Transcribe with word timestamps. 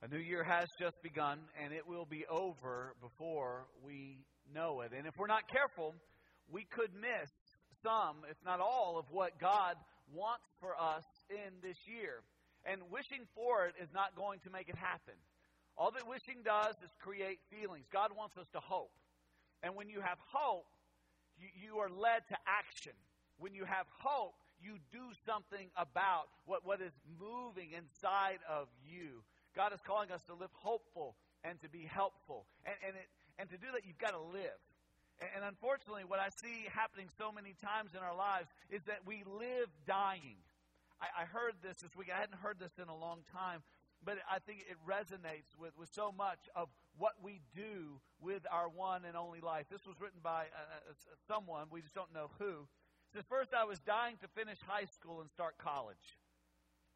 A 0.00 0.06
new 0.06 0.18
year 0.18 0.44
has 0.44 0.68
just 0.78 1.02
begun, 1.02 1.40
and 1.62 1.72
it 1.72 1.88
will 1.88 2.06
be 2.06 2.24
over 2.30 2.94
before 3.02 3.66
we 3.84 4.18
know 4.54 4.82
it. 4.82 4.92
And 4.96 5.08
if 5.08 5.18
we're 5.18 5.26
not 5.26 5.50
careful, 5.50 5.94
we 6.48 6.62
could 6.70 6.90
miss 6.94 7.30
some, 7.82 8.22
if 8.30 8.36
not 8.44 8.60
all, 8.60 8.96
of 8.98 9.06
what 9.10 9.40
God 9.40 9.74
wants 10.14 10.46
for 10.60 10.78
us 10.78 11.04
in 11.30 11.52
this 11.62 11.76
year. 11.86 12.22
And 12.64 12.80
wishing 12.90 13.26
for 13.34 13.66
it 13.66 13.74
is 13.82 13.88
not 13.92 14.14
going 14.14 14.38
to 14.44 14.50
make 14.50 14.68
it 14.68 14.76
happen. 14.76 15.14
All 15.76 15.90
that 15.90 16.06
wishing 16.06 16.42
does 16.44 16.76
is 16.82 16.90
create 17.00 17.40
feelings. 17.50 17.86
God 17.92 18.10
wants 18.16 18.36
us 18.38 18.46
to 18.52 18.60
hope. 18.60 18.92
And 19.64 19.74
when 19.74 19.88
you 19.88 20.00
have 20.00 20.18
hope, 20.30 20.66
you, 21.38 21.48
you 21.58 21.78
are 21.78 21.90
led 21.90 22.22
to 22.28 22.36
action. 22.46 22.94
When 23.38 23.54
you 23.54 23.64
have 23.64 23.86
hope, 23.98 24.34
you 24.60 24.78
do 24.92 25.10
something 25.26 25.70
about 25.76 26.26
what, 26.46 26.66
what 26.66 26.80
is 26.80 26.92
moving 27.18 27.70
inside 27.74 28.38
of 28.48 28.68
you. 28.82 29.22
God 29.58 29.74
is 29.74 29.82
calling 29.82 30.14
us 30.14 30.22
to 30.30 30.38
live 30.38 30.54
hopeful 30.54 31.16
and 31.42 31.58
to 31.62 31.68
be 31.68 31.82
helpful. 31.82 32.46
And, 32.62 32.78
and, 32.86 32.94
it, 32.94 33.10
and 33.42 33.50
to 33.50 33.58
do 33.58 33.66
that, 33.74 33.82
you've 33.82 33.98
got 33.98 34.14
to 34.14 34.22
live. 34.22 34.62
And, 35.18 35.26
and 35.34 35.42
unfortunately, 35.42 36.06
what 36.06 36.22
I 36.22 36.30
see 36.30 36.70
happening 36.70 37.10
so 37.18 37.34
many 37.34 37.58
times 37.58 37.98
in 37.98 37.98
our 37.98 38.14
lives 38.14 38.46
is 38.70 38.86
that 38.86 39.02
we 39.02 39.26
live 39.26 39.66
dying. 39.82 40.38
I, 41.02 41.22
I 41.22 41.24
heard 41.26 41.58
this 41.58 41.82
this 41.82 41.90
week. 41.98 42.06
I 42.06 42.22
hadn't 42.22 42.38
heard 42.38 42.62
this 42.62 42.78
in 42.78 42.86
a 42.86 42.94
long 42.94 43.26
time, 43.34 43.66
but 44.06 44.22
I 44.30 44.38
think 44.38 44.62
it 44.70 44.78
resonates 44.86 45.50
with, 45.58 45.74
with 45.74 45.90
so 45.90 46.14
much 46.14 46.46
of 46.54 46.70
what 46.94 47.18
we 47.18 47.42
do 47.50 47.98
with 48.22 48.46
our 48.54 48.70
one 48.70 49.02
and 49.02 49.18
only 49.18 49.42
life. 49.42 49.66
This 49.66 49.82
was 49.90 49.98
written 49.98 50.22
by 50.22 50.46
uh, 50.54 50.86
uh 50.86 50.94
someone, 51.26 51.66
we 51.66 51.82
just 51.82 51.98
don't 51.98 52.14
know 52.14 52.30
who. 52.38 52.70
It 53.10 53.18
says, 53.18 53.24
First, 53.26 53.50
I 53.58 53.66
was 53.66 53.82
dying 53.82 54.22
to 54.22 54.28
finish 54.38 54.58
high 54.62 54.86
school 54.86 55.20
and 55.20 55.28
start 55.30 55.58
college. 55.58 56.14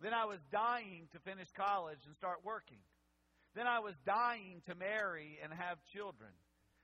Then 0.02 0.12
I 0.12 0.24
was 0.24 0.41
dying 0.51 1.06
to 1.12 1.20
finish 1.20 1.47
college 1.56 2.01
and 2.06 2.16
start 2.16 2.38
working. 2.42 2.83
Then 3.55 3.69
I 3.69 3.79
was 3.79 3.95
dying 4.05 4.61
to 4.66 4.75
marry 4.75 5.38
and 5.42 5.52
have 5.52 5.78
children. 5.92 6.30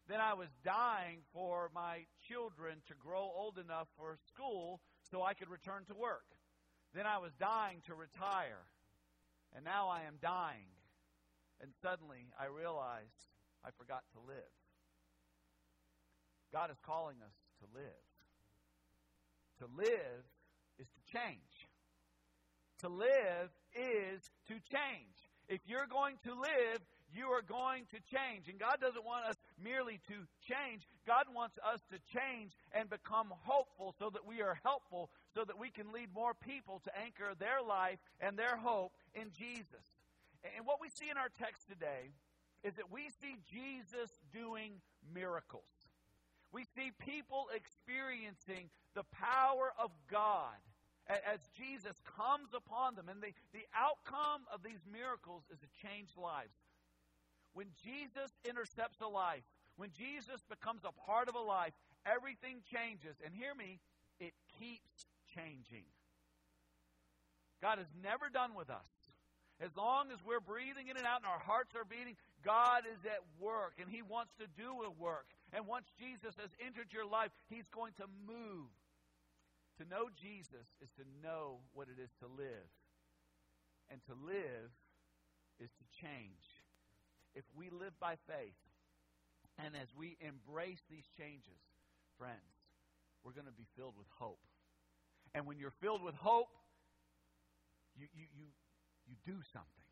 Then 0.08 0.20
I 0.20 0.34
was 0.34 0.48
dying 0.64 1.19
for 1.34 1.69
my 1.75 2.06
children 2.28 2.77
to 2.86 2.94
grow 2.94 3.28
old 3.34 3.58
enough 3.58 3.88
for 3.97 4.16
school 4.28 4.80
so 5.10 5.22
I 5.22 5.34
could 5.34 5.50
return 5.50 5.84
to 5.88 5.94
work. 5.94 6.25
Then 6.94 7.06
I 7.06 7.19
was 7.19 7.33
dying 7.41 7.83
to 7.86 7.94
retire. 7.94 8.64
And 9.55 9.64
now 9.64 9.88
I 9.88 10.03
am 10.06 10.14
dying. 10.22 10.70
And 11.60 11.72
suddenly 11.82 12.30
I 12.38 12.47
realized 12.47 13.34
I 13.64 13.70
forgot 13.77 14.05
to 14.12 14.20
live. 14.20 14.55
God 16.53 16.70
is 16.70 16.78
calling 16.86 17.16
us 17.20 17.34
to 17.60 17.66
live. 17.75 18.06
To 19.58 19.66
live 19.77 20.22
is 20.78 20.86
to 20.86 21.12
change. 21.12 21.47
To 22.80 22.88
live 22.88 23.50
is 23.74 24.22
to 24.48 24.54
change. 24.70 25.16
If 25.48 25.60
you're 25.66 25.86
going 25.86 26.16
to 26.24 26.32
live, 26.32 26.80
you 27.14 27.26
are 27.28 27.42
going 27.42 27.84
to 27.90 27.98
change. 28.12 28.48
And 28.48 28.58
God 28.58 28.78
doesn't 28.80 29.04
want 29.04 29.24
us 29.24 29.36
merely 29.62 29.98
to 30.08 30.14
change. 30.44 30.86
God 31.06 31.24
wants 31.34 31.58
us 31.64 31.80
to 31.90 31.98
change 32.12 32.52
and 32.72 32.90
become 32.90 33.32
hopeful 33.44 33.94
so 33.98 34.10
that 34.10 34.26
we 34.26 34.42
are 34.42 34.58
helpful, 34.62 35.10
so 35.34 35.44
that 35.44 35.58
we 35.58 35.70
can 35.70 35.92
lead 35.92 36.12
more 36.14 36.34
people 36.34 36.80
to 36.84 36.90
anchor 36.98 37.32
their 37.38 37.62
life 37.66 37.98
and 38.20 38.36
their 38.36 38.56
hope 38.56 38.92
in 39.14 39.32
Jesus. 39.32 39.86
And 40.56 40.66
what 40.66 40.80
we 40.80 40.88
see 40.90 41.10
in 41.10 41.16
our 41.16 41.30
text 41.38 41.66
today 41.68 42.12
is 42.62 42.74
that 42.74 42.92
we 42.92 43.08
see 43.20 43.38
Jesus 43.50 44.10
doing 44.32 44.72
miracles. 45.14 45.64
We 46.52 46.64
see 46.76 46.92
people 46.98 47.46
experiencing 47.54 48.70
the 48.94 49.04
power 49.12 49.72
of 49.78 49.90
God 50.10 50.56
as 51.08 51.40
Jesus 51.56 51.96
comes 52.04 52.52
upon 52.52 52.94
them. 52.94 53.08
And 53.08 53.22
the, 53.22 53.32
the 53.52 53.64
outcome 53.72 54.44
of 54.52 54.62
these 54.62 54.84
miracles 54.84 55.42
is 55.50 55.58
to 55.60 55.68
change 55.80 56.12
lives. 56.16 56.52
When 57.54 57.72
Jesus 57.82 58.30
intercepts 58.44 59.00
a 59.00 59.08
life, 59.08 59.44
when 59.76 59.90
Jesus 59.96 60.44
becomes 60.48 60.84
a 60.84 60.92
part 60.92 61.28
of 61.28 61.34
a 61.34 61.40
life, 61.40 61.72
everything 62.04 62.60
changes. 62.68 63.16
And 63.24 63.32
hear 63.32 63.54
me, 63.54 63.80
it 64.20 64.34
keeps 64.60 65.08
changing. 65.34 65.88
God 67.62 67.80
is 67.80 67.91
never 68.02 68.28
done 68.28 68.54
with 68.54 68.70
us. 68.70 68.92
As 69.60 69.74
long 69.74 70.12
as 70.12 70.22
we're 70.22 70.41
breathing 70.44 70.86
in 70.86 70.97
and 70.97 71.06
out 71.06 71.18
and 71.18 71.26
our 71.26 71.42
hearts 71.42 71.74
are 71.74 71.84
beating, 71.84 72.14
God 72.44 72.86
is 72.86 73.02
at 73.04 73.18
work 73.41 73.74
and 73.82 73.91
He 73.91 74.02
wants 74.02 74.30
to 74.38 74.47
do 74.54 74.86
a 74.86 74.91
work. 74.91 75.26
And 75.52 75.66
once 75.66 75.91
Jesus 75.98 76.38
has 76.38 76.50
entered 76.62 76.92
your 76.92 77.06
life, 77.06 77.30
He's 77.50 77.66
going 77.74 77.92
to 77.98 78.06
move 78.26 78.70
to 79.78 79.89
know 79.89 80.11
Jesus 80.15 80.66
is 80.83 80.91
to 80.99 81.05
know 81.22 81.62
what 81.72 81.89
it 81.89 82.03
is 82.03 82.11
to 82.21 82.27
live. 82.27 82.71
And 83.91 84.03
to 84.06 84.15
live 84.15 84.71
is 85.59 85.71
to 85.71 85.84
change. 86.03 86.44
If 87.34 87.44
we 87.56 87.71
live 87.71 87.94
by 87.99 88.15
faith, 88.27 88.59
and 89.59 89.75
as 89.75 89.89
we 89.97 90.16
embrace 90.21 90.83
these 90.91 91.06
changes, 91.16 91.59
friends, 92.19 92.55
we're 93.25 93.33
going 93.33 93.50
to 93.50 93.59
be 93.59 93.66
filled 93.77 93.94
with 93.97 94.06
hope. 94.19 94.43
And 95.34 95.47
when 95.47 95.59
you're 95.59 95.75
filled 95.83 96.03
with 96.03 96.15
hope, 96.15 96.53
you, 97.97 98.06
you, 98.15 98.27
you, 98.34 98.47
you 99.06 99.16
do 99.27 99.39
something. 99.53 99.88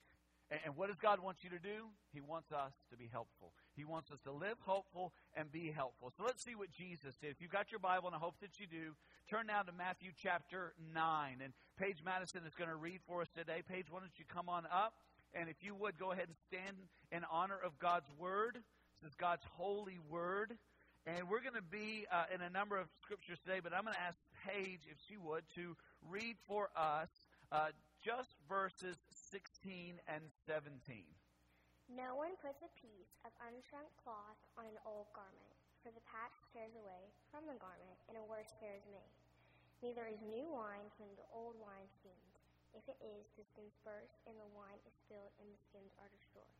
And 0.50 0.76
what 0.76 0.88
does 0.88 0.98
God 0.98 1.18
want 1.18 1.38
you 1.42 1.50
to 1.50 1.58
do? 1.58 1.90
He 2.12 2.20
wants 2.20 2.52
us 2.52 2.72
to 2.90 2.96
be 2.96 3.08
helpful. 3.10 3.52
He 3.74 3.84
wants 3.84 4.12
us 4.12 4.20
to 4.22 4.32
live 4.32 4.56
hopeful 4.64 5.12
and 5.34 5.50
be 5.50 5.72
helpful. 5.74 6.12
So 6.16 6.22
let's 6.24 6.44
see 6.44 6.54
what 6.54 6.70
Jesus 6.70 7.16
did. 7.20 7.30
If 7.30 7.40
you've 7.40 7.50
got 7.50 7.72
your 7.72 7.80
Bible, 7.80 8.06
and 8.06 8.14
I 8.14 8.20
hope 8.20 8.36
that 8.40 8.60
you 8.60 8.66
do, 8.66 8.94
turn 9.28 9.48
now 9.48 9.62
to 9.62 9.72
Matthew 9.72 10.10
chapter 10.22 10.72
9. 10.94 11.38
And 11.42 11.52
Paige 11.78 11.98
Madison 12.04 12.42
is 12.46 12.54
going 12.54 12.70
to 12.70 12.76
read 12.76 13.00
for 13.08 13.22
us 13.22 13.28
today. 13.36 13.62
Paige, 13.68 13.86
why 13.90 13.98
don't 13.98 14.16
you 14.18 14.24
come 14.32 14.48
on 14.48 14.66
up? 14.70 14.94
And 15.34 15.48
if 15.48 15.56
you 15.62 15.74
would, 15.74 15.98
go 15.98 16.12
ahead 16.12 16.28
and 16.28 16.36
stand 16.46 16.76
in 17.10 17.26
honor 17.30 17.58
of 17.58 17.76
God's 17.80 18.08
Word. 18.16 18.58
This 19.02 19.10
is 19.10 19.14
God's 19.16 19.42
holy 19.56 19.98
Word. 20.08 20.54
And 21.06 21.28
we're 21.28 21.42
going 21.42 21.54
to 21.54 21.62
be 21.62 22.06
uh, 22.10 22.24
in 22.34 22.40
a 22.40 22.50
number 22.50 22.76
of 22.76 22.86
scriptures 23.02 23.38
today, 23.44 23.60
but 23.62 23.72
I'm 23.72 23.82
going 23.82 23.94
to 23.94 24.02
ask 24.02 24.18
Paige, 24.46 24.86
if 24.90 24.98
she 25.08 25.16
would, 25.16 25.42
to 25.54 25.76
read 26.08 26.36
for 26.46 26.68
us 26.76 27.08
uh, 27.52 27.68
just 28.04 28.30
verses 28.48 28.96
16 29.26 29.98
and 30.06 30.22
17. 30.46 30.70
No 31.90 32.14
one 32.14 32.38
puts 32.38 32.62
a 32.62 32.70
piece 32.78 33.10
of 33.26 33.34
unshrunk 33.42 33.90
cloth 33.98 34.38
on 34.54 34.70
an 34.70 34.78
old 34.86 35.10
garment, 35.10 35.54
for 35.82 35.90
the 35.90 36.02
patch 36.06 36.34
tears 36.54 36.74
away 36.78 37.10
from 37.34 37.42
the 37.50 37.58
garment, 37.58 37.98
and 38.06 38.14
a 38.14 38.22
worse 38.30 38.54
tear 38.62 38.78
is 38.78 38.86
made. 38.86 39.14
Neither 39.82 40.06
is 40.06 40.22
new 40.22 40.46
wine 40.46 40.86
from 40.94 41.10
the 41.18 41.26
old 41.34 41.58
wine 41.58 41.90
skins. 41.98 42.30
If 42.70 42.86
it 42.86 42.98
is, 43.02 43.26
the 43.34 43.42
skins 43.50 43.74
burst, 43.82 44.14
and 44.30 44.38
the 44.38 44.50
wine 44.54 44.78
is 44.86 44.94
spilled, 44.94 45.34
and 45.42 45.50
the 45.50 45.58
skins 45.58 45.90
are 45.98 46.10
destroyed. 46.14 46.56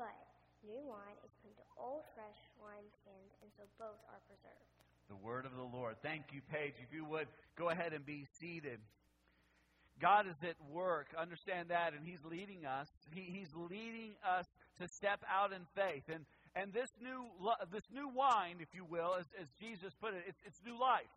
But 0.00 0.16
new 0.64 0.80
wine 0.88 1.16
is 1.28 1.32
put 1.44 1.52
into 1.52 1.64
old, 1.76 2.08
fresh 2.16 2.40
wine 2.56 2.88
skins, 3.04 3.36
and 3.44 3.52
so 3.52 3.68
both 3.76 4.00
are 4.08 4.24
preserved. 4.24 4.68
The 5.12 5.20
word 5.20 5.44
of 5.44 5.56
the 5.56 5.64
Lord. 5.64 6.00
Thank 6.00 6.32
you, 6.32 6.40
Paige. 6.48 6.80
If 6.80 6.92
you 6.92 7.04
would, 7.04 7.28
go 7.56 7.68
ahead 7.68 7.92
and 7.92 8.04
be 8.04 8.24
seated. 8.40 8.80
God 10.00 10.26
is 10.26 10.36
at 10.42 10.56
work. 10.70 11.08
Understand 11.18 11.70
that, 11.70 11.92
and 11.92 12.06
He's 12.06 12.24
leading 12.24 12.64
us. 12.64 12.88
He, 13.12 13.22
he's 13.22 13.50
leading 13.54 14.14
us 14.26 14.46
to 14.80 14.88
step 14.88 15.22
out 15.28 15.52
in 15.52 15.62
faith. 15.74 16.04
And 16.12 16.24
and 16.54 16.72
this 16.72 16.90
new 17.02 17.26
this 17.72 17.84
new 17.92 18.08
wine, 18.08 18.56
if 18.60 18.68
you 18.74 18.84
will, 18.84 19.14
as, 19.18 19.26
as 19.40 19.48
Jesus 19.60 19.92
put 20.00 20.14
it, 20.14 20.22
it's, 20.26 20.40
it's 20.46 20.60
new 20.64 20.78
life, 20.78 21.10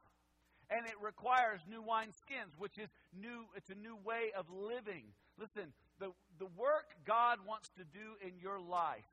and 0.69 0.85
it 0.85 0.95
requires 1.01 1.61
new 1.69 1.81
wine 1.81 2.11
skins, 2.13 2.53
which 2.57 2.77
is 2.77 2.89
new. 3.13 3.45
It's 3.55 3.69
a 3.69 3.75
new 3.75 3.97
way 4.03 4.31
of 4.37 4.45
living. 4.49 5.05
Listen, 5.39 5.73
the 5.99 6.11
the 6.39 6.49
work 6.57 6.93
God 7.05 7.39
wants 7.47 7.69
to 7.77 7.83
do 7.83 8.17
in 8.25 8.33
your 8.41 8.59
life 8.59 9.05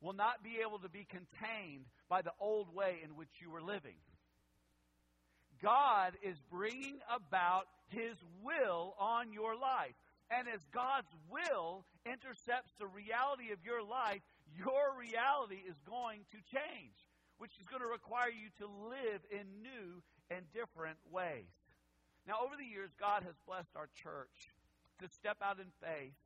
will 0.00 0.12
not 0.12 0.42
be 0.42 0.58
able 0.66 0.78
to 0.80 0.88
be 0.88 1.06
contained 1.08 1.86
by 2.08 2.22
the 2.22 2.32
old 2.40 2.74
way 2.74 2.98
in 3.04 3.10
which 3.16 3.30
you 3.40 3.50
were 3.50 3.62
living. 3.62 3.94
God 5.62 6.14
is 6.22 6.36
bringing 6.50 6.98
about 7.08 7.68
His 7.92 8.16
will 8.42 8.94
on 8.98 9.32
your 9.32 9.54
life. 9.54 9.94
And 10.32 10.48
as 10.48 10.64
God's 10.72 11.12
will 11.28 11.84
intercepts 12.08 12.72
the 12.80 12.88
reality 12.88 13.52
of 13.52 13.60
your 13.64 13.84
life, 13.84 14.24
your 14.56 14.96
reality 14.96 15.60
is 15.60 15.76
going 15.84 16.24
to 16.32 16.40
change, 16.48 16.96
which 17.36 17.52
is 17.60 17.68
going 17.68 17.84
to 17.84 17.88
require 17.88 18.32
you 18.32 18.48
to 18.58 18.66
live 18.88 19.20
in 19.28 19.44
new 19.60 20.00
and 20.32 20.48
different 20.56 20.96
ways. 21.12 21.52
Now, 22.26 22.40
over 22.40 22.56
the 22.56 22.64
years, 22.64 22.90
God 22.98 23.24
has 23.24 23.36
blessed 23.44 23.76
our 23.76 23.88
church 24.00 24.54
to 25.00 25.08
step 25.08 25.36
out 25.42 25.58
in 25.58 25.68
faith 25.82 26.16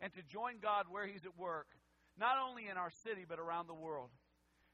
and 0.00 0.12
to 0.14 0.22
join 0.22 0.62
God 0.62 0.86
where 0.88 1.06
He's 1.06 1.26
at 1.26 1.36
work, 1.36 1.68
not 2.16 2.38
only 2.40 2.68
in 2.68 2.78
our 2.78 2.90
city, 3.04 3.26
but 3.28 3.38
around 3.38 3.68
the 3.68 3.76
world. 3.76 4.10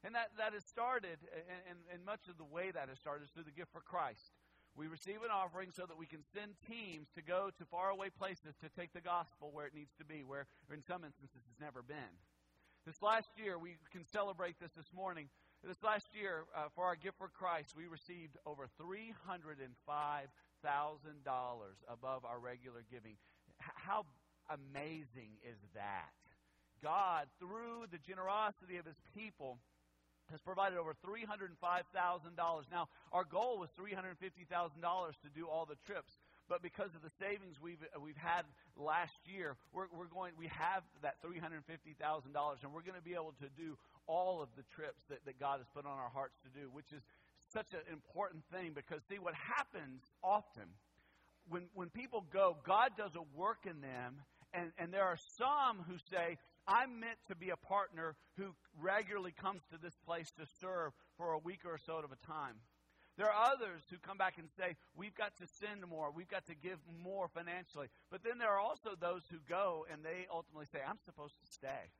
And 0.04 0.14
that, 0.14 0.30
that 0.38 0.52
has 0.52 0.62
started, 0.64 1.18
and, 1.34 1.60
and, 1.66 1.78
and 1.90 2.04
much 2.04 2.28
of 2.28 2.36
the 2.38 2.46
way 2.46 2.70
that 2.70 2.88
has 2.88 2.98
started 2.98 3.24
is 3.24 3.30
through 3.30 3.48
the 3.48 3.56
gift 3.56 3.72
for 3.72 3.80
Christ. 3.80 4.30
We 4.76 4.88
receive 4.88 5.24
an 5.24 5.32
offering 5.32 5.72
so 5.72 5.86
that 5.86 5.96
we 5.96 6.04
can 6.04 6.20
send 6.36 6.52
teams 6.68 7.08
to 7.16 7.22
go 7.22 7.48
to 7.56 7.64
faraway 7.64 8.10
places 8.10 8.52
to 8.60 8.68
take 8.78 8.92
the 8.92 9.00
gospel 9.00 9.48
where 9.50 9.64
it 9.64 9.74
needs 9.74 9.92
to 9.98 10.04
be, 10.04 10.22
where 10.22 10.46
in 10.72 10.84
some 10.84 11.02
instances 11.02 11.40
it's 11.48 11.60
never 11.60 11.80
been. 11.80 12.12
This 12.84 13.00
last 13.00 13.30
year, 13.36 13.58
we 13.58 13.76
can 13.90 14.04
celebrate 14.04 14.60
this 14.60 14.70
this 14.76 14.92
morning. 14.94 15.28
This 15.64 15.82
last 15.82 16.06
year, 16.14 16.44
uh, 16.54 16.68
for 16.76 16.84
our 16.84 16.94
gift 16.94 17.16
for 17.18 17.28
Christ, 17.28 17.74
we 17.74 17.86
received 17.86 18.36
over 18.44 18.68
$305,000 18.78 20.28
above 21.88 22.24
our 22.24 22.38
regular 22.38 22.84
giving. 22.92 23.16
H- 23.58 23.72
how 23.74 24.04
amazing 24.50 25.40
is 25.42 25.56
that? 25.74 26.12
God, 26.82 27.26
through 27.40 27.86
the 27.90 27.98
generosity 27.98 28.76
of 28.76 28.84
his 28.84 29.00
people, 29.16 29.58
has 30.30 30.40
provided 30.40 30.78
over 30.78 30.94
$305,000. 31.04 31.54
Now, 32.70 32.88
our 33.12 33.24
goal 33.24 33.58
was 33.58 33.70
$350,000 33.78 34.16
to 34.46 35.28
do 35.34 35.46
all 35.46 35.66
the 35.66 35.76
trips. 35.86 36.12
But 36.48 36.62
because 36.62 36.94
of 36.94 37.02
the 37.02 37.10
savings 37.18 37.58
we've, 37.60 37.82
uh, 37.90 37.98
we've 37.98 38.16
had 38.16 38.46
last 38.78 39.18
year, 39.26 39.56
we're, 39.74 39.90
we're 39.90 40.06
going, 40.06 40.32
we 40.38 40.46
have 40.46 40.82
that 41.02 41.18
$350,000, 41.22 41.58
and 42.62 42.72
we're 42.72 42.86
going 42.86 42.98
to 42.98 43.02
be 43.02 43.14
able 43.14 43.34
to 43.42 43.50
do 43.58 43.76
all 44.06 44.42
of 44.42 44.48
the 44.56 44.62
trips 44.74 45.02
that, 45.10 45.18
that 45.26 45.40
God 45.40 45.58
has 45.58 45.66
put 45.74 45.86
on 45.86 45.98
our 45.98 46.10
hearts 46.14 46.38
to 46.46 46.50
do, 46.54 46.70
which 46.70 46.92
is 46.94 47.02
such 47.52 47.74
an 47.74 47.82
important 47.90 48.44
thing 48.54 48.72
because, 48.74 49.02
see, 49.10 49.18
what 49.18 49.34
happens 49.34 50.02
often 50.22 50.70
when, 51.48 51.62
when 51.74 51.88
people 51.90 52.24
go, 52.32 52.56
God 52.66 52.90
does 52.96 53.12
a 53.14 53.38
work 53.38 53.58
in 53.64 53.80
them, 53.80 54.22
and, 54.52 54.72
and 54.78 54.92
there 54.92 55.04
are 55.04 55.18
some 55.38 55.84
who 55.88 55.96
say, 56.10 56.38
I'm 56.66 56.98
meant 57.00 57.18
to 57.28 57.36
be 57.36 57.50
a 57.50 57.56
partner 57.56 58.16
who 58.36 58.54
regularly 58.80 59.32
comes 59.32 59.62
to 59.70 59.78
this 59.78 59.96
place 60.04 60.30
to 60.32 60.46
serve 60.60 60.92
for 61.16 61.32
a 61.32 61.38
week 61.38 61.60
or 61.64 61.78
so 61.78 61.98
at 61.98 62.04
a 62.04 62.26
time. 62.26 62.56
There 63.16 63.30
are 63.30 63.52
others 63.52 63.82
who 63.90 63.96
come 63.96 64.18
back 64.18 64.34
and 64.36 64.48
say, 64.58 64.76
We've 64.94 65.14
got 65.14 65.36
to 65.38 65.46
send 65.46 65.86
more, 65.88 66.10
we've 66.14 66.28
got 66.28 66.46
to 66.46 66.54
give 66.54 66.78
more 67.02 67.28
financially. 67.28 67.88
But 68.10 68.22
then 68.22 68.38
there 68.38 68.50
are 68.50 68.58
also 68.58 68.90
those 68.98 69.22
who 69.30 69.38
go 69.48 69.86
and 69.90 70.04
they 70.04 70.26
ultimately 70.30 70.66
say, 70.70 70.80
I'm 70.86 70.98
supposed 71.04 71.38
to 71.40 71.52
stay. 71.52 71.92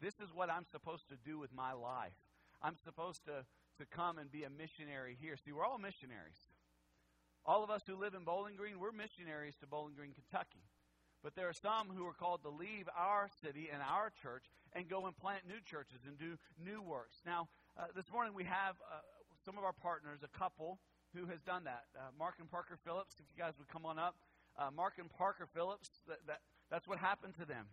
This 0.00 0.14
is 0.20 0.32
what 0.32 0.50
I'm 0.50 0.64
supposed 0.70 1.08
to 1.08 1.16
do 1.16 1.38
with 1.38 1.52
my 1.52 1.72
life. 1.72 2.14
I'm 2.62 2.76
supposed 2.84 3.24
to, 3.24 3.44
to 3.78 3.86
come 3.86 4.18
and 4.18 4.30
be 4.30 4.44
a 4.44 4.50
missionary 4.50 5.16
here. 5.20 5.36
See, 5.36 5.50
we're 5.50 5.64
all 5.64 5.78
missionaries. 5.78 6.38
All 7.44 7.64
of 7.64 7.70
us 7.70 7.82
who 7.86 7.96
live 7.96 8.14
in 8.14 8.22
Bowling 8.22 8.54
Green, 8.54 8.78
we're 8.78 8.92
missionaries 8.92 9.54
to 9.60 9.66
Bowling 9.66 9.94
Green, 9.94 10.12
Kentucky. 10.12 10.62
But 11.22 11.34
there 11.34 11.48
are 11.48 11.56
some 11.56 11.88
who 11.90 12.06
are 12.06 12.14
called 12.14 12.42
to 12.42 12.48
leave 12.48 12.88
our 12.96 13.28
city 13.42 13.68
and 13.72 13.82
our 13.82 14.12
church 14.22 14.44
and 14.72 14.88
go 14.88 15.06
and 15.06 15.16
plant 15.16 15.42
new 15.48 15.58
churches 15.64 16.06
and 16.06 16.18
do 16.18 16.38
new 16.62 16.80
works. 16.80 17.18
Now, 17.26 17.48
uh, 17.78 17.90
this 17.96 18.06
morning 18.12 18.34
we 18.34 18.44
have 18.44 18.76
uh, 18.86 19.02
some 19.44 19.58
of 19.58 19.64
our 19.64 19.72
partners, 19.72 20.20
a 20.22 20.38
couple 20.38 20.78
who 21.16 21.26
has 21.26 21.40
done 21.42 21.64
that. 21.64 21.90
Uh, 21.96 22.14
Mark 22.18 22.36
and 22.38 22.50
Parker 22.50 22.78
Phillips, 22.84 23.16
if 23.18 23.26
you 23.32 23.36
guys 23.40 23.54
would 23.58 23.68
come 23.68 23.86
on 23.86 23.98
up. 23.98 24.14
Uh, 24.58 24.70
Mark 24.70 24.98
and 24.98 25.10
Parker 25.10 25.46
Phillips, 25.54 25.90
that, 26.06 26.18
that, 26.26 26.40
that's 26.70 26.86
what 26.86 26.98
happened 26.98 27.34
to 27.40 27.46
them. 27.46 27.66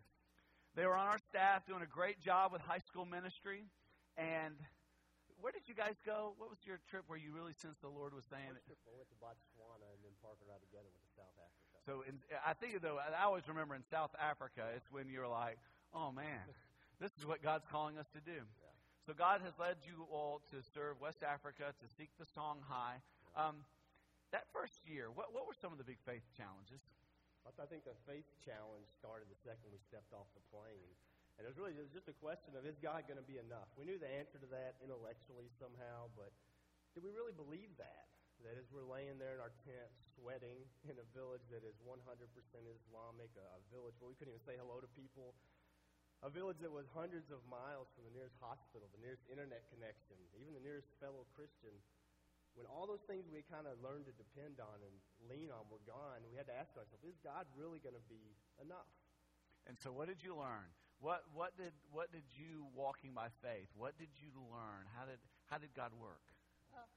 They 0.75 0.85
were 0.85 0.95
on 0.95 1.07
our 1.07 1.19
staff 1.29 1.65
doing 1.65 1.81
a 1.81 1.89
great 1.89 2.19
job 2.19 2.51
with 2.51 2.61
high 2.61 2.83
school 2.83 3.05
ministry. 3.05 3.69
And 4.17 4.55
where 5.41 5.51
did 5.51 5.67
you 5.67 5.75
guys 5.75 5.95
go? 6.05 6.33
What 6.37 6.49
was 6.49 6.59
your 6.65 6.79
trip 6.89 7.03
where 7.07 7.19
you 7.19 7.35
really 7.35 7.53
sensed 7.53 7.81
the 7.81 7.91
Lord 7.91 8.15
was 8.15 8.25
saying? 8.25 8.49
We 8.49 8.95
went 8.95 9.09
to 9.11 9.19
Botswana, 9.21 9.87
and 9.93 10.01
then 10.01 10.15
Parker 10.23 10.47
and 10.47 10.51
I 10.55 10.59
together 10.63 10.89
went 10.89 11.03
to 11.05 11.13
South 11.15 11.35
Africa. 11.37 11.64
So 11.85 12.03
in, 12.09 12.17
I 12.41 12.53
think, 12.57 12.81
though, 12.81 12.97
I 12.97 13.23
always 13.23 13.47
remember 13.47 13.77
in 13.77 13.85
South 13.89 14.11
Africa, 14.17 14.65
it's 14.75 14.89
when 14.89 15.09
you're 15.09 15.29
like, 15.29 15.61
oh 15.93 16.11
man, 16.11 16.41
this 16.99 17.13
is 17.17 17.25
what 17.25 17.45
God's 17.45 17.65
calling 17.69 17.97
us 17.97 18.09
to 18.17 18.21
do. 18.25 18.41
Yeah. 18.41 18.75
So 19.05 19.13
God 19.13 19.45
has 19.45 19.53
led 19.61 19.77
you 19.85 20.09
all 20.09 20.41
to 20.49 20.65
serve 20.73 20.97
West 20.97 21.21
Africa, 21.21 21.77
to 21.77 21.87
seek 21.93 22.09
the 22.17 22.25
Songhai. 22.25 23.05
Um, 23.37 23.61
that 24.33 24.49
first 24.49 24.81
year, 24.89 25.13
what, 25.13 25.29
what 25.29 25.45
were 25.45 25.53
some 25.53 25.69
of 25.69 25.77
the 25.77 25.85
big 25.85 26.01
faith 26.01 26.25
challenges? 26.33 26.81
I 27.45 27.69
think 27.69 27.85
the 27.85 27.93
faith 28.09 28.25
challenge 28.41 28.89
started 28.97 29.29
the 29.29 29.37
second 29.45 29.69
we 29.69 29.77
stepped 29.77 30.09
off 30.09 30.25
the 30.33 30.41
plane. 30.49 30.89
And 31.37 31.45
it 31.45 31.49
was 31.51 31.61
really 31.61 31.77
it 31.77 31.85
was 31.85 31.93
just 31.93 32.09
a 32.09 32.17
question 32.17 32.57
of 32.57 32.65
is 32.65 32.81
God 32.81 33.05
going 33.05 33.21
to 33.21 33.27
be 33.27 33.37
enough? 33.37 33.69
We 33.77 33.85
knew 33.85 34.01
the 34.01 34.09
answer 34.09 34.41
to 34.41 34.49
that 34.49 34.81
intellectually 34.81 35.51
somehow, 35.61 36.09
but 36.17 36.33
did 36.97 37.05
we 37.05 37.13
really 37.13 37.35
believe 37.35 37.69
that? 37.77 38.09
That 38.45 38.61
as 38.61 38.69
we're 38.69 38.85
laying 38.85 39.17
there 39.17 39.33
in 39.33 39.41
our 39.41 39.53
tent, 39.65 39.89
sweating 40.13 40.61
in 40.89 40.95
a 41.01 41.07
village 41.17 41.41
that 41.49 41.65
is 41.65 41.73
100% 41.81 41.97
Islamic, 42.05 43.29
a, 43.33 43.45
a 43.57 43.61
village 43.73 43.97
where 43.97 44.13
we 44.13 44.15
couldn't 44.15 44.37
even 44.37 44.45
say 44.45 44.53
hello 44.53 44.77
to 44.77 44.89
people, 44.93 45.33
a 46.21 46.29
village 46.29 46.61
that 46.61 46.69
was 46.69 46.85
hundreds 46.93 47.33
of 47.33 47.41
miles 47.49 47.89
from 47.97 48.05
the 48.05 48.13
nearest 48.13 48.37
hospital, 48.37 48.85
the 48.93 49.01
nearest 49.01 49.25
internet 49.27 49.65
connection, 49.73 50.15
even 50.37 50.53
the 50.53 50.61
nearest 50.61 50.93
fellow 51.01 51.25
Christian. 51.33 51.73
When 52.53 52.69
all 52.69 52.87
those 52.87 53.03
things 53.09 53.27
we 53.27 53.43
kind 53.49 53.67
of 53.67 53.75
learned 53.83 54.07
to 54.07 54.15
depend 54.15 54.63
on 54.63 54.77
and 54.79 54.95
lean 55.27 55.51
on 55.51 55.67
were 55.67 55.83
gone, 55.83 56.23
we 56.29 56.39
had 56.39 56.47
to 56.47 56.55
ask 56.55 56.71
ourselves, 56.77 57.03
is 57.03 57.19
God 57.19 57.49
really 57.57 57.83
going 57.83 57.97
to 57.97 58.07
be 58.07 58.21
enough? 58.63 58.87
And 59.67 59.75
so, 59.75 59.91
what 59.91 60.07
did 60.07 60.21
you 60.21 60.37
learn? 60.37 60.69
What, 61.03 61.27
what, 61.35 61.57
did, 61.59 61.75
what 61.91 62.13
did 62.15 62.23
you, 62.31 62.71
walking 62.71 63.11
by 63.11 63.27
faith, 63.43 63.67
what 63.75 63.99
did 63.99 64.13
you 64.15 64.31
learn? 64.47 64.87
How 64.95 65.03
did, 65.03 65.19
how 65.51 65.59
did 65.59 65.75
God 65.75 65.91
work? 65.99 66.23
Well, 66.71 66.87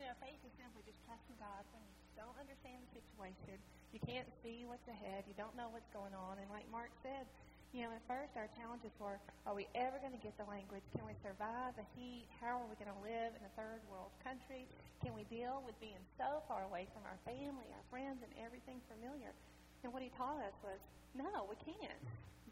you 0.00 0.08
know, 0.08 0.16
faith 0.24 0.40
is 0.48 0.54
simply 0.56 0.80
just 0.88 0.96
trusting 1.04 1.36
God 1.36 1.60
when 1.76 1.84
you 1.84 1.92
don't 2.16 2.32
understand 2.40 2.80
the 2.88 3.04
situation. 3.04 3.60
You 3.92 4.00
can't 4.00 4.24
see 4.40 4.64
what's 4.64 4.88
ahead. 4.88 5.28
You 5.28 5.36
don't 5.36 5.52
know 5.60 5.68
what's 5.68 5.92
going 5.92 6.16
on. 6.16 6.40
And 6.40 6.48
like 6.48 6.64
Mark 6.72 6.88
said, 7.04 7.28
you 7.76 7.84
know, 7.84 7.92
at 7.92 8.00
first 8.08 8.32
our 8.32 8.48
challenges 8.56 8.90
were, 8.96 9.20
are 9.44 9.52
we 9.52 9.68
ever 9.76 10.00
going 10.00 10.16
to 10.16 10.24
get 10.24 10.32
the 10.40 10.48
language? 10.48 10.82
Can 10.96 11.04
we 11.04 11.12
survive 11.20 11.76
the 11.76 11.84
heat? 12.00 12.24
How 12.40 12.64
are 12.64 12.66
we 12.66 12.80
going 12.80 12.88
to 12.88 13.02
live 13.04 13.36
in 13.36 13.44
a 13.44 13.52
third 13.60 13.84
world 13.92 14.08
country? 14.24 14.64
Can 15.04 15.12
we 15.12 15.28
deal 15.28 15.60
with 15.68 15.76
being 15.84 16.00
so 16.16 16.40
far 16.48 16.64
away 16.64 16.88
from 16.96 17.04
our 17.04 17.20
family, 17.28 17.68
our 17.68 17.84
friends, 17.92 18.24
and 18.24 18.32
everything 18.40 18.80
familiar? 18.88 19.36
And 19.84 19.92
what 19.92 20.00
he 20.00 20.08
taught 20.16 20.40
us 20.40 20.56
was, 20.64 20.80
no, 21.12 21.44
we 21.44 21.60
can't. 21.60 22.00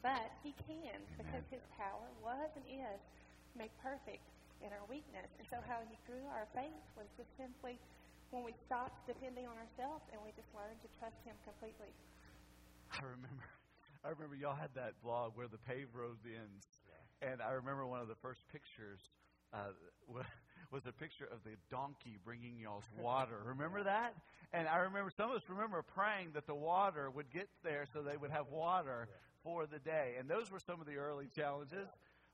But 0.05 0.37
he 0.45 0.53
can 0.69 1.01
because 1.17 1.43
his 1.49 1.65
power 1.81 2.13
was 2.21 2.53
and 2.61 2.65
is 2.69 3.01
made 3.57 3.73
perfect 3.81 4.23
in 4.65 4.71
our 4.75 4.85
weakness. 4.91 5.29
And 5.39 5.47
so 5.51 5.59
how 5.67 5.83
he 5.87 5.97
grew 6.07 6.25
our 6.31 6.47
faith 6.55 6.83
was 6.99 7.07
just 7.17 7.31
simply 7.39 7.79
when 8.31 8.45
we 8.45 8.53
stopped 8.67 9.07
depending 9.09 9.49
on 9.49 9.57
ourselves 9.57 10.05
and 10.13 10.21
we 10.21 10.35
just 10.37 10.49
learned 10.53 10.79
to 10.85 10.89
trust 11.01 11.19
him 11.25 11.37
completely. 11.45 11.93
I 12.93 13.05
remember 13.05 13.47
I 14.05 14.15
remember 14.15 14.37
y'all 14.37 14.55
had 14.55 14.71
that 14.79 14.95
blog 15.03 15.35
where 15.35 15.49
the 15.49 15.59
paved 15.59 15.91
road 15.95 16.23
ends, 16.25 16.65
yeah. 16.87 17.29
and 17.33 17.43
I 17.43 17.53
remember 17.59 17.85
one 17.85 18.01
of 18.01 18.07
the 18.07 18.15
first 18.23 18.47
pictures 18.53 19.01
uh, 19.53 19.75
was 20.71 20.87
a 20.87 20.93
picture 20.93 21.27
of 21.33 21.43
the 21.45 21.57
donkey 21.71 22.19
bringing 22.25 22.59
y'all's 22.59 22.89
water. 22.99 23.37
remember 23.45 23.83
that? 23.83 24.15
And 24.53 24.69
I 24.69 24.79
remember 24.79 25.11
some 25.11 25.31
of 25.31 25.37
us 25.37 25.43
remember 25.49 25.83
praying 25.83 26.31
that 26.35 26.47
the 26.47 26.55
water 26.55 27.11
would 27.11 27.31
get 27.31 27.49
there 27.65 27.87
so 27.93 28.03
they 28.03 28.17
would 28.17 28.31
have 28.31 28.47
water 28.51 29.09
for 29.43 29.67
the 29.67 29.79
day. 29.79 30.15
And 30.19 30.29
those 30.29 30.51
were 30.51 30.61
some 30.61 30.81
of 30.81 30.87
the 30.87 30.97
early 30.97 31.29
challenges. 31.35 31.89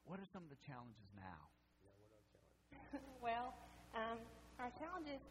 What 0.05 0.21
are 0.21 0.29
some 0.33 0.43
of 0.43 0.51
the 0.51 0.61
challenges 0.67 1.09
now? 1.17 1.54
Well, 3.25 3.57
um, 3.97 4.21
our 4.61 4.71
challenges 4.77 5.23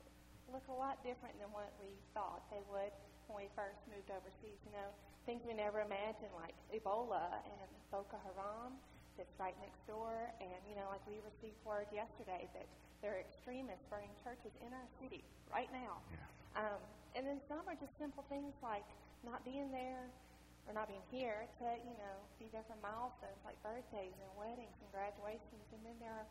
look 0.51 0.65
a 0.67 0.75
lot 0.75 0.99
different 1.05 1.37
than 1.37 1.49
what 1.53 1.69
we 1.77 1.93
thought 2.17 2.41
they 2.49 2.61
would 2.67 2.91
when 3.29 3.45
we 3.45 3.47
first 3.53 3.79
moved 3.87 4.09
overseas. 4.09 4.59
You 4.65 4.73
know, 4.73 4.89
things 5.29 5.45
we 5.45 5.53
never 5.55 5.85
imagined, 5.85 6.33
like 6.35 6.57
Ebola 6.73 7.39
and 7.45 7.69
Boko 7.93 8.17
Haram 8.25 8.75
that's 9.15 9.31
right 9.37 9.55
next 9.61 9.79
door. 9.85 10.33
And, 10.41 10.57
you 10.65 10.75
know, 10.75 10.89
like 10.89 11.05
we 11.05 11.21
received 11.21 11.57
word 11.63 11.87
yesterday 11.93 12.49
that 12.57 12.67
there 13.05 13.13
are 13.13 13.21
extremists 13.21 13.85
burning 13.87 14.11
churches 14.25 14.51
in 14.63 14.71
our 14.73 14.87
city 14.97 15.21
right 15.53 15.69
now. 15.69 16.01
Yeah. 16.09 16.65
Um, 16.65 16.81
and 17.13 17.23
then 17.29 17.39
some 17.45 17.61
are 17.69 17.77
just 17.77 17.93
simple 18.01 18.25
things 18.25 18.57
like 18.65 18.85
not 19.21 19.45
being 19.45 19.69
there 19.69 20.09
or 20.65 20.71
not 20.73 20.87
being 20.89 21.03
here 21.11 21.45
to, 21.61 21.67
you 21.83 21.95
know, 21.99 22.15
be 22.39 22.47
there 22.49 22.65
for 22.65 22.79
milestones 22.81 23.37
like 23.45 23.59
birthdays 23.61 24.15
and 24.17 24.31
weddings 24.33 24.73
and 24.81 24.89
graduations. 24.89 25.65
And 25.75 25.81
then 25.85 25.97
there 26.01 26.15
are 26.15 26.27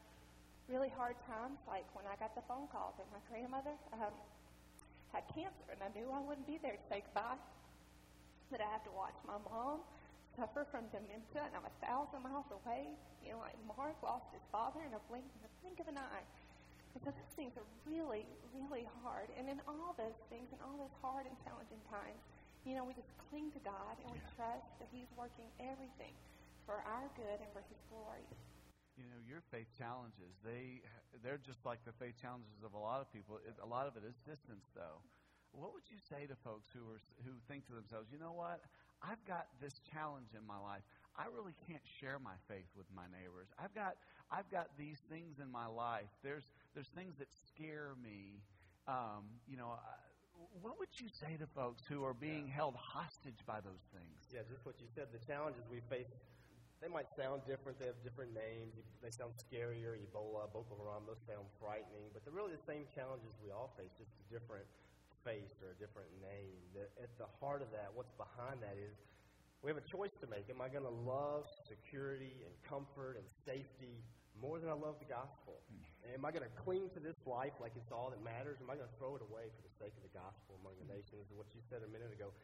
really 0.68 0.90
hard 0.94 1.16
times 1.26 1.58
like 1.66 1.86
when 1.94 2.06
I 2.06 2.14
got 2.18 2.34
the 2.34 2.44
phone 2.46 2.70
call 2.70 2.94
that 2.98 3.06
my 3.10 3.22
grandmother 3.30 3.74
um, 3.94 4.14
had 5.12 5.26
cancer 5.34 5.68
and 5.74 5.80
I 5.82 5.90
knew 5.94 6.08
I 6.10 6.22
wouldn't 6.22 6.46
be 6.46 6.58
there 6.62 6.78
to 6.78 6.84
say 6.88 7.02
goodbye 7.02 7.40
that 8.52 8.60
I 8.60 8.68
have 8.68 8.84
to 8.84 8.92
watch 8.92 9.16
my 9.26 9.40
mom 9.48 9.80
suffer 10.36 10.64
from 10.72 10.88
dementia, 10.92 11.44
and 11.44 11.52
I'm 11.52 11.66
a 11.68 11.76
thousand 11.84 12.24
miles 12.24 12.48
away. 12.52 12.88
You 13.24 13.36
know, 13.36 13.40
like 13.44 13.56
Mark 13.68 13.96
lost 14.00 14.28
his 14.32 14.44
father 14.48 14.80
in 14.84 14.92
a 14.96 15.02
blink, 15.08 15.24
in 15.24 15.40
the 15.44 15.52
blink 15.60 15.78
of 15.80 15.88
an 15.88 16.00
eye. 16.00 16.24
And 16.92 17.00
so 17.04 17.12
those 17.12 17.32
things 17.36 17.56
are 17.56 17.68
really, 17.88 18.28
really 18.52 18.84
hard. 19.00 19.32
And 19.36 19.48
in 19.48 19.60
all 19.64 19.96
those 19.96 20.16
things, 20.28 20.48
in 20.52 20.60
all 20.64 20.76
those 20.76 20.92
hard 21.00 21.24
and 21.24 21.36
challenging 21.44 21.80
times, 21.88 22.20
you 22.68 22.76
know, 22.76 22.84
we 22.84 22.92
just 22.92 23.08
cling 23.28 23.48
to 23.56 23.60
God 23.64 23.96
and 24.04 24.08
we 24.12 24.20
trust 24.36 24.68
that 24.80 24.88
He's 24.92 25.08
working 25.16 25.48
everything 25.60 26.12
for 26.68 26.80
our 26.84 27.08
good 27.16 27.38
and 27.40 27.50
for 27.56 27.64
His 27.66 27.80
glory. 27.88 28.24
You 28.96 29.08
know, 29.08 29.20
your 29.24 29.40
faith 29.48 29.72
challenges, 29.78 30.36
they, 30.44 30.84
they're 31.24 31.40
just 31.40 31.64
like 31.64 31.80
the 31.88 31.96
faith 31.96 32.20
challenges 32.20 32.60
of 32.60 32.76
a 32.76 32.78
lot 32.78 33.00
of 33.00 33.08
people. 33.08 33.40
It, 33.40 33.56
a 33.62 33.66
lot 33.66 33.88
of 33.88 33.96
it 33.96 34.04
is 34.04 34.16
distance, 34.28 34.68
though 34.76 35.00
what 35.52 35.72
would 35.76 35.84
you 35.92 36.00
say 36.00 36.24
to 36.26 36.36
folks 36.40 36.72
who 36.72 36.80
are 36.88 37.00
who 37.24 37.36
think 37.48 37.68
to 37.68 37.76
themselves, 37.76 38.08
you 38.10 38.18
know 38.18 38.32
what? 38.32 38.64
I've 39.04 39.20
got 39.28 39.48
this 39.60 39.80
challenge 39.92 40.32
in 40.32 40.46
my 40.46 40.56
life. 40.56 40.82
I 41.12 41.28
really 41.28 41.52
can't 41.68 41.84
share 42.00 42.16
my 42.18 42.38
faith 42.48 42.68
with 42.76 42.88
my 42.94 43.04
neighbors. 43.12 43.52
I've 43.60 43.74
got 43.76 44.00
I've 44.32 44.48
got 44.48 44.72
these 44.80 44.96
things 45.12 45.38
in 45.44 45.52
my 45.52 45.68
life. 45.68 46.08
There's 46.24 46.48
there's 46.74 46.88
things 46.96 47.14
that 47.20 47.28
scare 47.52 47.92
me. 48.00 48.40
Um, 48.88 49.28
you 49.46 49.56
know, 49.60 49.76
what 50.64 50.80
would 50.80 50.90
you 50.96 51.06
say 51.12 51.36
to 51.36 51.46
folks 51.54 51.84
who 51.86 52.02
are 52.02 52.16
being 52.16 52.48
yeah. 52.48 52.56
held 52.56 52.74
hostage 52.74 53.44
by 53.46 53.60
those 53.60 53.84
things? 53.92 54.32
Yeah, 54.32 54.42
just 54.48 54.64
what 54.64 54.80
you 54.80 54.88
said. 54.96 55.12
The 55.12 55.22
challenges 55.22 55.62
we 55.70 55.84
face, 55.92 56.08
they 56.82 56.90
might 56.90 57.06
sound 57.14 57.46
different. 57.46 57.78
They 57.78 57.86
have 57.86 58.02
different 58.02 58.34
names. 58.34 58.74
They 58.98 59.14
sound 59.14 59.38
scarier. 59.38 59.94
Ebola, 59.94 60.50
Boko 60.50 60.74
Haram, 60.82 61.06
those 61.06 61.22
sound 61.30 61.46
frightening. 61.62 62.10
But 62.10 62.26
they're 62.26 62.34
really 62.34 62.58
the 62.58 62.66
same 62.66 62.90
challenges 62.90 63.30
we 63.38 63.54
all 63.54 63.70
face, 63.78 63.94
just 63.94 64.10
a 64.18 64.26
different 64.26 64.66
face 65.22 65.62
or 65.62 65.70
a 65.70 65.78
different 65.78 66.10
name. 66.18 66.58
At 66.74 67.14
the 67.22 67.30
heart 67.38 67.62
of 67.62 67.70
that, 67.70 67.94
what's 67.94 68.10
behind 68.18 68.58
that 68.66 68.74
is 68.74 68.98
we 69.62 69.70
have 69.70 69.78
a 69.78 69.86
choice 69.86 70.10
to 70.18 70.26
make. 70.26 70.50
Am 70.50 70.58
I 70.58 70.66
going 70.66 70.82
to 70.82 70.98
love 71.06 71.46
security 71.70 72.42
and 72.42 72.50
comfort 72.66 73.14
and 73.14 73.26
safety 73.46 74.02
more 74.34 74.58
than 74.58 74.66
I 74.66 74.74
love 74.74 74.98
the 74.98 75.06
gospel? 75.06 75.62
Mm. 75.70 76.18
Am 76.18 76.22
I 76.26 76.34
going 76.34 76.42
to 76.42 76.54
cling 76.58 76.90
to 76.98 77.00
this 77.00 77.14
life 77.30 77.54
like 77.62 77.78
it's 77.78 77.94
all 77.94 78.10
that 78.10 78.18
matters? 78.26 78.58
Am 78.58 78.66
I 78.66 78.74
going 78.74 78.90
to 78.90 78.96
throw 78.98 79.14
it 79.14 79.22
away 79.22 79.54
for 79.54 79.62
the 79.62 79.70
sake 79.78 79.94
of 79.94 80.02
the 80.02 80.10
gospel 80.10 80.58
among 80.58 80.74
the 80.82 80.90
nations? 80.90 81.30
And 81.30 81.38
what 81.38 81.46
you 81.54 81.62
said 81.70 81.86
a 81.86 81.90
minute 81.94 82.10
ago, 82.10 82.34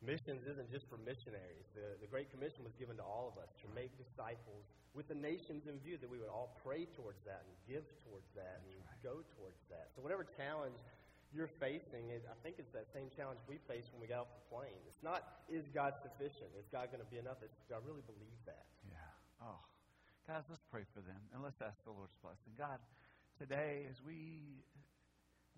missions 0.00 0.44
isn't 0.48 0.68
just 0.72 0.88
for 0.88 0.96
missionaries. 1.00 1.68
The, 1.76 2.00
the 2.00 2.08
Great 2.08 2.32
Commission 2.32 2.64
was 2.64 2.72
given 2.76 2.96
to 2.96 3.04
all 3.04 3.28
of 3.28 3.36
us 3.40 3.52
to 3.64 3.66
make 3.76 3.92
disciples 4.00 4.64
with 4.96 5.06
the 5.06 5.14
nations 5.14 5.70
in 5.70 5.78
view, 5.80 6.00
that 6.02 6.10
we 6.10 6.18
would 6.18 6.32
all 6.32 6.56
pray 6.66 6.88
towards 6.98 7.22
that 7.22 7.46
and 7.46 7.52
give 7.68 7.86
towards 8.02 8.26
that 8.34 8.64
and 8.66 8.74
right. 8.82 9.06
go 9.06 9.22
towards 9.38 9.60
that. 9.70 9.94
So, 9.94 10.02
whatever 10.02 10.26
challenge 10.26 10.74
you're 11.30 11.52
facing, 11.62 12.10
it, 12.10 12.26
I 12.26 12.34
think 12.42 12.58
it's 12.58 12.74
that 12.74 12.90
same 12.90 13.06
challenge 13.14 13.38
we 13.46 13.62
faced 13.70 13.94
when 13.94 14.02
we 14.02 14.10
got 14.10 14.26
off 14.26 14.32
the 14.34 14.46
plane. 14.50 14.82
It's 14.90 14.98
not, 14.98 15.46
is 15.46 15.70
God 15.70 15.94
sufficient? 16.02 16.50
Is 16.58 16.66
God 16.74 16.90
going 16.90 16.98
to 17.04 17.06
be 17.06 17.22
enough? 17.22 17.38
It's, 17.38 17.54
do 17.70 17.78
I 17.78 17.82
really 17.86 18.02
believe 18.02 18.40
that? 18.50 18.66
Yeah. 18.82 19.46
Oh. 19.46 19.62
Guys, 20.26 20.42
let's 20.50 20.62
pray 20.70 20.82
for 20.90 21.02
them 21.06 21.22
and 21.30 21.42
let's 21.42 21.58
ask 21.62 21.78
the 21.86 21.94
Lord's 21.94 22.14
blessing. 22.18 22.54
God, 22.58 22.82
today 23.38 23.86
as 23.86 24.02
we 24.02 24.62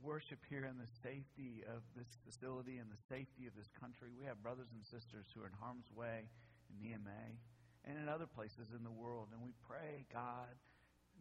worship 0.02 0.42
here 0.50 0.66
in 0.66 0.76
the 0.76 0.90
safety 1.02 1.62
of 1.70 1.80
this 1.94 2.18
facility 2.26 2.82
and 2.82 2.90
the 2.90 3.02
safety 3.08 3.46
of 3.46 3.54
this 3.54 3.70
country, 3.78 4.10
we 4.10 4.26
have 4.26 4.42
brothers 4.42 4.74
and 4.74 4.82
sisters 4.82 5.30
who 5.30 5.40
are 5.42 5.50
in 5.50 5.56
harm's 5.62 5.86
way 5.94 6.26
in 6.68 6.74
Niamey 6.82 7.38
and 7.86 7.94
in 7.96 8.10
other 8.10 8.26
places 8.26 8.74
in 8.74 8.82
the 8.82 8.90
world. 8.90 9.30
And 9.30 9.40
we 9.42 9.54
pray, 9.62 10.04
God, 10.12 10.50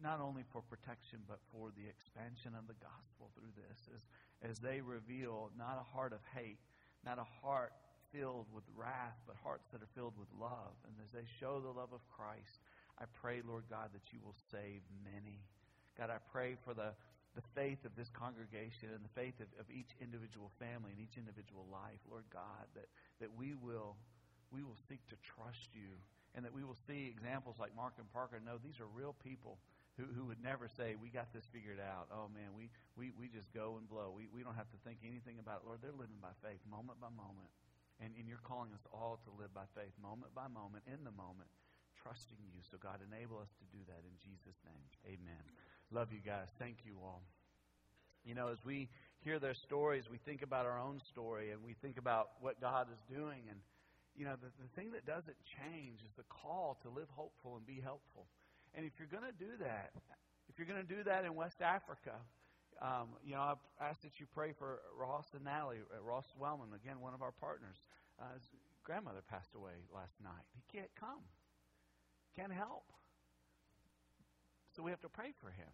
not 0.02 0.18
only 0.18 0.42
for 0.50 0.62
protection, 0.66 1.22
but 1.30 1.38
for 1.54 1.70
the 1.78 1.86
expansion 1.86 2.58
of 2.58 2.66
the 2.66 2.78
gospel 2.82 3.30
through 3.38 3.54
this 3.54 3.86
as, 3.94 4.02
as 4.42 4.58
they 4.58 4.82
reveal 4.82 5.54
not 5.54 5.78
a 5.78 5.86
heart 5.86 6.12
of 6.12 6.22
hate, 6.34 6.58
not 7.06 7.22
a 7.22 7.28
heart 7.42 7.72
filled 8.10 8.46
with 8.52 8.64
wrath, 8.74 9.16
but 9.26 9.36
hearts 9.42 9.70
that 9.72 9.82
are 9.82 9.94
filled 9.94 10.18
with 10.18 10.28
love. 10.38 10.74
And 10.84 10.94
as 11.00 11.10
they 11.14 11.24
show 11.40 11.62
the 11.62 11.72
love 11.72 11.94
of 11.94 12.02
Christ, 12.10 12.60
I 12.98 13.04
pray, 13.20 13.40
Lord 13.46 13.64
God, 13.70 13.90
that 13.94 14.12
you 14.12 14.20
will 14.22 14.36
save 14.50 14.82
many. 15.02 15.40
God, 15.96 16.10
I 16.10 16.18
pray 16.30 16.56
for 16.64 16.74
the, 16.74 16.92
the 17.34 17.44
faith 17.56 17.84
of 17.84 17.96
this 17.96 18.10
congregation 18.12 18.92
and 18.92 19.00
the 19.00 19.14
faith 19.16 19.40
of, 19.40 19.48
of 19.58 19.66
each 19.72 19.96
individual 20.00 20.52
family 20.60 20.92
and 20.92 21.00
each 21.00 21.16
individual 21.16 21.64
life, 21.72 22.00
Lord 22.10 22.28
God, 22.32 22.68
that, 22.76 22.88
that 23.20 23.32
we 23.32 23.54
will 23.54 23.96
we 24.52 24.60
will 24.60 24.76
seek 24.88 25.00
to 25.08 25.16
trust 25.24 25.72
you 25.72 25.96
and 26.36 26.44
that 26.44 26.52
we 26.52 26.60
will 26.60 26.76
see 26.86 27.08
examples 27.08 27.56
like 27.56 27.72
Mark 27.72 27.96
and 27.96 28.08
Parker. 28.12 28.36
No, 28.40 28.60
these 28.60 28.80
are 28.80 28.88
real 28.92 29.16
people 29.24 29.56
who, 29.96 30.04
who 30.12 30.28
would 30.28 30.40
never 30.40 30.68
say, 30.68 30.96
We 30.96 31.08
got 31.12 31.32
this 31.32 31.44
figured 31.52 31.80
out. 31.80 32.08
Oh, 32.12 32.28
man, 32.32 32.56
we, 32.56 32.72
we, 32.96 33.12
we 33.16 33.28
just 33.28 33.52
go 33.52 33.76
and 33.76 33.84
blow. 33.88 34.12
We, 34.12 34.28
we 34.32 34.40
don't 34.44 34.56
have 34.56 34.68
to 34.72 34.80
think 34.84 35.04
anything 35.04 35.36
about 35.40 35.64
it. 35.64 35.68
Lord, 35.68 35.80
they're 35.84 35.96
living 35.96 36.20
by 36.20 36.32
faith, 36.40 36.60
moment 36.68 37.00
by 37.00 37.12
moment. 37.12 37.52
And, 38.00 38.16
and 38.16 38.24
you're 38.24 38.42
calling 38.42 38.72
us 38.72 38.84
all 38.88 39.20
to 39.28 39.30
live 39.36 39.52
by 39.52 39.68
faith, 39.76 39.92
moment 40.00 40.32
by 40.32 40.48
moment, 40.48 40.88
in 40.88 41.04
the 41.04 41.12
moment, 41.12 41.52
trusting 42.00 42.40
you. 42.40 42.64
So, 42.64 42.80
God, 42.80 43.04
enable 43.04 43.38
us 43.38 43.52
to 43.60 43.66
do 43.68 43.84
that 43.92 44.02
in 44.02 44.16
Jesus' 44.18 44.58
name. 44.64 44.88
Amen. 45.04 45.44
Love 45.92 46.08
you 46.10 46.20
guys. 46.24 46.48
Thank 46.58 46.88
you 46.88 46.96
all. 47.04 47.20
You 48.24 48.34
know, 48.34 48.48
as 48.48 48.56
we 48.64 48.88
hear 49.20 49.38
their 49.38 49.52
stories, 49.52 50.04
we 50.10 50.16
think 50.24 50.40
about 50.40 50.64
our 50.64 50.80
own 50.80 51.00
story 51.12 51.50
and 51.50 51.60
we 51.62 51.74
think 51.82 51.98
about 51.98 52.30
what 52.40 52.58
God 52.60 52.86
is 52.90 52.98
doing. 53.14 53.44
And, 53.50 53.60
you 54.16 54.24
know, 54.24 54.32
the, 54.40 54.48
the 54.56 54.72
thing 54.74 54.92
that 54.92 55.04
doesn't 55.04 55.36
change 55.60 56.00
is 56.00 56.08
the 56.16 56.24
call 56.32 56.78
to 56.82 56.88
live 56.88 57.08
hopeful 57.12 57.56
and 57.56 57.66
be 57.66 57.78
helpful. 57.84 58.24
And 58.74 58.86
if 58.86 58.92
you're 58.96 59.12
going 59.12 59.28
to 59.28 59.36
do 59.36 59.52
that, 59.60 59.92
if 60.48 60.56
you're 60.56 60.66
going 60.66 60.80
to 60.80 60.88
do 60.88 61.04
that 61.04 61.26
in 61.26 61.34
West 61.34 61.60
Africa, 61.60 62.16
um, 62.80 63.12
you 63.22 63.34
know, 63.36 63.42
I 63.42 63.54
ask 63.84 64.00
that 64.00 64.16
you 64.16 64.24
pray 64.32 64.52
for 64.56 64.80
Ross 64.96 65.28
and 65.34 65.44
Natalie, 65.44 65.84
uh, 65.92 66.00
Ross 66.00 66.24
Wellman, 66.40 66.72
again, 66.72 67.00
one 67.00 67.12
of 67.12 67.20
our 67.20 67.32
partners. 67.32 67.76
Uh, 68.18 68.32
his 68.32 68.48
grandmother 68.82 69.20
passed 69.28 69.52
away 69.54 69.76
last 69.92 70.16
night. 70.24 70.48
He 70.56 70.64
can't 70.72 70.90
come, 70.98 71.20
can't 72.34 72.52
help. 72.52 72.88
So 74.76 74.82
we 74.82 74.90
have 74.90 75.00
to 75.00 75.08
pray 75.08 75.32
for 75.40 75.48
him. 75.48 75.68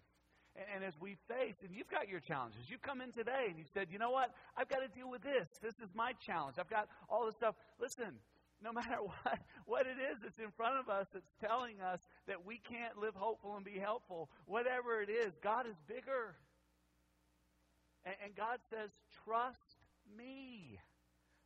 And, 0.56 0.66
and 0.76 0.84
as 0.84 0.94
we 1.00 1.16
face, 1.28 1.56
and 1.62 1.70
you've 1.74 1.90
got 1.90 2.08
your 2.08 2.20
challenges, 2.20 2.68
you 2.68 2.78
come 2.78 3.00
in 3.00 3.12
today 3.12 3.46
and 3.48 3.58
you 3.58 3.64
said, 3.72 3.88
you 3.90 3.98
know 3.98 4.10
what? 4.10 4.34
I've 4.56 4.68
got 4.68 4.80
to 4.80 4.88
deal 4.88 5.10
with 5.10 5.22
this. 5.22 5.48
This 5.62 5.74
is 5.82 5.90
my 5.94 6.12
challenge. 6.24 6.56
I've 6.58 6.70
got 6.70 6.88
all 7.08 7.26
this 7.26 7.34
stuff. 7.34 7.54
Listen, 7.80 8.18
no 8.62 8.72
matter 8.78 8.98
what, 9.02 9.38
what 9.66 9.86
it 9.86 9.98
is 10.10 10.18
that's 10.22 10.38
in 10.38 10.50
front 10.56 10.76
of 10.78 10.88
us 10.88 11.06
that's 11.12 11.32
telling 11.40 11.80
us 11.80 12.00
that 12.26 12.44
we 12.44 12.58
can't 12.58 12.98
live 12.98 13.14
hopeful 13.14 13.56
and 13.56 13.64
be 13.64 13.78
helpful, 13.78 14.30
whatever 14.46 15.00
it 15.00 15.10
is, 15.10 15.32
God 15.42 15.66
is 15.66 15.76
bigger. 15.86 16.34
And, 18.04 18.14
and 18.24 18.34
God 18.34 18.58
says, 18.70 18.90
trust 19.24 19.78
me. 20.16 20.78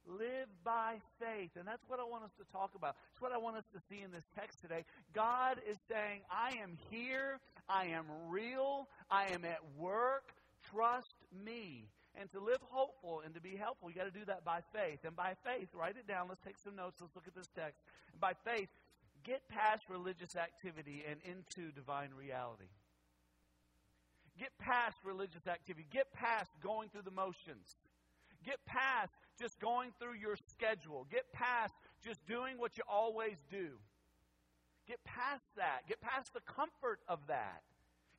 Live 0.06 0.49
by 0.64 0.97
faith. 1.21 1.50
And 1.56 1.66
that's 1.66 1.85
what 1.88 2.00
I 2.00 2.04
want 2.04 2.25
us 2.25 2.32
to 2.38 2.44
talk 2.52 2.71
about. 2.75 2.97
It's 3.12 3.21
what 3.21 3.32
I 3.32 3.38
want 3.38 3.56
us 3.56 3.64
to 3.75 3.80
see 3.88 4.02
in 4.02 4.11
this 4.11 4.25
text 4.35 4.61
today. 4.61 4.85
God 5.14 5.59
is 5.68 5.78
saying, 5.88 6.21
I 6.30 6.56
am 6.62 6.76
here. 6.90 7.38
I 7.68 7.87
am 7.87 8.06
real. 8.28 8.88
I 9.11 9.26
am 9.28 9.44
at 9.44 9.61
work. 9.78 10.35
Trust 10.71 11.14
me. 11.44 11.87
And 12.14 12.30
to 12.32 12.40
live 12.40 12.59
hopeful 12.71 13.23
and 13.25 13.35
to 13.35 13.40
be 13.40 13.56
helpful, 13.56 13.88
you 13.88 13.97
got 13.97 14.12
to 14.12 14.18
do 14.18 14.25
that 14.26 14.44
by 14.44 14.61
faith. 14.75 15.00
And 15.04 15.16
by 15.16 15.35
faith, 15.44 15.68
write 15.73 15.97
it 15.97 16.06
down. 16.06 16.26
Let's 16.28 16.42
take 16.44 16.59
some 16.59 16.76
notes. 16.76 16.99
Let's 17.00 17.14
look 17.14 17.26
at 17.26 17.35
this 17.35 17.49
text. 17.56 17.80
And 18.12 18.21
by 18.21 18.32
faith, 18.44 18.68
get 19.25 19.49
past 19.49 19.85
religious 19.88 20.37
activity 20.37 21.04
and 21.09 21.21
into 21.25 21.73
divine 21.73 22.11
reality. 22.18 22.68
Get 24.38 24.50
past 24.59 24.97
religious 25.04 25.47
activity. 25.47 25.87
Get 25.90 26.12
past 26.12 26.50
going 26.62 26.88
through 26.88 27.02
the 27.02 27.12
motions. 27.12 27.76
Get 28.44 28.59
past 28.66 29.12
just 29.38 29.58
going 29.60 29.90
through 29.98 30.14
your 30.14 30.36
schedule. 30.50 31.06
Get 31.10 31.32
past 31.32 31.74
just 32.04 32.24
doing 32.26 32.58
what 32.58 32.76
you 32.76 32.84
always 32.88 33.36
do. 33.50 33.68
Get 34.86 35.02
past 35.04 35.44
that. 35.56 35.86
Get 35.88 36.00
past 36.00 36.32
the 36.34 36.40
comfort 36.40 37.00
of 37.08 37.20
that. 37.28 37.62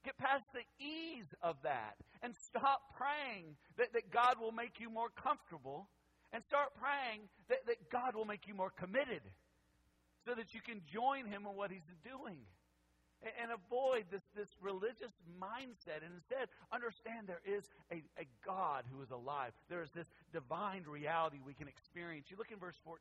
Get 0.03 0.17
past 0.17 0.43
the 0.53 0.63
ease 0.83 1.31
of 1.41 1.55
that 1.63 1.95
and 2.21 2.35
stop 2.35 2.81
praying 2.97 3.55
that, 3.77 3.93
that 3.93 4.11
God 4.11 4.35
will 4.39 4.51
make 4.51 4.79
you 4.79 4.89
more 4.89 5.09
comfortable 5.09 5.87
and 6.33 6.43
start 6.43 6.75
praying 6.75 7.21
that, 7.47 7.65
that 7.67 7.89
God 7.89 8.15
will 8.15 8.25
make 8.25 8.47
you 8.47 8.53
more 8.53 8.71
committed 8.71 9.21
so 10.25 10.33
that 10.33 10.53
you 10.53 10.61
can 10.61 10.81
join 10.91 11.25
Him 11.25 11.45
in 11.49 11.55
what 11.55 11.71
He's 11.71 11.87
doing. 12.03 12.39
And, 13.23 13.31
and 13.41 13.49
avoid 13.55 14.05
this, 14.11 14.21
this 14.35 14.51
religious 14.61 15.15
mindset 15.39 16.03
and 16.03 16.11
instead 16.13 16.51
understand 16.71 17.25
there 17.25 17.43
is 17.47 17.63
a, 17.91 18.03
a 18.19 18.27
God 18.45 18.83
who 18.91 19.01
is 19.01 19.09
alive. 19.11 19.51
There 19.69 19.81
is 19.81 19.89
this 19.95 20.07
divine 20.31 20.83
reality 20.83 21.39
we 21.39 21.53
can 21.53 21.67
experience. 21.67 22.27
You 22.29 22.37
look 22.37 22.51
in 22.51 22.59
verse 22.59 22.77
14. 22.83 22.99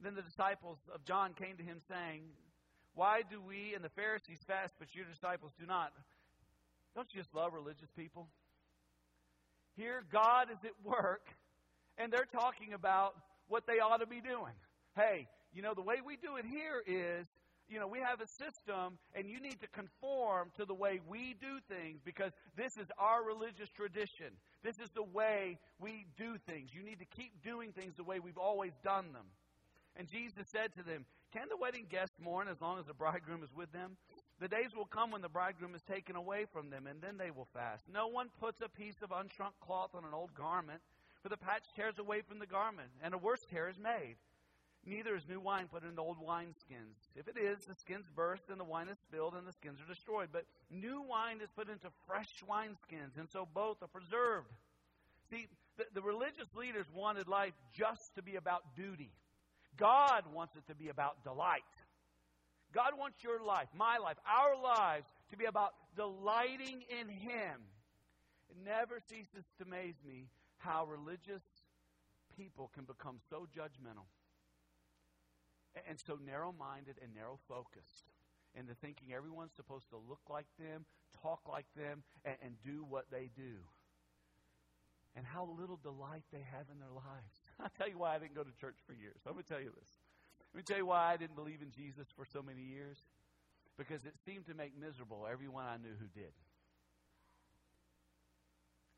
Then 0.00 0.14
the 0.14 0.22
disciples 0.22 0.78
of 0.92 1.04
John 1.04 1.34
came 1.34 1.56
to 1.56 1.62
him 1.62 1.80
saying, 1.88 2.24
why 2.94 3.22
do 3.28 3.40
we 3.40 3.74
and 3.74 3.84
the 3.84 3.90
Pharisees 3.90 4.38
fast, 4.46 4.72
but 4.78 4.88
your 4.94 5.04
disciples 5.04 5.52
do 5.58 5.66
not? 5.66 5.92
Don't 6.94 7.08
you 7.12 7.20
just 7.20 7.34
love 7.34 7.52
religious 7.52 7.90
people? 7.96 8.28
Here, 9.76 10.04
God 10.12 10.46
is 10.52 10.58
at 10.64 10.76
work, 10.84 11.26
and 11.98 12.12
they're 12.12 12.30
talking 12.30 12.72
about 12.72 13.14
what 13.48 13.66
they 13.66 13.80
ought 13.80 13.98
to 13.98 14.06
be 14.06 14.20
doing. 14.20 14.54
Hey, 14.94 15.26
you 15.52 15.62
know, 15.62 15.74
the 15.74 15.82
way 15.82 15.96
we 16.06 16.16
do 16.16 16.36
it 16.36 16.44
here 16.46 16.82
is, 16.86 17.26
you 17.68 17.80
know, 17.80 17.86
we 17.88 18.00
have 18.00 18.20
a 18.20 18.26
system, 18.26 18.98
and 19.14 19.28
you 19.28 19.40
need 19.40 19.60
to 19.60 19.68
conform 19.68 20.50
to 20.56 20.64
the 20.64 20.74
way 20.74 21.00
we 21.08 21.34
do 21.40 21.58
things 21.68 22.00
because 22.04 22.32
this 22.56 22.76
is 22.76 22.86
our 22.98 23.24
religious 23.24 23.70
tradition. 23.70 24.32
This 24.62 24.78
is 24.78 24.90
the 24.94 25.02
way 25.02 25.58
we 25.80 26.06
do 26.16 26.36
things. 26.46 26.70
You 26.72 26.82
need 26.82 26.98
to 27.00 27.06
keep 27.06 27.42
doing 27.42 27.72
things 27.72 27.94
the 27.96 28.04
way 28.04 28.20
we've 28.20 28.38
always 28.38 28.72
done 28.82 29.12
them. 29.12 29.26
And 29.96 30.08
Jesus 30.08 30.46
said 30.50 30.74
to 30.76 30.82
them, 30.82 31.04
can 31.32 31.48
the 31.48 31.56
wedding 31.56 31.86
guests 31.90 32.14
mourn 32.22 32.46
as 32.48 32.60
long 32.60 32.78
as 32.78 32.86
the 32.86 32.94
bridegroom 32.94 33.42
is 33.42 33.52
with 33.54 33.72
them? 33.72 33.96
The 34.40 34.48
days 34.48 34.70
will 34.76 34.86
come 34.86 35.10
when 35.10 35.22
the 35.22 35.28
bridegroom 35.28 35.74
is 35.74 35.82
taken 35.82 36.16
away 36.16 36.46
from 36.52 36.70
them, 36.70 36.86
and 36.86 37.00
then 37.00 37.16
they 37.18 37.30
will 37.30 37.48
fast. 37.52 37.84
No 37.92 38.06
one 38.06 38.28
puts 38.40 38.60
a 38.60 38.68
piece 38.68 39.02
of 39.02 39.10
unshrunk 39.10 39.54
cloth 39.60 39.90
on 39.94 40.04
an 40.04 40.14
old 40.14 40.34
garment, 40.34 40.80
for 41.22 41.28
the 41.28 41.36
patch 41.36 41.64
tears 41.74 41.98
away 41.98 42.20
from 42.20 42.38
the 42.38 42.46
garment, 42.46 42.90
and 43.02 43.14
a 43.14 43.18
worse 43.18 43.44
tear 43.50 43.68
is 43.68 43.78
made. 43.78 44.16
Neither 44.86 45.16
is 45.16 45.26
new 45.28 45.40
wine 45.40 45.68
put 45.72 45.82
into 45.82 46.00
old 46.00 46.18
wineskins. 46.18 46.96
If 47.16 47.26
it 47.26 47.38
is, 47.38 47.64
the 47.64 47.74
skins 47.74 48.04
burst, 48.14 48.50
and 48.50 48.60
the 48.60 48.64
wine 48.64 48.88
is 48.88 48.98
spilled, 48.98 49.34
and 49.34 49.46
the 49.46 49.52
skins 49.52 49.80
are 49.80 49.88
destroyed. 49.88 50.28
But 50.30 50.44
new 50.70 51.02
wine 51.08 51.40
is 51.42 51.48
put 51.56 51.70
into 51.70 51.88
fresh 52.06 52.28
wineskins, 52.48 53.16
and 53.18 53.28
so 53.30 53.48
both 53.54 53.82
are 53.82 53.88
preserved. 53.88 54.48
See, 55.30 55.48
the, 55.78 55.84
the 55.94 56.02
religious 56.02 56.48
leaders 56.54 56.84
wanted 56.94 57.28
life 57.28 57.54
just 57.72 58.14
to 58.16 58.22
be 58.22 58.36
about 58.36 58.76
duty. 58.76 59.10
God 59.78 60.24
wants 60.32 60.54
it 60.54 60.66
to 60.68 60.74
be 60.74 60.90
about 60.90 61.24
delight. 61.24 61.62
God 62.74 62.92
wants 62.98 63.24
your 63.24 63.42
life, 63.42 63.68
my 63.74 63.96
life, 63.96 64.16
our 64.28 64.60
lives 64.60 65.08
to 65.30 65.36
be 65.38 65.46
about 65.46 65.72
delighting 65.96 66.82
in 67.00 67.08
Him. 67.08 67.56
It 68.50 68.56
never 68.62 68.98
ceases 69.08 69.46
to 69.58 69.64
amaze 69.64 69.96
me 70.06 70.28
how 70.58 70.84
religious 70.84 71.42
people 72.36 72.70
can 72.74 72.84
become 72.84 73.16
so 73.30 73.46
judgmental 73.56 74.04
and 75.88 75.98
so 75.98 76.18
narrow 76.24 76.54
minded 76.56 76.96
and 77.02 77.14
narrow 77.14 77.38
focused 77.48 78.10
into 78.54 78.74
thinking 78.74 79.12
everyone's 79.12 79.54
supposed 79.54 79.90
to 79.90 79.96
look 79.96 80.22
like 80.30 80.46
them, 80.58 80.84
talk 81.22 81.40
like 81.50 81.66
them, 81.76 82.02
and, 82.24 82.36
and 82.42 82.54
do 82.62 82.84
what 82.88 83.06
they 83.10 83.30
do. 83.34 83.58
And 85.16 85.26
how 85.26 85.48
little 85.58 85.78
delight 85.82 86.24
they 86.32 86.42
have 86.52 86.66
in 86.72 86.78
their 86.78 86.94
lives. 86.94 87.34
I'll 87.60 87.70
tell 87.76 87.88
you 87.88 87.98
why 87.98 88.14
I 88.14 88.18
didn't 88.18 88.34
go 88.34 88.42
to 88.42 88.60
church 88.60 88.78
for 88.86 88.94
years. 88.94 89.22
I'm 89.26 89.34
going 89.34 89.44
to 89.44 89.48
tell 89.48 89.60
you 89.60 89.70
this. 89.74 89.90
Let 90.52 90.58
me 90.58 90.62
tell 90.62 90.78
you 90.78 90.86
why 90.86 91.12
I 91.12 91.16
didn't 91.16 91.36
believe 91.36 91.62
in 91.62 91.70
Jesus 91.70 92.06
for 92.16 92.24
so 92.24 92.42
many 92.42 92.62
years. 92.62 92.98
Because 93.76 94.04
it 94.04 94.14
seemed 94.24 94.46
to 94.46 94.54
make 94.54 94.78
miserable 94.78 95.26
everyone 95.30 95.64
I 95.66 95.76
knew 95.78 95.94
who 95.98 96.06
did. 96.14 96.32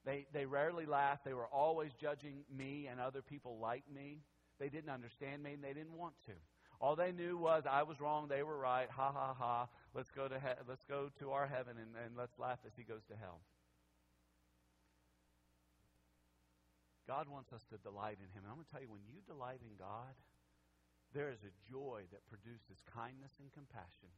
They, 0.05 0.27
they 0.33 0.47
rarely 0.47 0.87
laughed. 0.87 1.25
They 1.25 1.35
were 1.35 1.49
always 1.49 1.93
judging 1.95 2.45
me 2.55 2.89
and 2.91 3.01
other 3.01 3.23
people 3.23 3.59
like 3.61 3.85
me. 3.93 4.21
They 4.59 4.69
didn't 4.69 4.91
understand 4.91 5.43
me 5.43 5.55
and 5.55 5.65
they 5.65 5.73
didn't 5.73 5.97
want 5.97 6.15
to. 6.27 6.33
All 6.81 6.97
they 6.97 7.13
knew 7.13 7.39
was 7.39 7.65
I 7.71 7.83
was 7.83 8.01
wrong, 8.01 8.29
they 8.29 8.43
were 8.43 8.59
right. 8.59 8.89
Ha 8.91 9.13
ha 9.13 9.35
ha. 9.35 9.69
Let's 9.95 10.11
go 10.11 10.29
to 10.29 10.39
he- 10.39 10.63
let's 10.69 10.85
go 10.89 11.11
to 11.21 11.31
our 11.33 11.47
heaven 11.47 11.77
and, 11.79 11.91
and 12.05 12.17
let's 12.17 12.39
laugh 12.39 12.59
as 12.67 12.73
he 12.77 12.85
goes 12.85 13.03
to 13.09 13.17
hell. 13.17 13.41
God 17.07 17.29
wants 17.29 17.53
us 17.53 17.63
to 17.71 17.79
delight 17.79 18.19
in 18.19 18.29
him. 18.35 18.43
And 18.43 18.51
I'm 18.51 18.59
going 18.59 18.67
to 18.67 18.73
tell 18.73 18.83
you 18.83 18.91
when 18.91 19.07
you 19.07 19.23
delight 19.27 19.63
in 19.63 19.79
God, 19.79 20.11
there 21.15 21.31
is 21.31 21.39
a 21.47 21.55
joy 21.71 22.03
that 22.11 22.27
produces 22.27 22.83
kindness 22.93 23.31
and 23.39 23.49
compassion. 23.55 24.11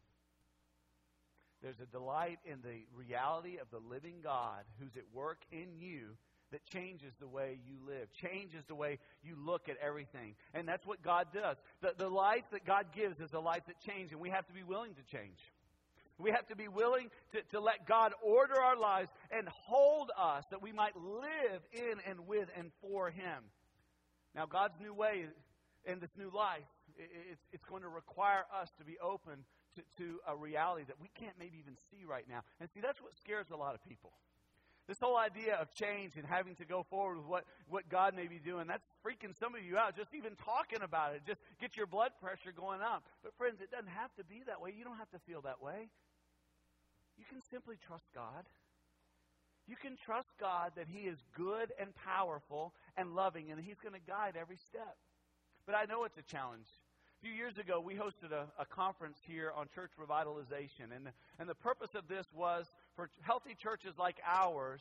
There's 1.62 1.80
a 1.80 1.90
delight 1.90 2.38
in 2.46 2.62
the 2.62 2.86
reality 2.96 3.58
of 3.58 3.68
the 3.70 3.82
living 3.82 4.22
God 4.22 4.64
who's 4.80 4.96
at 4.96 5.04
work 5.12 5.44
in 5.52 5.76
you 5.78 6.16
that 6.52 6.64
changes 6.66 7.12
the 7.20 7.28
way 7.28 7.60
you 7.66 7.76
live, 7.86 8.12
changes 8.12 8.64
the 8.68 8.74
way 8.74 8.98
you 9.22 9.36
look 9.36 9.68
at 9.68 9.76
everything. 9.84 10.34
And 10.54 10.66
that's 10.66 10.86
what 10.86 11.02
God 11.02 11.28
does. 11.32 11.56
The, 11.82 11.92
the 11.96 12.08
life 12.08 12.44
that 12.52 12.64
God 12.64 12.86
gives 12.94 13.20
is 13.20 13.32
a 13.32 13.40
life 13.40 13.62
that 13.66 13.80
changes, 13.80 14.12
and 14.12 14.20
we 14.20 14.30
have 14.30 14.46
to 14.46 14.52
be 14.52 14.62
willing 14.62 14.94
to 14.94 15.16
change. 15.16 15.38
We 16.18 16.32
have 16.32 16.46
to 16.48 16.56
be 16.56 16.66
willing 16.66 17.10
to, 17.32 17.42
to 17.52 17.60
let 17.60 17.86
God 17.86 18.12
order 18.22 18.60
our 18.60 18.76
lives 18.76 19.08
and 19.30 19.48
hold 19.48 20.10
us 20.18 20.44
that 20.50 20.60
we 20.60 20.72
might 20.72 20.96
live 20.96 21.62
in 21.72 21.94
and 22.08 22.26
with 22.26 22.48
and 22.56 22.72
for 22.80 23.10
Him. 23.10 23.44
Now, 24.34 24.46
God's 24.46 24.74
new 24.80 24.92
way 24.92 25.26
in 25.84 26.00
this 26.00 26.10
new 26.18 26.30
life, 26.34 26.66
it's, 26.98 27.40
it's 27.52 27.64
going 27.64 27.82
to 27.82 27.88
require 27.88 28.44
us 28.60 28.68
to 28.78 28.84
be 28.84 28.98
open 29.00 29.44
to, 29.76 29.82
to 29.98 30.18
a 30.26 30.36
reality 30.36 30.84
that 30.88 31.00
we 31.00 31.08
can't 31.14 31.34
maybe 31.38 31.58
even 31.58 31.76
see 31.90 32.04
right 32.04 32.24
now. 32.28 32.42
And 32.60 32.68
see, 32.74 32.80
that's 32.80 33.00
what 33.00 33.12
scares 33.22 33.46
a 33.52 33.56
lot 33.56 33.74
of 33.74 33.84
people. 33.84 34.12
This 34.88 34.98
whole 34.98 35.18
idea 35.18 35.54
of 35.56 35.70
change 35.74 36.16
and 36.16 36.24
having 36.24 36.54
to 36.56 36.64
go 36.64 36.82
forward 36.88 37.18
with 37.18 37.26
what, 37.26 37.44
what 37.68 37.88
God 37.90 38.16
may 38.16 38.26
be 38.26 38.38
doing, 38.38 38.66
that's 38.66 38.86
freaking 39.04 39.38
some 39.38 39.54
of 39.54 39.62
you 39.62 39.76
out. 39.76 39.94
Just 39.94 40.14
even 40.14 40.32
talking 40.42 40.80
about 40.82 41.14
it, 41.14 41.20
just 41.26 41.40
get 41.60 41.76
your 41.76 41.86
blood 41.86 42.12
pressure 42.22 42.52
going 42.56 42.80
up. 42.80 43.04
But, 43.22 43.36
friends, 43.36 43.60
it 43.60 43.70
doesn't 43.70 43.92
have 43.92 44.14
to 44.16 44.24
be 44.24 44.42
that 44.46 44.62
way. 44.62 44.72
You 44.76 44.84
don't 44.84 44.96
have 44.96 45.10
to 45.10 45.18
feel 45.18 45.42
that 45.42 45.62
way. 45.62 45.90
You 47.18 47.24
can 47.28 47.42
simply 47.50 47.76
trust 47.86 48.06
God. 48.14 48.48
You 49.66 49.76
can 49.76 49.98
trust 50.02 50.30
God 50.40 50.72
that 50.76 50.86
He 50.88 51.06
is 51.06 51.18
good 51.36 51.70
and 51.78 51.94
powerful 51.94 52.72
and 52.96 53.14
loving, 53.14 53.50
and 53.50 53.60
He's 53.60 53.80
going 53.80 53.92
to 53.92 54.06
guide 54.08 54.34
every 54.40 54.56
step. 54.56 54.96
But 55.66 55.74
I 55.74 55.84
know 55.84 56.04
it's 56.04 56.16
a 56.16 56.22
challenge. 56.22 56.64
A 57.20 57.26
few 57.26 57.34
years 57.34 57.58
ago, 57.58 57.78
we 57.78 57.94
hosted 57.94 58.32
a, 58.32 58.46
a 58.58 58.64
conference 58.64 59.18
here 59.26 59.52
on 59.54 59.66
church 59.74 59.90
revitalization, 60.00 60.96
and, 60.96 61.10
and 61.38 61.48
the 61.48 61.54
purpose 61.54 61.94
of 61.94 62.08
this 62.08 62.24
was 62.32 62.64
for 62.98 63.08
healthy 63.20 63.54
churches 63.54 63.94
like 63.96 64.16
ours 64.26 64.80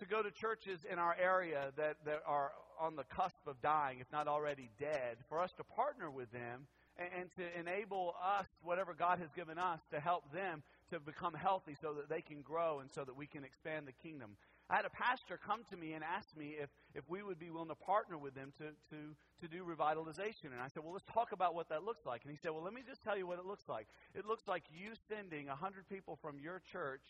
to 0.00 0.06
go 0.06 0.22
to 0.22 0.30
churches 0.32 0.80
in 0.90 0.98
our 0.98 1.14
area 1.22 1.70
that, 1.76 1.94
that 2.04 2.20
are 2.26 2.50
on 2.80 2.96
the 2.96 3.04
cusp 3.04 3.46
of 3.46 3.54
dying, 3.62 3.98
if 4.00 4.10
not 4.12 4.26
already 4.26 4.68
dead, 4.80 5.18
for 5.28 5.38
us 5.38 5.52
to 5.56 5.62
partner 5.62 6.10
with 6.10 6.32
them 6.32 6.66
and, 6.98 7.08
and 7.16 7.30
to 7.36 7.60
enable 7.60 8.16
us, 8.20 8.46
whatever 8.64 8.92
God 8.92 9.20
has 9.20 9.28
given 9.36 9.56
us, 9.56 9.78
to 9.92 10.00
help 10.00 10.24
them 10.32 10.64
to 10.90 10.98
become 10.98 11.32
healthy 11.32 11.76
so 11.80 11.94
that 11.94 12.08
they 12.08 12.22
can 12.22 12.42
grow 12.42 12.80
and 12.80 12.90
so 12.92 13.04
that 13.04 13.16
we 13.16 13.28
can 13.28 13.44
expand 13.44 13.86
the 13.86 13.92
kingdom. 13.92 14.30
I 14.70 14.76
had 14.76 14.84
a 14.84 14.90
pastor 14.90 15.38
come 15.38 15.64
to 15.70 15.76
me 15.76 15.94
and 15.94 16.04
ask 16.04 16.36
me 16.36 16.56
if, 16.60 16.68
if 16.94 17.02
we 17.08 17.22
would 17.22 17.38
be 17.38 17.48
willing 17.48 17.68
to 17.68 17.74
partner 17.74 18.18
with 18.18 18.34
them 18.34 18.52
to, 18.58 18.64
to, 18.64 19.14
to 19.40 19.48
do 19.48 19.64
revitalization. 19.64 20.52
And 20.52 20.60
I 20.62 20.68
said, 20.68 20.82
Well, 20.84 20.92
let's 20.92 21.06
talk 21.12 21.32
about 21.32 21.54
what 21.54 21.70
that 21.70 21.84
looks 21.84 22.04
like. 22.04 22.22
And 22.22 22.30
he 22.30 22.36
said, 22.42 22.50
Well, 22.52 22.62
let 22.62 22.74
me 22.74 22.82
just 22.86 23.02
tell 23.02 23.16
you 23.16 23.26
what 23.26 23.38
it 23.38 23.46
looks 23.46 23.68
like. 23.68 23.86
It 24.14 24.26
looks 24.26 24.46
like 24.46 24.64
you 24.70 24.92
sending 25.08 25.46
100 25.46 25.88
people 25.88 26.18
from 26.20 26.38
your 26.38 26.60
church 26.70 27.00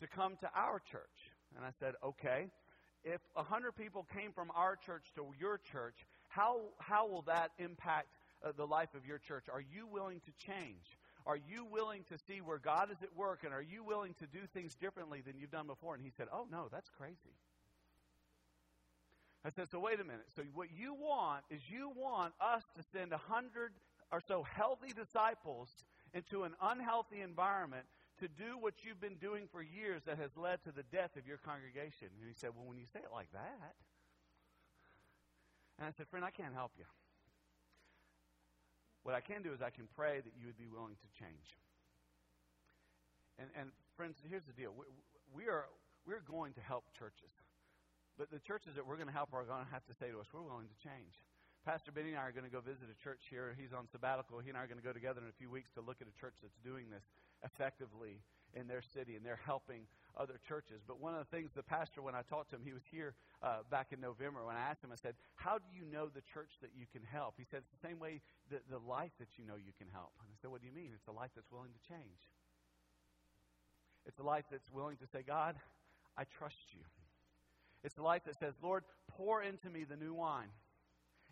to 0.00 0.06
come 0.06 0.36
to 0.40 0.50
our 0.56 0.80
church. 0.90 1.18
And 1.56 1.64
I 1.64 1.70
said, 1.78 1.94
Okay. 2.02 2.48
If 3.04 3.20
100 3.34 3.72
people 3.72 4.06
came 4.14 4.30
from 4.32 4.52
our 4.54 4.76
church 4.76 5.02
to 5.16 5.26
your 5.38 5.58
church, 5.72 5.96
how, 6.28 6.60
how 6.78 7.08
will 7.08 7.22
that 7.22 7.50
impact 7.58 8.06
uh, 8.44 8.52
the 8.56 8.64
life 8.64 8.94
of 8.94 9.04
your 9.04 9.18
church? 9.18 9.46
Are 9.52 9.60
you 9.60 9.88
willing 9.88 10.20
to 10.20 10.46
change? 10.46 10.86
Are 11.26 11.36
you 11.36 11.64
willing 11.64 12.04
to 12.04 12.18
see 12.18 12.40
where 12.40 12.58
God 12.58 12.90
is 12.90 13.02
at 13.02 13.14
work? 13.16 13.44
And 13.44 13.54
are 13.54 13.62
you 13.62 13.84
willing 13.84 14.14
to 14.14 14.26
do 14.26 14.40
things 14.52 14.74
differently 14.74 15.20
than 15.20 15.38
you've 15.38 15.50
done 15.50 15.66
before? 15.66 15.94
And 15.94 16.02
he 16.02 16.10
said, 16.16 16.28
Oh, 16.32 16.46
no, 16.50 16.68
that's 16.70 16.90
crazy. 16.90 17.36
I 19.44 19.50
said, 19.50 19.68
So 19.70 19.78
wait 19.78 20.00
a 20.00 20.04
minute. 20.04 20.26
So 20.34 20.42
what 20.54 20.68
you 20.76 20.94
want 20.94 21.44
is 21.50 21.60
you 21.70 21.92
want 21.96 22.34
us 22.40 22.62
to 22.76 22.82
send 22.92 23.12
a 23.12 23.18
hundred 23.18 23.72
or 24.10 24.20
so 24.20 24.42
healthy 24.42 24.92
disciples 24.92 25.68
into 26.12 26.44
an 26.44 26.54
unhealthy 26.60 27.20
environment 27.20 27.86
to 28.20 28.28
do 28.28 28.58
what 28.58 28.74
you've 28.84 29.00
been 29.00 29.16
doing 29.16 29.48
for 29.50 29.62
years 29.62 30.02
that 30.06 30.18
has 30.18 30.36
led 30.36 30.62
to 30.64 30.72
the 30.72 30.84
death 30.84 31.16
of 31.16 31.26
your 31.26 31.38
congregation. 31.38 32.08
And 32.18 32.28
he 32.28 32.34
said, 32.34 32.50
Well, 32.54 32.66
when 32.66 32.78
you 32.78 32.86
say 32.92 33.00
it 33.00 33.12
like 33.12 33.32
that. 33.32 33.74
And 35.78 35.88
I 35.88 35.92
said, 35.96 36.06
Friend, 36.08 36.24
I 36.24 36.30
can't 36.30 36.54
help 36.54 36.72
you. 36.78 36.84
What 39.02 39.14
I 39.14 39.20
can 39.20 39.42
do 39.42 39.52
is 39.52 39.60
I 39.60 39.70
can 39.70 39.90
pray 39.98 40.22
that 40.22 40.34
you 40.38 40.46
would 40.46 40.58
be 40.58 40.70
willing 40.70 40.94
to 40.94 41.08
change. 41.18 41.58
And, 43.38 43.50
and 43.58 43.74
friends, 43.96 44.16
here's 44.22 44.46
the 44.46 44.54
deal. 44.54 44.70
We, 44.76 44.86
we, 45.34 45.44
are, 45.50 45.66
we're 46.06 46.22
going 46.22 46.54
to 46.54 46.62
help 46.62 46.86
churches. 46.94 47.34
But 48.14 48.30
the 48.30 48.38
churches 48.38 48.76
that 48.76 48.86
we're 48.86 49.00
going 49.00 49.10
to 49.10 49.16
help 49.16 49.34
are 49.34 49.42
going 49.42 49.64
to 49.64 49.72
have 49.72 49.82
to 49.90 49.94
say 49.98 50.12
to 50.12 50.20
us, 50.20 50.28
we're 50.30 50.44
willing 50.44 50.68
to 50.70 50.78
change. 50.78 51.18
Pastor 51.64 51.94
Benny 51.94 52.10
and 52.14 52.18
I 52.18 52.26
are 52.26 52.34
going 52.34 52.46
to 52.46 52.50
go 52.50 52.60
visit 52.60 52.90
a 52.90 52.98
church 53.02 53.30
here. 53.30 53.54
He's 53.54 53.72
on 53.72 53.86
sabbatical. 53.90 54.42
He 54.42 54.50
and 54.50 54.58
I 54.58 54.66
are 54.66 54.70
going 54.70 54.82
to 54.82 54.84
go 54.84 54.92
together 54.92 55.22
in 55.22 55.30
a 55.30 55.38
few 55.38 55.50
weeks 55.50 55.70
to 55.78 55.80
look 55.80 56.02
at 56.02 56.10
a 56.10 56.16
church 56.18 56.34
that's 56.42 56.58
doing 56.66 56.90
this 56.90 57.06
effectively 57.46 58.18
in 58.54 58.66
their 58.66 58.82
city, 58.82 59.14
and 59.14 59.24
they're 59.24 59.40
helping 59.46 59.86
other 60.18 60.40
churches. 60.48 60.80
But 60.86 61.00
one 61.00 61.14
of 61.14 61.24
the 61.24 61.30
things 61.36 61.50
the 61.54 61.62
pastor, 61.62 62.02
when 62.02 62.14
I 62.14 62.22
talked 62.22 62.50
to 62.50 62.56
him, 62.56 62.62
he 62.64 62.72
was 62.72 62.82
here 62.90 63.14
uh, 63.42 63.64
back 63.70 63.88
in 63.92 64.00
November. 64.00 64.44
When 64.44 64.56
I 64.56 64.70
asked 64.70 64.84
him, 64.84 64.90
I 64.92 65.00
said, 65.00 65.14
How 65.34 65.58
do 65.58 65.68
you 65.72 65.84
know 65.84 66.08
the 66.08 66.22
church 66.32 66.50
that 66.60 66.70
you 66.76 66.86
can 66.92 67.02
help? 67.02 67.34
He 67.38 67.44
said, 67.50 67.62
It's 67.64 67.74
the 67.80 67.88
same 67.88 67.98
way 67.98 68.20
the, 68.50 68.60
the 68.70 68.78
life 68.78 69.12
that 69.18 69.28
you 69.38 69.44
know 69.44 69.56
you 69.56 69.72
can 69.78 69.88
help. 69.92 70.12
And 70.20 70.28
I 70.28 70.36
said, 70.40 70.50
What 70.50 70.60
do 70.60 70.66
you 70.66 70.74
mean? 70.74 70.90
It's 70.94 71.08
a 71.08 71.16
life 71.16 71.30
that's 71.34 71.50
willing 71.50 71.72
to 71.72 71.82
change. 71.88 72.22
It's 74.06 74.18
a 74.18 74.26
life 74.26 74.44
that's 74.50 74.70
willing 74.72 74.96
to 74.98 75.06
say, 75.12 75.22
God, 75.26 75.56
I 76.16 76.24
trust 76.38 76.74
you. 76.74 76.84
It's 77.84 77.98
a 77.98 78.02
life 78.02 78.22
that 78.26 78.38
says, 78.38 78.54
Lord, 78.62 78.84
pour 79.16 79.42
into 79.42 79.68
me 79.70 79.84
the 79.84 79.96
new 79.96 80.14
wine 80.14 80.50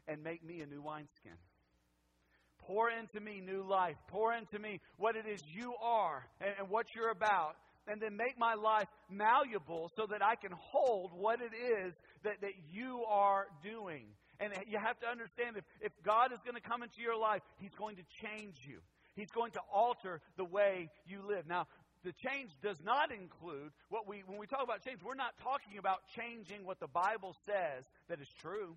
and 0.09 0.23
make 0.23 0.45
me 0.45 0.61
a 0.61 0.67
new 0.67 0.83
wineskin. 0.83 1.39
Pour 2.59 2.91
into 2.91 3.21
me 3.21 3.41
new 3.41 3.63
life. 3.63 3.97
Pour 4.09 4.35
into 4.35 4.59
me 4.59 4.81
what 4.97 5.17
it 5.17 5.27
is 5.27 5.43
you 5.53 5.75
are 5.83 6.27
and, 6.41 6.51
and 6.59 6.71
what 6.71 6.87
you're 6.95 7.11
about. 7.11 7.57
And 7.91 8.01
then 8.01 8.17
make 8.17 8.39
my 8.39 8.55
life 8.55 8.87
malleable 9.11 9.91
so 9.97 10.07
that 10.07 10.23
I 10.23 10.37
can 10.37 10.53
hold 10.53 11.11
what 11.13 11.41
it 11.41 11.51
is 11.53 11.93
that, 12.23 12.41
that 12.43 12.53
you 12.73 13.03
are 13.09 13.47
doing. 13.65 14.05
And 14.39 14.53
you 14.69 14.79
have 14.79 14.99
to 15.01 15.09
understand 15.09 15.57
if, 15.57 15.65
if 15.81 15.93
God 16.05 16.33
is 16.33 16.39
going 16.45 16.55
to 16.55 16.63
come 16.63 16.85
into 16.85 17.03
your 17.03 17.19
life, 17.19 17.43
He's 17.59 17.75
going 17.75 17.97
to 17.97 18.03
change 18.23 18.55
you. 18.65 18.79
He's 19.17 19.31
going 19.31 19.51
to 19.53 19.61
alter 19.73 20.21
the 20.37 20.45
way 20.45 20.89
you 21.07 21.19
live. 21.27 21.49
Now, 21.49 21.67
the 22.05 22.13
change 22.13 22.51
does 22.63 22.79
not 22.83 23.13
include 23.13 23.73
what 23.89 24.09
we, 24.09 24.23
when 24.27 24.39
we 24.39 24.47
talk 24.47 24.63
about 24.63 24.85
change, 24.85 25.01
we're 25.03 25.15
not 25.15 25.35
talking 25.43 25.79
about 25.79 25.99
changing 26.17 26.65
what 26.65 26.81
the 26.81 26.87
Bible 26.87 27.35
says 27.45 27.85
that 28.09 28.21
is 28.21 28.29
true. 28.41 28.77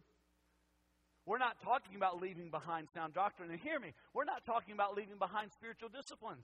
We're 1.25 1.37
not 1.37 1.55
talking 1.63 1.95
about 1.95 2.19
leaving 2.19 2.49
behind 2.49 2.89
sound 2.93 3.13
doctrine. 3.13 3.49
And 3.49 3.59
hear 3.59 3.79
me, 3.79 3.93
we're 4.13 4.25
not 4.25 4.43
talking 4.45 4.73
about 4.73 4.97
leaving 4.97 5.17
behind 5.17 5.51
spiritual 5.53 5.87
disciplines. 5.87 6.43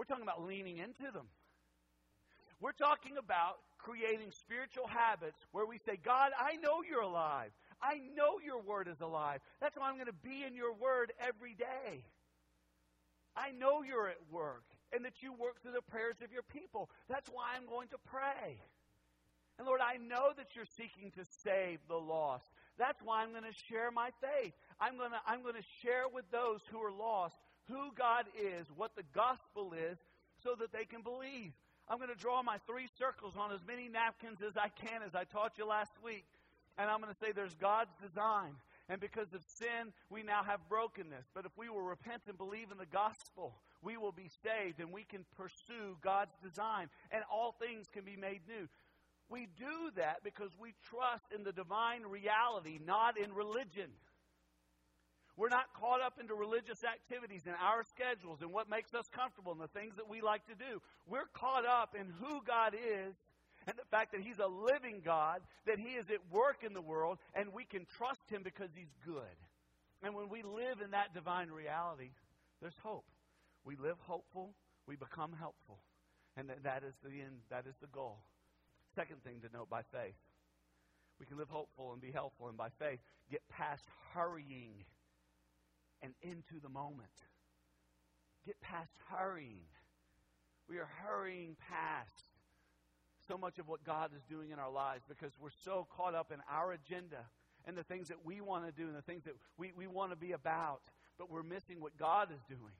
We're 0.00 0.08
talking 0.08 0.24
about 0.24 0.46
leaning 0.48 0.78
into 0.78 1.12
them. 1.12 1.28
We're 2.58 2.72
talking 2.72 3.18
about 3.18 3.58
creating 3.76 4.32
spiritual 4.32 4.86
habits 4.86 5.36
where 5.52 5.66
we 5.66 5.76
say, 5.76 5.98
God, 6.02 6.32
I 6.40 6.56
know 6.56 6.80
you're 6.80 7.02
alive. 7.02 7.50
I 7.82 8.00
know 8.16 8.40
your 8.42 8.62
word 8.62 8.88
is 8.88 9.02
alive. 9.02 9.40
That's 9.60 9.76
why 9.76 9.90
I'm 9.90 9.96
going 9.96 10.06
to 10.06 10.24
be 10.24 10.42
in 10.42 10.54
your 10.54 10.72
word 10.72 11.12
every 11.20 11.52
day. 11.52 12.02
I 13.36 13.50
know 13.50 13.82
you're 13.82 14.08
at 14.08 14.16
work 14.32 14.64
and 14.90 15.04
that 15.04 15.20
you 15.20 15.34
work 15.34 15.60
through 15.60 15.72
the 15.72 15.82
prayers 15.82 16.16
of 16.24 16.32
your 16.32 16.44
people. 16.48 16.88
That's 17.10 17.28
why 17.28 17.52
I'm 17.54 17.68
going 17.68 17.88
to 17.88 17.98
pray. 18.08 18.56
And 19.58 19.66
Lord, 19.66 19.82
I 19.84 19.98
know 19.98 20.32
that 20.34 20.56
you're 20.56 20.64
seeking 20.64 21.10
to 21.10 21.26
save 21.44 21.78
the 21.88 22.00
lost. 22.00 22.48
That's 22.78 23.02
why 23.04 23.22
I'm 23.22 23.32
going 23.32 23.44
to 23.44 23.58
share 23.68 23.90
my 23.90 24.08
faith. 24.22 24.54
I'm 24.80 24.96
going 24.96 25.10
to, 25.10 25.20
I'm 25.26 25.42
going 25.42 25.60
to 25.60 25.68
share 25.82 26.08
with 26.10 26.24
those 26.32 26.60
who 26.72 26.78
are 26.78 26.90
lost 26.90 27.36
who 27.70 27.92
God 27.96 28.26
is, 28.36 28.66
what 28.76 28.94
the 28.96 29.06
gospel 29.14 29.72
is, 29.72 29.96
so 30.42 30.54
that 30.58 30.72
they 30.72 30.84
can 30.84 31.02
believe. 31.02 31.52
I'm 31.88 31.98
going 31.98 32.10
to 32.10 32.18
draw 32.18 32.42
my 32.42 32.58
three 32.66 32.86
circles 32.98 33.34
on 33.38 33.52
as 33.52 33.60
many 33.66 33.88
napkins 33.88 34.38
as 34.46 34.56
I 34.56 34.68
can, 34.68 35.02
as 35.06 35.14
I 35.14 35.24
taught 35.24 35.58
you 35.58 35.66
last 35.66 35.92
week. 36.04 36.26
And 36.78 36.90
I'm 36.90 37.00
going 37.00 37.12
to 37.12 37.18
say 37.18 37.32
there's 37.32 37.54
God's 37.54 37.90
design. 38.00 38.54
And 38.88 39.00
because 39.00 39.32
of 39.34 39.42
sin, 39.58 39.92
we 40.08 40.22
now 40.22 40.42
have 40.42 40.60
brokenness. 40.68 41.26
But 41.34 41.46
if 41.46 41.52
we 41.56 41.68
will 41.68 41.82
repent 41.82 42.22
and 42.28 42.36
believe 42.36 42.72
in 42.72 42.78
the 42.78 42.90
gospel, 42.90 43.54
we 43.82 43.96
will 43.96 44.12
be 44.12 44.30
saved 44.42 44.80
and 44.80 44.92
we 44.92 45.04
can 45.04 45.24
pursue 45.36 45.96
God's 46.02 46.34
design. 46.42 46.88
And 47.10 47.22
all 47.30 47.54
things 47.58 47.86
can 47.92 48.04
be 48.04 48.16
made 48.16 48.40
new. 48.48 48.68
We 49.28 49.46
do 49.58 49.90
that 49.96 50.24
because 50.24 50.50
we 50.60 50.74
trust 50.90 51.24
in 51.34 51.44
the 51.44 51.52
divine 51.52 52.02
reality, 52.02 52.80
not 52.84 53.16
in 53.16 53.32
religion. 53.32 53.90
We're 55.40 55.48
not 55.48 55.72
caught 55.72 56.02
up 56.02 56.20
into 56.20 56.34
religious 56.34 56.84
activities 56.84 57.46
and 57.46 57.56
our 57.56 57.82
schedules 57.82 58.42
and 58.42 58.52
what 58.52 58.68
makes 58.68 58.92
us 58.92 59.08
comfortable 59.08 59.52
and 59.52 59.60
the 59.62 59.72
things 59.72 59.96
that 59.96 60.04
we 60.04 60.20
like 60.20 60.44
to 60.48 60.54
do. 60.54 60.82
We're 61.08 61.32
caught 61.32 61.64
up 61.64 61.96
in 61.98 62.12
who 62.20 62.42
God 62.44 62.74
is 62.74 63.16
and 63.66 63.72
the 63.72 63.88
fact 63.90 64.12
that 64.12 64.20
He's 64.20 64.38
a 64.38 64.46
living 64.46 65.00
God, 65.02 65.40
that 65.64 65.78
He 65.78 65.96
is 65.96 66.04
at 66.10 66.20
work 66.30 66.60
in 66.60 66.74
the 66.74 66.82
world, 66.82 67.16
and 67.32 67.54
we 67.54 67.64
can 67.64 67.86
trust 67.96 68.20
Him 68.28 68.42
because 68.44 68.68
He's 68.76 68.92
good. 69.02 69.32
And 70.02 70.14
when 70.14 70.28
we 70.28 70.42
live 70.42 70.84
in 70.84 70.90
that 70.90 71.14
divine 71.14 71.48
reality, 71.48 72.10
there's 72.60 72.76
hope. 72.82 73.06
We 73.64 73.76
live 73.76 73.96
hopeful, 74.00 74.52
we 74.86 74.96
become 74.96 75.32
helpful. 75.32 75.78
And 76.36 76.50
that 76.64 76.82
is 76.84 76.92
the 77.02 77.16
end, 77.16 77.40
that 77.48 77.64
is 77.66 77.76
the 77.80 77.88
goal. 77.88 78.18
Second 78.94 79.24
thing 79.24 79.40
to 79.40 79.56
note 79.56 79.70
by 79.70 79.88
faith. 79.88 80.20
We 81.18 81.24
can 81.24 81.38
live 81.38 81.48
hopeful 81.48 81.92
and 81.94 82.00
be 82.00 82.12
helpful, 82.12 82.48
and 82.48 82.58
by 82.58 82.68
faith, 82.78 83.00
get 83.30 83.40
past 83.48 83.84
hurrying 84.12 84.84
and 86.02 86.12
into 86.22 86.60
the 86.62 86.68
moment. 86.68 87.08
Get 88.46 88.60
past 88.60 88.92
hurrying. 89.10 89.66
We 90.68 90.78
are 90.78 90.88
hurrying 91.04 91.56
past 91.68 92.24
so 93.26 93.36
much 93.36 93.58
of 93.58 93.68
what 93.68 93.84
God 93.84 94.10
is 94.16 94.22
doing 94.28 94.50
in 94.50 94.58
our 94.58 94.70
lives 94.70 95.04
because 95.08 95.32
we're 95.40 95.50
so 95.64 95.86
caught 95.96 96.14
up 96.14 96.32
in 96.32 96.38
our 96.50 96.72
agenda 96.72 97.24
and 97.66 97.76
the 97.76 97.84
things 97.84 98.08
that 98.08 98.24
we 98.24 98.40
want 98.40 98.64
to 98.66 98.72
do 98.72 98.88
and 98.88 98.96
the 98.96 99.02
things 99.02 99.24
that 99.24 99.34
we, 99.58 99.72
we 99.76 99.86
want 99.86 100.10
to 100.10 100.16
be 100.16 100.32
about, 100.32 100.80
but 101.18 101.30
we're 101.30 101.42
missing 101.42 101.80
what 101.80 101.96
God 101.98 102.30
is 102.32 102.40
doing. 102.48 102.74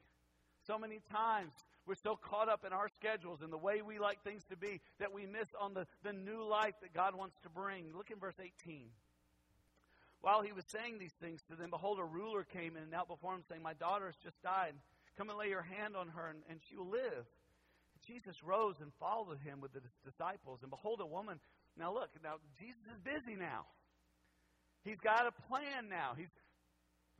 So 0.66 0.78
many 0.78 1.00
times 1.10 1.52
we're 1.86 1.94
so 1.94 2.16
caught 2.16 2.48
up 2.48 2.64
in 2.64 2.72
our 2.72 2.88
schedules 2.88 3.40
and 3.42 3.52
the 3.52 3.58
way 3.58 3.82
we 3.82 3.98
like 3.98 4.22
things 4.22 4.44
to 4.50 4.56
be 4.56 4.80
that 4.98 5.12
we 5.12 5.26
miss 5.26 5.48
on 5.60 5.74
the, 5.74 5.86
the 6.02 6.12
new 6.12 6.44
life 6.44 6.74
that 6.82 6.92
God 6.94 7.14
wants 7.14 7.36
to 7.42 7.48
bring. 7.48 7.86
Look 7.96 8.10
in 8.10 8.18
verse 8.18 8.36
18. 8.38 8.88
While 10.20 10.42
he 10.42 10.52
was 10.52 10.64
saying 10.68 10.98
these 10.98 11.16
things 11.20 11.40
to 11.48 11.56
them, 11.56 11.70
behold, 11.70 11.98
a 11.98 12.04
ruler 12.04 12.44
came 12.44 12.76
in 12.76 12.82
and 12.82 12.90
knelt 12.90 13.08
before 13.08 13.34
him, 13.34 13.42
saying, 13.48 13.62
My 13.62 13.74
daughter 13.74 14.06
has 14.06 14.16
just 14.22 14.40
died. 14.42 14.74
Come 15.16 15.30
and 15.30 15.38
lay 15.38 15.48
your 15.48 15.62
hand 15.62 15.96
on 15.96 16.08
her, 16.08 16.28
and, 16.28 16.40
and 16.48 16.60
she 16.68 16.76
will 16.76 16.90
live. 16.90 17.24
Jesus 18.06 18.42
rose 18.42 18.76
and 18.80 18.92
followed 18.98 19.38
him 19.44 19.60
with 19.60 19.72
the 19.72 19.80
disciples. 20.04 20.60
And 20.62 20.70
behold, 20.70 21.00
a 21.00 21.06
woman. 21.06 21.40
Now, 21.76 21.92
look, 21.92 22.10
now 22.22 22.36
Jesus 22.58 22.80
is 22.92 23.00
busy 23.00 23.36
now. 23.36 23.64
He's 24.84 25.00
got 25.00 25.26
a 25.26 25.32
plan 25.48 25.88
now. 25.88 26.12
He's, 26.16 26.32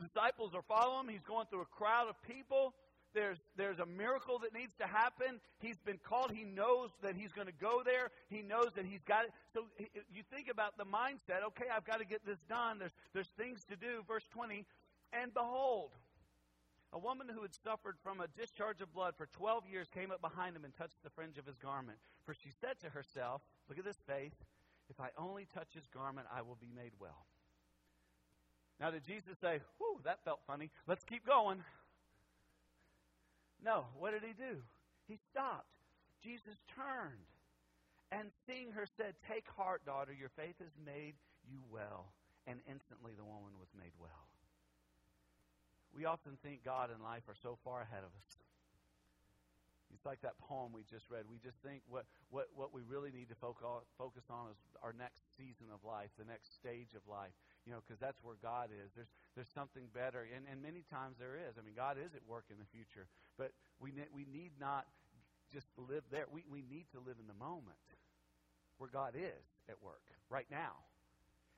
disciples 0.00 0.52
are 0.54 0.64
following 0.68 1.08
him. 1.08 1.12
He's 1.12 1.26
going 1.26 1.46
through 1.50 1.62
a 1.62 1.72
crowd 1.76 2.08
of 2.08 2.16
people. 2.22 2.74
There's, 3.14 3.38
there's 3.57 3.79
a 3.79 3.87
miracle 3.87 4.38
that 4.40 4.55
needs 4.55 4.75
to 4.81 4.87
happen. 4.87 5.40
He's 5.61 5.79
been 5.79 5.99
called. 6.03 6.31
He 6.33 6.44
knows 6.44 6.90
that 7.03 7.16
he's 7.16 7.33
going 7.33 7.49
to 7.49 7.59
go 7.61 7.83
there. 7.85 8.11
He 8.29 8.42
knows 8.42 8.68
that 8.77 8.85
he's 8.85 9.03
got 9.03 9.25
it. 9.25 9.33
So 9.53 9.64
you 10.12 10.23
think 10.33 10.49
about 10.51 10.79
the 10.79 10.85
mindset 10.85 11.42
okay, 11.49 11.66
I've 11.75 11.85
got 11.85 11.99
to 11.99 12.07
get 12.07 12.25
this 12.25 12.38
done. 12.49 12.79
There's, 12.79 12.94
there's 13.12 13.31
things 13.37 13.64
to 13.64 13.77
do. 13.77 14.03
Verse 14.07 14.25
20, 14.33 14.64
and 15.12 15.35
behold, 15.35 15.90
a 16.92 16.99
woman 16.99 17.29
who 17.33 17.42
had 17.42 17.55
suffered 17.55 17.96
from 18.03 18.20
a 18.20 18.27
discharge 18.38 18.81
of 18.81 18.92
blood 18.92 19.14
for 19.16 19.27
12 19.27 19.64
years 19.70 19.88
came 19.94 20.11
up 20.11 20.20
behind 20.20 20.57
him 20.57 20.64
and 20.64 20.75
touched 20.75 21.03
the 21.05 21.11
fringe 21.11 21.38
of 21.38 21.46
his 21.46 21.57
garment. 21.57 21.99
For 22.25 22.35
she 22.35 22.51
said 22.61 22.81
to 22.81 22.90
herself, 22.90 23.42
Look 23.68 23.79
at 23.79 23.85
this 23.85 24.01
faith. 24.07 24.35
If 24.88 25.01
I 25.01 25.11
only 25.16 25.46
touch 25.55 25.68
his 25.73 25.87
garment, 25.94 26.27
I 26.35 26.42
will 26.42 26.59
be 26.61 26.70
made 26.75 26.90
well. 26.99 27.27
Now, 28.81 28.90
did 28.90 29.05
Jesus 29.05 29.38
say, 29.40 29.61
Whew, 29.79 30.01
that 30.05 30.25
felt 30.25 30.40
funny. 30.46 30.70
Let's 30.88 31.05
keep 31.05 31.25
going. 31.25 31.62
No, 33.64 33.85
what 33.99 34.12
did 34.12 34.23
he 34.23 34.33
do? 34.33 34.62
He 35.09 35.18
stopped. 35.31 35.68
Jesus 36.23 36.57
turned 36.75 37.29
and 38.12 38.29
seeing 38.46 38.73
her 38.73 38.87
said, 38.96 39.14
Take 39.29 39.46
heart, 39.57 39.85
daughter, 39.85 40.12
your 40.12 40.31
faith 40.37 40.57
has 40.61 40.75
made 40.85 41.14
you 41.49 41.61
well. 41.70 42.12
And 42.46 42.59
instantly 42.66 43.12
the 43.16 43.25
woman 43.25 43.55
was 43.61 43.68
made 43.77 43.92
well. 44.01 44.27
We 45.94 46.05
often 46.07 46.38
think 46.42 46.64
God 46.64 46.90
and 46.90 47.03
life 47.03 47.27
are 47.29 47.38
so 47.42 47.59
far 47.64 47.83
ahead 47.83 48.03
of 48.03 48.12
us. 48.14 48.31
It's 49.94 50.07
like 50.07 50.23
that 50.23 50.38
poem 50.38 50.73
we 50.73 50.87
just 50.87 51.11
read. 51.11 51.27
We 51.29 51.42
just 51.42 51.59
think 51.66 51.83
what, 51.90 52.07
what, 52.31 52.49
what 52.55 52.73
we 52.73 52.81
really 52.87 53.11
need 53.11 53.29
to 53.29 53.37
focus 53.37 54.27
on 54.31 54.55
is 54.55 54.59
our 54.81 54.94
next 54.94 55.20
season 55.37 55.66
of 55.75 55.83
life, 55.83 56.09
the 56.16 56.25
next 56.25 56.55
stage 56.55 56.94
of 56.94 57.03
life, 57.11 57.35
you 57.66 57.73
know, 57.73 57.81
because 57.87 58.01
that's 58.01 58.18
where 58.23 58.37
God 58.42 58.70
is. 58.73 58.90
There's, 58.94 59.12
there's 59.35 59.53
something 59.55 59.88
better. 59.92 60.27
And, 60.35 60.46
and 60.51 60.62
many 60.62 60.85
times 60.90 61.16
there 61.18 61.37
is. 61.37 61.59
I 61.59 61.62
mean, 61.62 61.75
God 61.77 61.96
is 61.99 62.14
at 62.14 62.25
work 62.27 62.44
in 62.51 62.59
the 62.59 62.68
future. 62.73 63.07
But 63.37 63.53
we, 63.81 63.92
ne- 63.92 64.11
we 64.12 64.25
need 64.25 64.53
not 64.59 64.87
just 65.53 65.66
live 65.77 66.05
there. 66.11 66.25
We, 66.31 66.44
we 66.51 66.62
need 66.62 66.87
to 66.92 67.01
live 67.01 67.16
in 67.20 67.27
the 67.27 67.38
moment 67.38 67.85
where 68.79 68.90
God 68.90 69.14
is 69.14 69.44
at 69.68 69.77
work 69.83 70.03
right 70.31 70.46
now 70.51 70.73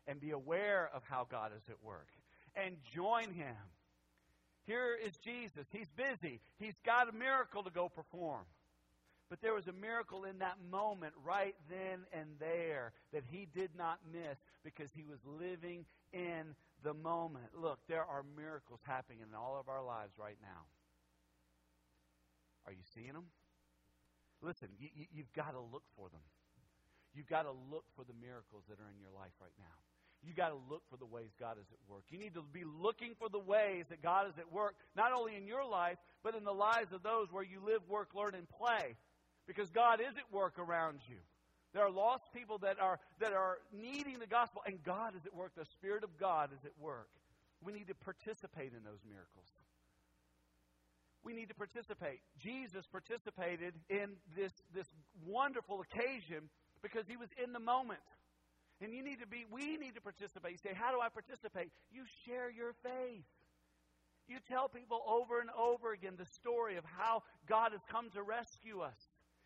and 0.07 0.21
be 0.21 0.31
aware 0.31 0.91
of 0.93 1.03
how 1.05 1.27
God 1.31 1.53
is 1.57 1.63
at 1.69 1.79
work 1.83 2.09
and 2.57 2.77
join 2.93 3.31
Him 3.31 3.57
here 4.65 4.97
is 5.05 5.17
Jesus. 5.17 5.67
He's 5.73 5.89
busy. 5.97 6.41
He's 6.59 6.79
got 6.87 7.09
a 7.09 7.13
miracle 7.13 7.65
to 7.65 7.71
go 7.71 7.89
perform. 7.89 8.45
But 9.33 9.41
there 9.41 9.57
was 9.57 9.65
a 9.65 9.73
miracle 9.73 10.29
in 10.29 10.45
that 10.45 10.61
moment, 10.71 11.15
right 11.25 11.57
then 11.73 12.05
and 12.13 12.29
there, 12.37 12.93
that 13.17 13.25
he 13.25 13.49
did 13.57 13.71
not 13.73 13.97
miss 14.13 14.37
because 14.61 14.93
he 14.93 15.09
was 15.09 15.17
living 15.25 15.87
in 16.13 16.53
the 16.85 16.93
moment. 16.93 17.49
Look, 17.57 17.81
there 17.89 18.05
are 18.05 18.29
miracles 18.37 18.81
happening 18.85 19.25
in 19.25 19.33
all 19.33 19.57
of 19.59 19.71
our 19.73 19.83
lives 19.83 20.13
right 20.21 20.37
now. 20.43 20.69
Are 22.67 22.73
you 22.73 22.85
seeing 22.93 23.17
them? 23.17 23.33
Listen, 24.43 24.69
you, 24.77 24.93
you, 24.93 25.07
you've 25.11 25.33
got 25.33 25.57
to 25.57 25.65
look 25.65 25.89
for 25.97 26.11
them. 26.11 26.29
You've 27.17 27.33
got 27.33 27.49
to 27.49 27.57
look 27.73 27.89
for 27.97 28.05
the 28.05 28.13
miracles 28.21 28.69
that 28.69 28.77
are 28.85 28.91
in 28.93 29.01
your 29.01 29.17
life 29.17 29.33
right 29.41 29.57
now 29.57 29.81
You've 30.23 30.37
got 30.37 30.51
to 30.51 30.61
look 30.71 30.83
for 30.89 30.97
the 30.97 31.07
ways 31.07 31.31
God 31.39 31.59
is 31.59 31.67
at 31.73 31.83
work. 31.91 32.05
You 32.11 32.19
need 32.19 32.35
to 32.35 32.43
be 32.53 32.63
looking 32.63 33.15
for 33.19 33.29
the 33.29 33.41
ways 33.41 33.87
that 33.91 34.03
God 34.03 34.29
is 34.29 34.39
at 34.39 34.53
work, 34.53 34.77
not 34.95 35.13
only 35.13 35.35
in 35.35 35.49
your 35.49 35.67
life, 35.67 35.99
but 36.23 36.37
in 36.37 36.45
the 36.45 36.55
lives 36.55 36.93
of 36.93 37.03
those 37.03 37.27
where 37.33 37.43
you 37.43 37.59
live, 37.65 37.83
work, 37.89 38.15
learn, 38.15 38.35
and 38.37 38.49
play. 38.49 38.95
Because 39.53 39.69
God 39.69 40.01
is 40.01 40.17
at 40.17 40.33
work 40.33 40.59
around 40.59 41.01
you. 41.07 41.21
There 41.75 41.85
are 41.85 41.91
lost 41.91 42.33
people 42.33 42.57
that 42.59 42.81
are, 42.81 42.99
that 43.21 43.35
are 43.35 43.59
needing 43.71 44.19
the 44.19 44.27
gospel, 44.27 44.63
and 44.65 44.83
God 44.83 45.15
is 45.15 45.27
at 45.27 45.35
work. 45.35 45.53
The 45.55 45.67
Spirit 45.67 46.05
of 46.05 46.17
God 46.19 46.49
is 46.57 46.65
at 46.65 46.73
work. 46.81 47.09
We 47.63 47.73
need 47.73 47.89
to 47.89 47.95
participate 47.95 48.73
in 48.73 48.83
those 48.83 49.05
miracles. 49.05 49.45
We 51.23 51.35
need 51.35 51.49
to 51.49 51.55
participate. 51.55 52.21
Jesus 52.41 52.87
participated 52.91 53.75
in 53.91 54.17
this, 54.35 54.53
this 54.75 54.89
wonderful 55.27 55.85
occasion 55.85 56.49
because 56.83 57.05
he 57.07 57.19
was 57.19 57.29
in 57.37 57.53
the 57.53 57.61
moment. 57.61 58.01
And 58.81 58.93
you 58.95 59.05
need 59.05 59.21
to 59.21 59.27
be, 59.27 59.45
we 59.53 59.77
need 59.77 59.95
to 59.95 60.01
participate. 60.01 60.53
You 60.53 60.59
say, 60.65 60.75
How 60.75 60.91
do 60.91 61.01
I 61.01 61.09
participate? 61.13 61.69
You 61.93 62.05
share 62.25 62.51
your 62.51 62.73
faith. 62.83 63.29
You 64.29 64.39
tell 64.49 64.69
people 64.69 65.03
over 65.07 65.41
and 65.41 65.51
over 65.53 65.93
again 65.93 66.15
the 66.17 66.27
story 66.41 66.77
of 66.77 66.85
how 66.85 67.23
God 67.47 67.73
has 67.73 67.83
come 67.91 68.09
to 68.17 68.23
rescue 68.23 68.81
us. 68.81 68.97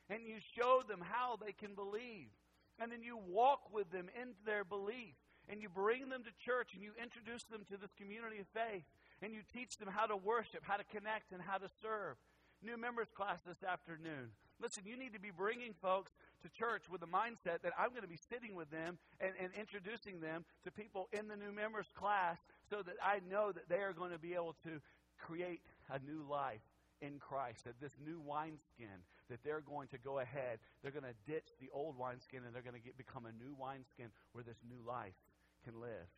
And 0.09 0.27
you 0.27 0.37
show 0.57 0.83
them 0.89 1.03
how 1.03 1.37
they 1.37 1.53
can 1.53 1.75
believe. 1.75 2.31
And 2.79 2.93
then 2.93 3.03
you 3.03 3.19
walk 3.19 3.73
with 3.73 3.91
them 3.91 4.07
into 4.21 4.39
their 4.45 4.65
belief. 4.65 5.15
And 5.49 5.63
you 5.63 5.69
bring 5.69 6.09
them 6.09 6.23
to 6.25 6.33
church 6.45 6.75
and 6.75 6.83
you 6.83 6.91
introduce 7.01 7.45
them 7.45 7.63
to 7.71 7.77
this 7.77 7.91
community 7.97 8.39
of 8.39 8.47
faith. 8.55 8.85
And 9.23 9.33
you 9.33 9.41
teach 9.55 9.79
them 9.79 9.89
how 9.89 10.07
to 10.07 10.17
worship, 10.17 10.63
how 10.63 10.77
to 10.77 10.85
connect, 10.85 11.33
and 11.33 11.41
how 11.41 11.59
to 11.59 11.69
serve. 11.83 12.17
New 12.63 12.77
members 12.77 13.09
class 13.15 13.39
this 13.47 13.63
afternoon. 13.63 14.33
Listen, 14.61 14.85
you 14.87 14.97
need 14.97 15.13
to 15.13 15.21
be 15.21 15.31
bringing 15.31 15.75
folks 15.83 16.13
to 16.43 16.49
church 16.49 16.85
with 16.91 17.01
the 17.01 17.07
mindset 17.07 17.61
that 17.63 17.73
I'm 17.79 17.91
going 17.91 18.03
to 18.03 18.09
be 18.09 18.21
sitting 18.31 18.55
with 18.55 18.71
them 18.71 18.99
and, 19.21 19.33
and 19.41 19.51
introducing 19.59 20.21
them 20.21 20.45
to 20.65 20.71
people 20.71 21.09
in 21.13 21.29
the 21.29 21.37
new 21.37 21.53
members 21.53 21.87
class 21.95 22.39
so 22.71 22.83
that 22.83 22.97
I 23.03 23.21
know 23.31 23.53
that 23.53 23.69
they 23.69 23.85
are 23.85 23.93
going 23.93 24.13
to 24.13 24.19
be 24.19 24.35
able 24.35 24.57
to 24.65 24.81
create 25.19 25.61
a 25.91 25.99
new 25.99 26.25
life 26.29 26.65
in 27.01 27.19
Christ, 27.19 27.65
that 27.65 27.81
this 27.81 27.93
new 28.05 28.21
wineskin, 28.25 29.05
that 29.31 29.43
they're 29.45 29.61
going 29.61 29.89
to 29.89 29.99
go 29.99 30.19
ahead, 30.19 30.59
they're 30.83 30.95
going 30.95 31.09
to 31.09 31.19
ditch 31.31 31.49
the 31.61 31.69
old 31.73 31.99
wineskin 31.99 32.47
and 32.47 32.55
they're 32.55 32.63
going 32.67 32.79
to 32.79 32.83
get, 32.83 32.97
become 32.97 33.27
a 33.27 33.35
new 33.43 33.55
wineskin 33.59 34.11
where 34.33 34.45
this 34.45 34.59
new 34.69 34.79
life 34.87 35.17
can 35.65 35.81
live. 35.81 36.09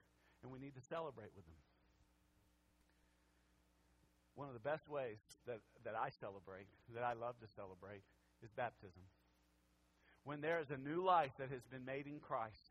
And 0.43 0.53
we 0.53 0.59
need 0.59 0.75
to 0.77 0.85
celebrate 0.89 1.33
with 1.35 1.47
them. 1.47 1.61
One 4.35 4.47
of 4.47 4.55
the 4.55 4.63
best 4.63 4.89
ways 4.89 5.19
that, 5.47 5.59
that 5.85 5.95
I 5.99 6.11
celebrate, 6.21 6.71
that 6.95 7.03
I 7.03 7.15
love 7.15 7.35
to 7.41 7.49
celebrate, 7.57 8.07
is 8.45 8.51
baptism. 8.55 9.03
When 10.23 10.41
there 10.41 10.61
is 10.61 10.71
a 10.71 10.77
new 10.77 11.03
life 11.03 11.33
that 11.39 11.51
has 11.51 11.65
been 11.73 11.85
made 11.85 12.07
in 12.07 12.21
Christ, 12.21 12.71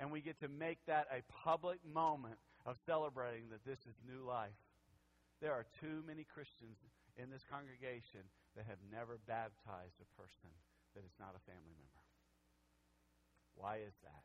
and 0.00 0.10
we 0.10 0.20
get 0.20 0.40
to 0.40 0.48
make 0.48 0.78
that 0.86 1.06
a 1.12 1.22
public 1.30 1.78
moment 1.86 2.38
of 2.66 2.76
celebrating 2.86 3.50
that 3.50 3.64
this 3.64 3.78
is 3.86 3.94
new 4.02 4.26
life. 4.26 4.58
There 5.40 5.52
are 5.52 5.66
too 5.80 6.02
many 6.06 6.24
Christians 6.24 6.78
in 7.16 7.30
this 7.30 7.44
congregation 7.48 8.26
that 8.56 8.66
have 8.66 8.82
never 8.90 9.18
baptized 9.26 9.98
a 10.00 10.08
person 10.14 10.50
that 10.94 11.04
is 11.04 11.14
not 11.18 11.34
a 11.34 11.42
family 11.46 11.74
member. 11.74 12.04
Why 13.54 13.82
is 13.82 13.94
that? 14.02 14.24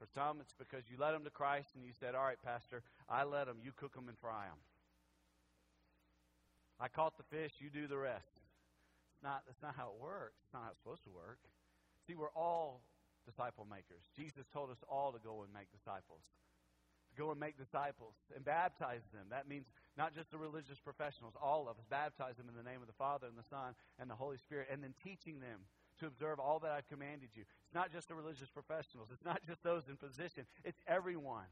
For 0.00 0.08
some, 0.12 0.40
it's 0.40 0.56
because 0.58 0.90
you 0.90 0.96
led 0.98 1.12
them 1.12 1.24
to 1.24 1.30
Christ 1.30 1.76
and 1.76 1.84
you 1.84 1.92
said, 1.98 2.14
All 2.14 2.24
right, 2.24 2.40
Pastor, 2.42 2.82
I 3.08 3.24
let 3.24 3.46
them. 3.46 3.58
You 3.62 3.72
cook 3.76 3.94
them 3.94 4.08
and 4.08 4.18
fry 4.18 4.50
them. 4.50 4.58
I 6.80 6.88
caught 6.88 7.16
the 7.16 7.28
fish, 7.30 7.52
you 7.60 7.70
do 7.70 7.86
the 7.86 7.98
rest 7.98 8.42
not, 9.22 9.46
that's 9.46 9.62
not 9.62 9.78
how 9.78 9.94
it 9.94 9.98
works. 10.02 10.42
It's 10.42 10.52
not 10.52 10.66
how 10.66 10.70
it's 10.74 10.82
supposed 10.82 11.06
to 11.06 11.14
work. 11.14 11.38
See, 12.06 12.18
we're 12.18 12.34
all 12.34 12.82
disciple 13.24 13.66
makers. 13.70 14.02
Jesus 14.18 14.44
told 14.50 14.70
us 14.74 14.82
all 14.90 15.14
to 15.14 15.22
go 15.22 15.46
and 15.46 15.50
make 15.54 15.70
disciples. 15.70 16.26
To 17.10 17.14
go 17.14 17.30
and 17.30 17.38
make 17.38 17.54
disciples 17.54 18.18
and 18.34 18.44
baptize 18.44 19.06
them. 19.14 19.30
That 19.30 19.46
means 19.46 19.70
not 19.96 20.14
just 20.14 20.30
the 20.30 20.38
religious 20.38 20.78
professionals, 20.80 21.34
all 21.40 21.68
of 21.68 21.76
us. 21.76 21.84
Baptize 21.90 22.36
them 22.36 22.48
in 22.48 22.56
the 22.56 22.64
name 22.64 22.80
of 22.80 22.86
the 22.86 22.96
Father 22.96 23.26
and 23.26 23.36
the 23.36 23.46
Son 23.48 23.74
and 24.00 24.08
the 24.08 24.14
Holy 24.14 24.38
Spirit, 24.38 24.68
and 24.72 24.82
then 24.82 24.94
teaching 25.04 25.40
them 25.40 25.60
to 26.00 26.06
observe 26.06 26.40
all 26.40 26.58
that 26.60 26.72
I've 26.72 26.88
commanded 26.88 27.30
you. 27.34 27.44
It's 27.66 27.74
not 27.74 27.92
just 27.92 28.08
the 28.08 28.14
religious 28.14 28.48
professionals, 28.48 29.08
it's 29.12 29.24
not 29.24 29.40
just 29.46 29.62
those 29.62 29.84
in 29.88 29.96
position, 29.96 30.46
it's 30.64 30.80
everyone. 30.88 31.48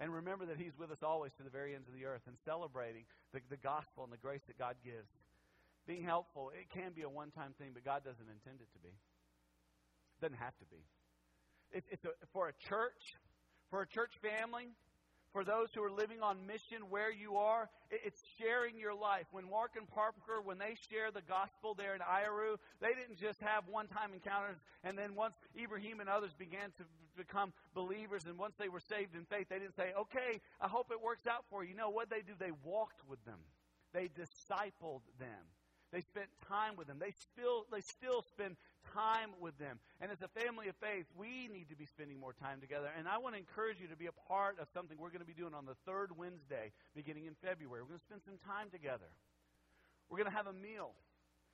And 0.00 0.14
remember 0.14 0.46
that 0.46 0.56
He's 0.56 0.78
with 0.78 0.90
us 0.90 1.02
always 1.02 1.32
to 1.38 1.42
the 1.42 1.50
very 1.50 1.74
ends 1.74 1.88
of 1.88 1.94
the 1.94 2.06
earth 2.06 2.22
and 2.26 2.36
celebrating 2.44 3.04
the, 3.32 3.40
the 3.50 3.56
gospel 3.56 4.04
and 4.04 4.12
the 4.12 4.18
grace 4.18 4.42
that 4.46 4.58
God 4.58 4.76
gives. 4.84 5.10
Being 5.86 6.04
helpful, 6.04 6.52
it 6.54 6.70
can 6.70 6.92
be 6.92 7.02
a 7.02 7.08
one 7.08 7.30
time 7.30 7.54
thing, 7.58 7.70
but 7.74 7.84
God 7.84 8.04
doesn't 8.04 8.28
intend 8.28 8.60
it 8.60 8.70
to 8.72 8.78
be. 8.78 8.92
It 8.92 10.20
doesn't 10.20 10.38
have 10.38 10.56
to 10.58 10.66
be. 10.66 10.82
It, 11.72 11.84
it's 11.90 12.04
a, 12.04 12.10
for 12.32 12.48
a 12.48 12.52
church, 12.68 13.16
for 13.70 13.82
a 13.82 13.86
church 13.86 14.12
family, 14.22 14.68
for 15.32 15.44
those 15.44 15.68
who 15.74 15.82
are 15.82 15.90
living 15.90 16.22
on 16.22 16.46
mission 16.46 16.88
where 16.88 17.12
you 17.12 17.36
are, 17.36 17.68
it's 17.90 18.22
sharing 18.38 18.78
your 18.78 18.94
life. 18.94 19.26
When 19.30 19.48
Mark 19.50 19.72
and 19.76 19.88
Parker, 19.88 20.40
when 20.42 20.58
they 20.58 20.76
share 20.90 21.10
the 21.10 21.22
gospel 21.22 21.74
there 21.74 21.94
in 21.94 22.00
Ayorou, 22.00 22.56
they 22.80 22.94
didn't 22.94 23.20
just 23.20 23.40
have 23.40 23.64
one 23.68 23.88
time 23.88 24.12
encounters, 24.14 24.56
and 24.84 24.96
then 24.96 25.14
once 25.14 25.34
Ibrahim 25.60 26.00
and 26.00 26.08
others 26.08 26.32
began 26.38 26.70
to 26.78 26.84
become 27.16 27.52
believers, 27.74 28.24
and 28.26 28.38
once 28.38 28.54
they 28.58 28.68
were 28.68 28.80
saved 28.80 29.14
in 29.14 29.24
faith, 29.24 29.48
they 29.48 29.58
didn't 29.58 29.76
say, 29.76 29.92
okay, 29.98 30.40
I 30.60 30.68
hope 30.68 30.88
it 30.90 31.02
works 31.02 31.26
out 31.26 31.44
for 31.50 31.64
you. 31.64 31.74
No, 31.74 31.90
what 31.90 32.10
they 32.10 32.20
do, 32.20 32.32
they 32.38 32.52
walked 32.64 33.00
with 33.08 33.22
them, 33.24 33.38
they 33.92 34.08
discipled 34.08 35.02
them. 35.18 35.44
They 35.90 36.02
spent 36.02 36.28
time 36.48 36.76
with 36.76 36.86
them. 36.86 36.98
They 37.00 37.12
still, 37.32 37.64
they 37.72 37.80
still 37.80 38.20
spend 38.20 38.56
time 38.94 39.30
with 39.40 39.58
them. 39.58 39.78
And 40.00 40.10
as 40.10 40.22
a 40.22 40.28
family 40.28 40.68
of 40.68 40.76
faith, 40.76 41.06
we 41.16 41.48
need 41.52 41.68
to 41.70 41.76
be 41.76 41.86
spending 41.86 42.18
more 42.18 42.32
time 42.32 42.60
together. 42.60 42.90
And 42.96 43.08
I 43.08 43.18
want 43.18 43.34
to 43.34 43.38
encourage 43.38 43.80
you 43.80 43.88
to 43.88 43.96
be 43.96 44.06
a 44.06 44.16
part 44.28 44.58
of 44.58 44.68
something 44.72 44.96
we're 44.98 45.14
going 45.14 45.24
to 45.24 45.28
be 45.28 45.36
doing 45.36 45.54
on 45.54 45.66
the 45.66 45.76
third 45.86 46.16
Wednesday, 46.16 46.72
beginning 46.94 47.26
in 47.26 47.34
February. 47.42 47.82
We're 47.82 47.96
going 47.96 48.02
to 48.02 48.08
spend 48.08 48.22
some 48.24 48.38
time 48.46 48.70
together. 48.70 49.08
We're 50.08 50.18
going 50.18 50.30
to 50.30 50.36
have 50.36 50.48
a 50.48 50.56
meal. 50.56 50.96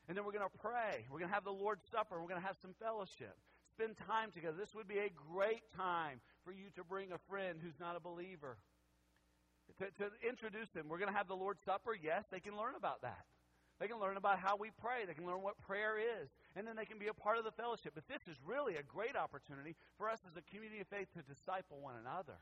And 0.09 0.17
then 0.17 0.25
we're 0.25 0.37
going 0.37 0.47
to 0.47 0.59
pray. 0.59 1.07
We're 1.09 1.19
going 1.19 1.31
to 1.31 1.35
have 1.35 1.45
the 1.45 1.57
Lord's 1.57 1.85
Supper. 1.91 2.21
We're 2.21 2.29
going 2.29 2.41
to 2.41 2.47
have 2.47 2.61
some 2.61 2.75
fellowship. 2.77 3.35
Spend 3.73 3.97
time 4.07 4.31
together. 4.31 4.55
This 4.59 4.75
would 4.75 4.87
be 4.87 4.99
a 4.99 5.11
great 5.33 5.65
time 5.77 6.21
for 6.45 6.53
you 6.53 6.69
to 6.77 6.85
bring 6.85 7.11
a 7.11 7.19
friend 7.29 7.59
who's 7.63 7.81
not 7.81 7.97
a 7.97 8.01
believer. 8.01 8.59
To, 9.81 9.87
to 10.05 10.13
introduce 10.29 10.69
them. 10.71 10.87
We're 10.89 11.01
going 11.01 11.11
to 11.11 11.17
have 11.17 11.27
the 11.27 11.35
Lord's 11.35 11.65
Supper. 11.65 11.97
Yes, 11.97 12.25
they 12.31 12.39
can 12.39 12.57
learn 12.57 12.77
about 12.77 13.01
that. 13.03 13.25
They 13.81 13.89
can 13.89 13.99
learn 13.99 14.17
about 14.17 14.39
how 14.39 14.57
we 14.57 14.71
pray. 14.79 15.07
They 15.07 15.15
can 15.15 15.27
learn 15.27 15.43
what 15.43 15.59
prayer 15.67 15.99
is. 15.99 16.29
And 16.57 16.67
then 16.67 16.77
they 16.77 16.87
can 16.87 16.99
be 16.99 17.09
a 17.09 17.15
part 17.15 17.39
of 17.39 17.45
the 17.45 17.51
fellowship. 17.51 17.93
But 17.95 18.07
this 18.07 18.23
is 18.31 18.39
really 18.47 18.77
a 18.77 18.83
great 18.83 19.17
opportunity 19.17 19.75
for 19.99 20.09
us 20.09 20.21
as 20.23 20.37
a 20.37 20.43
community 20.55 20.81
of 20.81 20.89
faith 20.89 21.11
to 21.15 21.23
disciple 21.23 21.83
one 21.83 21.95
another, 21.99 22.39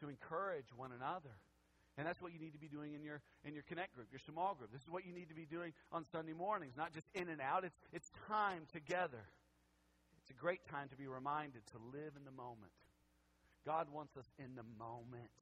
to 0.00 0.08
encourage 0.08 0.68
one 0.76 0.92
another. 0.92 1.32
And 1.96 2.06
that's 2.06 2.20
what 2.20 2.32
you 2.32 2.40
need 2.40 2.52
to 2.52 2.58
be 2.58 2.68
doing 2.68 2.94
in 2.94 3.04
your 3.04 3.20
in 3.44 3.52
your 3.52 3.64
connect 3.64 3.94
group, 3.94 4.08
your 4.10 4.20
small 4.24 4.54
group. 4.54 4.72
This 4.72 4.80
is 4.80 4.88
what 4.88 5.04
you 5.04 5.12
need 5.12 5.28
to 5.28 5.36
be 5.36 5.44
doing 5.44 5.72
on 5.92 6.04
Sunday 6.08 6.32
mornings, 6.32 6.72
not 6.76 6.92
just 6.92 7.06
in 7.12 7.28
and 7.28 7.40
out. 7.40 7.64
It's 7.64 7.76
it's 7.92 8.10
time 8.28 8.64
together. 8.72 9.28
It's 10.20 10.30
a 10.30 10.38
great 10.38 10.64
time 10.64 10.88
to 10.88 10.96
be 10.96 11.06
reminded 11.06 11.66
to 11.72 11.78
live 11.92 12.16
in 12.16 12.24
the 12.24 12.32
moment. 12.32 12.72
God 13.66 13.88
wants 13.92 14.16
us 14.16 14.26
in 14.38 14.56
the 14.56 14.64
moment 14.78 15.36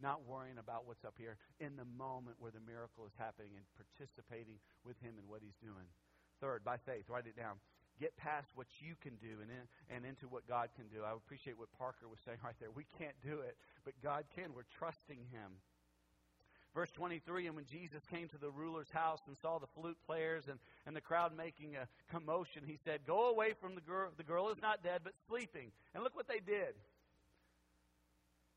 not 0.00 0.26
worrying 0.28 0.58
about 0.58 0.84
what's 0.86 1.04
up 1.04 1.16
here, 1.16 1.36
in 1.60 1.76
the 1.76 1.88
moment 1.96 2.36
where 2.38 2.52
the 2.52 2.60
miracle 2.60 3.06
is 3.06 3.16
happening 3.16 3.56
and 3.56 3.64
participating 3.76 4.60
with 4.84 5.00
Him 5.00 5.16
in 5.16 5.24
what 5.28 5.40
He's 5.40 5.56
doing. 5.56 5.88
Third, 6.46 6.62
by 6.62 6.76
faith, 6.76 7.10
write 7.10 7.26
it 7.26 7.36
down. 7.36 7.58
Get 7.98 8.16
past 8.16 8.46
what 8.54 8.68
you 8.78 8.94
can 9.02 9.16
do 9.16 9.42
and, 9.42 9.50
in, 9.50 9.66
and 9.90 10.06
into 10.06 10.28
what 10.28 10.46
God 10.46 10.68
can 10.76 10.86
do. 10.86 11.02
I 11.02 11.10
appreciate 11.10 11.58
what 11.58 11.72
Parker 11.76 12.06
was 12.06 12.20
saying 12.24 12.38
right 12.44 12.54
there. 12.60 12.70
We 12.70 12.86
can't 12.98 13.18
do 13.20 13.40
it, 13.40 13.56
but 13.84 13.94
God 14.00 14.22
can. 14.36 14.54
We're 14.54 14.70
trusting 14.78 15.18
Him. 15.32 15.58
Verse 16.72 16.92
23 16.92 17.48
And 17.48 17.56
when 17.56 17.64
Jesus 17.64 18.02
came 18.08 18.28
to 18.28 18.38
the 18.38 18.50
ruler's 18.50 18.90
house 18.90 19.18
and 19.26 19.36
saw 19.42 19.58
the 19.58 19.66
flute 19.74 19.96
players 20.06 20.44
and, 20.46 20.60
and 20.86 20.94
the 20.94 21.00
crowd 21.00 21.36
making 21.36 21.74
a 21.74 21.88
commotion, 22.12 22.62
he 22.64 22.78
said, 22.84 23.00
Go 23.08 23.30
away 23.30 23.54
from 23.60 23.74
the 23.74 23.80
girl. 23.80 24.10
The 24.16 24.22
girl 24.22 24.50
is 24.50 24.62
not 24.62 24.84
dead, 24.84 25.00
but 25.02 25.14
sleeping. 25.26 25.72
And 25.94 26.04
look 26.04 26.14
what 26.14 26.28
they 26.28 26.38
did. 26.38 26.78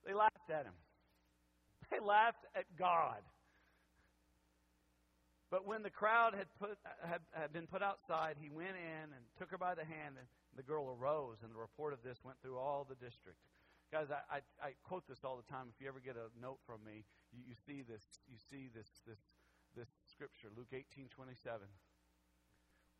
They 0.05 0.13
laughed 0.13 0.51
at 0.51 0.65
him. 0.65 0.77
They 1.89 1.99
laughed 1.99 2.45
at 2.53 2.65
God. 2.77 3.23
But 5.49 5.65
when 5.65 5.81
the 5.81 5.89
crowd 5.89 6.35
had, 6.37 6.45
put, 6.59 6.77
had, 7.01 7.21
had 7.33 7.51
been 7.51 7.65
put 7.65 7.81
outside, 7.81 8.37
he 8.39 8.49
went 8.49 8.77
in 8.77 9.09
and 9.09 9.23
took 9.37 9.49
her 9.49 9.57
by 9.57 9.73
the 9.73 9.85
hand, 9.85 10.13
and 10.17 10.27
the 10.55 10.61
girl 10.61 10.93
arose, 10.93 11.41
and 11.41 11.49
the 11.49 11.57
report 11.57 11.93
of 11.93 12.03
this 12.03 12.21
went 12.23 12.37
through 12.41 12.57
all 12.57 12.85
the 12.87 12.93
district. 13.01 13.39
Guys, 13.91 14.13
I, 14.13 14.37
I, 14.37 14.39
I 14.61 14.69
quote 14.85 15.09
this 15.09 15.25
all 15.25 15.41
the 15.41 15.49
time. 15.49 15.73
If 15.73 15.81
you 15.81 15.89
ever 15.89 15.97
get 15.99 16.13
a 16.13 16.29
note 16.39 16.61
from 16.69 16.85
me, 16.85 17.01
you, 17.33 17.41
you 17.49 17.55
see 17.65 17.81
this. 17.81 18.05
You 18.29 18.37
see 18.37 18.69
this 18.69 18.85
this 19.07 19.17
this 19.75 19.89
scripture, 20.05 20.53
Luke 20.55 20.69
eighteen 20.73 21.09
twenty 21.09 21.33
seven. 21.33 21.65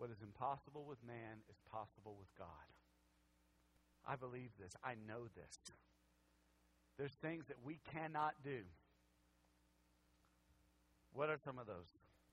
What 0.01 0.09
is 0.09 0.17
impossible 0.23 0.85
with 0.89 0.97
man 1.05 1.45
is 1.45 1.62
possible 1.69 2.15
with 2.17 2.33
God. 2.33 2.65
I 4.07 4.15
believe 4.15 4.49
this. 4.57 4.73
I 4.83 4.97
know 5.05 5.29
this. 5.38 5.53
There's 6.97 7.13
things 7.21 7.45
that 7.47 7.57
we 7.63 7.77
cannot 7.93 8.33
do. 8.43 8.65
What 11.13 11.29
are 11.29 11.38
some 11.38 11.59
of 11.59 11.67
those? 11.67 11.85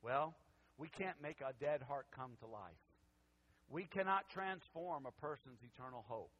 Well, 0.06 0.36
we 0.78 0.86
can't 0.86 1.20
make 1.20 1.40
a 1.40 1.52
dead 1.58 1.82
heart 1.82 2.06
come 2.14 2.30
to 2.38 2.46
life. 2.46 2.78
We 3.68 3.86
cannot 3.86 4.30
transform 4.30 5.04
a 5.04 5.10
person's 5.10 5.58
eternal 5.64 6.04
hope. 6.06 6.30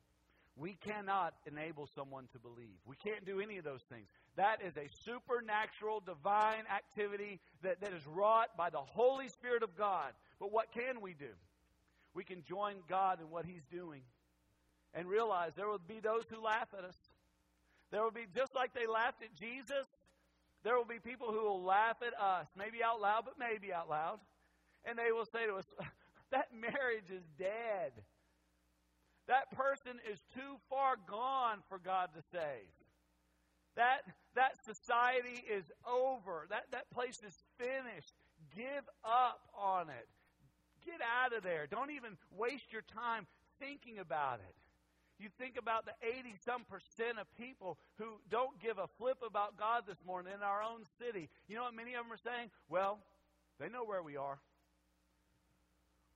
We 0.57 0.79
cannot 0.87 1.35
enable 1.51 1.89
someone 1.93 2.29
to 2.33 2.39
believe. 2.39 2.79
We 2.87 2.95
can't 2.95 3.27
do 3.27 3.41
any 3.41 3.59
of 3.59 3.65
those 3.65 3.83
things. 3.91 4.07
That 4.37 4.63
is 4.65 4.77
a 4.77 4.87
supernatural, 5.05 6.01
divine 6.07 6.63
activity 6.73 7.41
that, 7.65 7.81
that 7.81 7.93
is 7.93 8.07
wrought 8.07 8.57
by 8.57 8.71
the 8.71 8.79
Holy 8.79 9.29
Spirit 9.29 9.65
of 9.65 9.77
God. 9.77 10.13
But 10.39 10.53
what 10.53 10.71
can 10.73 11.01
we 11.03 11.15
do? 11.15 11.35
We 12.15 12.23
can 12.23 12.45
join 12.45 12.77
God 12.89 13.21
in 13.21 13.31
what 13.31 13.47
He's 13.47 13.67
doing 13.73 14.03
and 14.95 15.09
realize 15.09 15.51
there 15.57 15.69
will 15.69 15.83
be 15.89 15.99
those 15.99 16.23
who 16.31 16.41
laugh 16.41 16.69
at 16.79 16.85
us. 16.85 16.97
There 17.91 18.03
will 18.03 18.13
be, 18.13 18.27
just 18.33 18.55
like 18.55 18.75
they 18.75 18.87
laughed 18.87 19.23
at 19.23 19.35
Jesus, 19.35 19.87
there 20.67 20.77
will 20.77 20.85
be 20.85 20.99
people 20.99 21.29
who 21.31 21.45
will 21.45 21.63
laugh 21.63 22.03
at 22.03 22.13
us, 22.21 22.49
maybe 22.59 22.83
out 22.83 23.01
loud, 23.01 23.23
but 23.25 23.35
maybe 23.39 23.73
out 23.73 23.89
loud. 23.89 24.19
And 24.85 24.99
they 24.99 25.13
will 25.13 25.25
say 25.25 25.47
to 25.47 25.55
us, 25.55 25.65
That 26.33 26.49
marriage 26.53 27.07
is 27.15 27.23
dead. 27.39 27.93
That 29.29 29.49
person 29.53 30.01
is 30.11 30.19
too 30.35 30.59
far 30.69 30.97
gone 31.09 31.59
for 31.69 31.79
God 31.79 32.09
to 32.17 32.23
save. 32.33 32.67
That, 33.77 34.03
that 34.35 34.59
society 34.65 35.45
is 35.49 35.71
over. 35.87 36.47
That, 36.51 36.65
that 36.73 36.91
place 36.91 37.21
is 37.25 37.35
finished. 37.59 38.13
Give 38.57 38.83
up 39.05 39.39
on 39.57 39.89
it. 39.89 40.09
Get 40.85 40.99
out 41.23 41.33
of 41.33 41.45
there. 41.45 41.69
Don't 41.71 41.93
even 41.93 42.17
waste 42.37 42.73
your 42.73 42.83
time 42.83 43.29
thinking 43.61 43.99
about 43.99 44.41
it. 44.41 44.55
You 45.19 45.29
think 45.39 45.57
about 45.57 45.87
the 45.87 45.97
80 46.05 46.37
some 46.45 46.65
percent 46.69 47.19
of 47.19 47.25
people 47.41 47.79
who 47.97 48.21
don't 48.29 48.61
give 48.61 48.77
a 48.77 48.87
flip 48.99 49.19
about 49.27 49.57
God 49.57 49.85
this 49.89 49.97
morning 50.05 50.33
in 50.37 50.43
our 50.43 50.63
own 50.63 50.85
city. 51.01 51.31
You 51.49 51.57
know 51.57 51.65
what 51.65 51.75
many 51.75 51.95
of 51.95 52.05
them 52.05 52.13
are 52.13 52.21
saying? 52.21 52.51
Well, 52.69 53.01
they 53.59 53.69
know 53.69 53.85
where 53.85 54.03
we 54.03 54.17
are. 54.17 54.39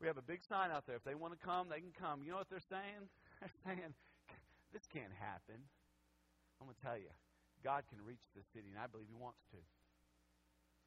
We 0.01 0.07
have 0.07 0.17
a 0.17 0.25
big 0.25 0.45
sign 0.45 0.71
out 0.71 0.87
there. 0.87 0.97
If 0.97 1.05
they 1.05 1.15
want 1.15 1.33
to 1.33 1.41
come, 1.41 1.69
they 1.69 1.81
can 1.81 1.93
come. 1.97 2.21
You 2.25 2.33
know 2.33 2.41
what 2.41 2.49
they're 2.49 2.69
saying? 2.69 3.09
They're 3.41 3.57
saying, 3.65 3.93
this 4.73 4.85
can't 4.93 5.13
happen. 5.17 5.57
I'm 6.61 6.69
going 6.69 6.77
to 6.77 6.85
tell 6.85 6.97
you, 7.01 7.09
God 7.65 7.85
can 7.89 8.05
reach 8.05 8.21
this 8.37 8.45
city, 8.53 8.69
and 8.69 8.77
I 8.77 8.85
believe 8.85 9.09
He 9.09 9.17
wants 9.17 9.41
to. 9.53 9.61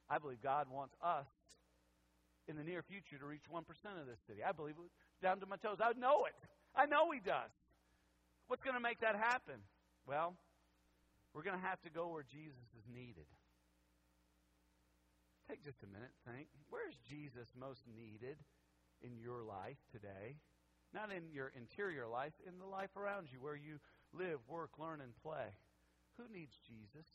I 0.10 0.17
believe 0.21 0.41
God 0.41 0.69
wants 0.69 0.93
us 1.02 1.30
in 2.47 2.58
the 2.58 2.63
near 2.63 2.82
future 2.82 3.17
to 3.17 3.26
reach 3.26 3.45
1% 3.49 3.62
of 3.62 4.06
this 4.06 4.21
city. 4.28 4.45
I 4.45 4.52
believe 4.52 4.76
it 4.78 4.93
down 5.21 5.39
to 5.41 5.45
my 5.45 5.58
toes. 5.58 5.78
I 5.82 5.97
know 5.97 6.26
it. 6.26 6.38
I 6.76 6.86
know 6.86 7.10
He 7.10 7.19
does. 7.19 7.49
What's 8.47 8.63
going 8.63 8.75
to 8.75 8.82
make 8.82 9.01
that 9.01 9.15
happen? 9.15 9.56
Well, 10.08 10.36
we're 11.34 11.43
going 11.43 11.60
to 11.60 11.65
have 11.65 11.82
to 11.82 11.89
go 11.89 12.08
where 12.10 12.23
Jesus 12.23 12.67
is 12.77 12.86
needed. 12.93 13.25
Take 15.49 15.63
just 15.63 15.84
a 15.84 15.88
minute, 15.88 16.12
think. 16.25 16.47
Where's 16.69 16.95
Jesus 17.10 17.47
most 17.60 17.82
needed 17.95 18.38
in 19.01 19.17
your 19.17 19.43
life 19.43 19.77
today? 19.91 20.38
Not 20.93 21.12
in 21.12 21.34
your 21.34 21.51
interior 21.58 22.08
life, 22.08 22.34
in 22.47 22.60
the 22.60 22.65
life 22.65 22.95
around 22.95 23.27
you, 23.32 23.41
where 23.41 23.56
you 23.56 23.79
live, 24.13 24.39
work, 24.47 24.71
learn, 24.77 25.01
and 25.01 25.12
play. 25.23 25.58
Who 26.17 26.32
needs 26.32 26.53
Jesus? 26.67 27.08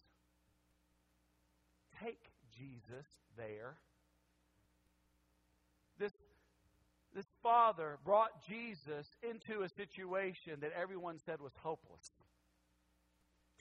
Take 2.02 2.30
Jesus 2.56 3.06
there. 3.36 3.78
This 5.98 6.12
this 7.14 7.26
father 7.42 7.98
brought 8.04 8.30
Jesus 8.48 9.06
into 9.22 9.62
a 9.62 9.68
situation 9.68 10.60
that 10.60 10.72
everyone 10.80 11.18
said 11.24 11.40
was 11.40 11.52
hopeless. 11.62 12.10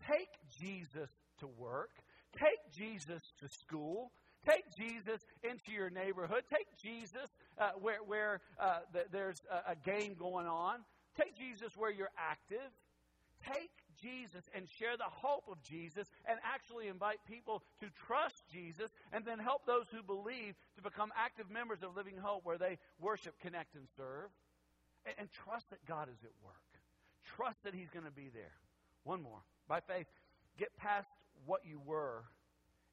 Take 0.05 0.29
Jesus 0.59 1.09
to 1.39 1.47
work. 1.47 1.91
Take 2.33 2.71
Jesus 2.71 3.21
to 3.39 3.47
school. 3.47 4.11
Take 4.45 4.63
Jesus 4.77 5.21
into 5.43 5.71
your 5.71 5.89
neighborhood. 5.89 6.43
Take 6.49 6.67
Jesus 6.81 7.29
uh, 7.57 7.71
where, 7.79 7.99
where 8.05 8.41
uh, 8.59 8.79
the, 8.93 9.05
there's 9.11 9.41
a, 9.51 9.71
a 9.71 9.75
game 9.75 10.15
going 10.17 10.45
on. 10.45 10.79
Take 11.17 11.35
Jesus 11.35 11.71
where 11.75 11.91
you're 11.91 12.13
active. 12.17 12.71
Take 13.45 13.71
Jesus 14.01 14.43
and 14.53 14.67
share 14.79 14.97
the 14.97 15.09
hope 15.09 15.45
of 15.51 15.61
Jesus 15.63 16.07
and 16.25 16.39
actually 16.43 16.87
invite 16.87 17.19
people 17.27 17.63
to 17.79 17.87
trust 18.07 18.43
Jesus 18.51 18.91
and 19.11 19.25
then 19.25 19.39
help 19.39 19.65
those 19.65 19.85
who 19.91 20.03
believe 20.03 20.55
to 20.75 20.81
become 20.81 21.11
active 21.15 21.49
members 21.49 21.83
of 21.83 21.95
Living 21.95 22.17
Hope 22.17 22.45
where 22.45 22.57
they 22.57 22.77
worship, 22.99 23.39
connect, 23.39 23.75
and 23.75 23.87
serve. 23.95 24.29
And, 25.05 25.15
and 25.19 25.27
trust 25.31 25.69
that 25.69 25.85
God 25.85 26.09
is 26.09 26.19
at 26.23 26.35
work. 26.43 26.55
Trust 27.35 27.63
that 27.63 27.73
He's 27.73 27.89
going 27.89 28.05
to 28.05 28.11
be 28.11 28.29
there. 28.33 28.55
One 29.03 29.21
more. 29.21 29.39
By 29.67 29.79
faith, 29.79 30.07
get 30.57 30.75
past 30.77 31.07
what 31.45 31.61
you 31.65 31.79
were 31.85 32.23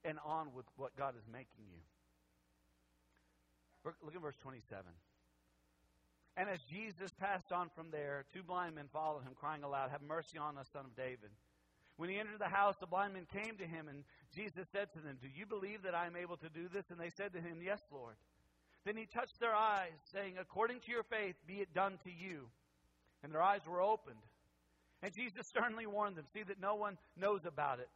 and 0.05 0.19
on 0.25 0.53
with 0.55 0.67
what 0.77 0.97
God 0.97 1.15
is 1.17 1.25
making 1.31 1.65
you. 1.73 1.81
Look 3.85 4.15
at 4.15 4.23
verse 4.23 4.37
27. 4.43 4.85
And 6.37 6.49
as 6.49 6.59
Jesus 6.63 7.13
passed 7.21 7.53
on 7.53 7.71
from 7.77 7.91
there, 7.91 8.25
two 8.33 8.43
blind 8.43 8.75
men 8.75 8.89
followed 8.93 9.23
him, 9.23 9.33
crying 9.39 9.63
aloud, 9.63 9.91
Have 9.91 10.03
mercy 10.03 10.37
on 10.37 10.59
us, 10.59 10.69
son 10.73 10.85
of 10.85 10.97
David. 10.97 11.31
When 11.97 12.11
he 12.11 12.19
entered 12.19 12.41
the 12.41 12.49
house, 12.49 12.75
the 12.81 12.87
blind 12.87 13.15
men 13.15 13.27
came 13.33 13.57
to 13.57 13.67
him, 13.67 13.87
and 13.89 14.03
Jesus 14.35 14.67
said 14.73 14.93
to 14.93 14.99
them, 14.99 15.17
Do 15.23 15.29
you 15.33 15.47
believe 15.47 15.83
that 15.83 15.95
I 15.95 16.07
am 16.07 16.17
able 16.17 16.37
to 16.39 16.49
do 16.49 16.69
this? 16.73 16.91
And 16.91 16.99
they 16.99 17.11
said 17.11 17.33
to 17.35 17.41
him, 17.41 17.59
Yes, 17.63 17.81
Lord. 17.93 18.17
Then 18.85 18.97
he 18.97 19.07
touched 19.07 19.39
their 19.39 19.55
eyes, 19.55 19.95
saying, 20.13 20.35
According 20.41 20.81
to 20.81 20.91
your 20.91 21.05
faith, 21.05 21.37
be 21.47 21.55
it 21.55 21.73
done 21.73 21.99
to 22.05 22.11
you. 22.11 22.49
And 23.23 23.33
their 23.33 23.43
eyes 23.43 23.61
were 23.67 23.81
opened. 23.81 24.19
And 25.03 25.15
Jesus 25.15 25.47
sternly 25.49 25.87
warned 25.87 26.17
them, 26.17 26.27
See 26.35 26.43
that 26.43 26.61
no 26.61 26.75
one 26.75 26.99
knows 27.17 27.47
about 27.47 27.79
it. 27.79 27.89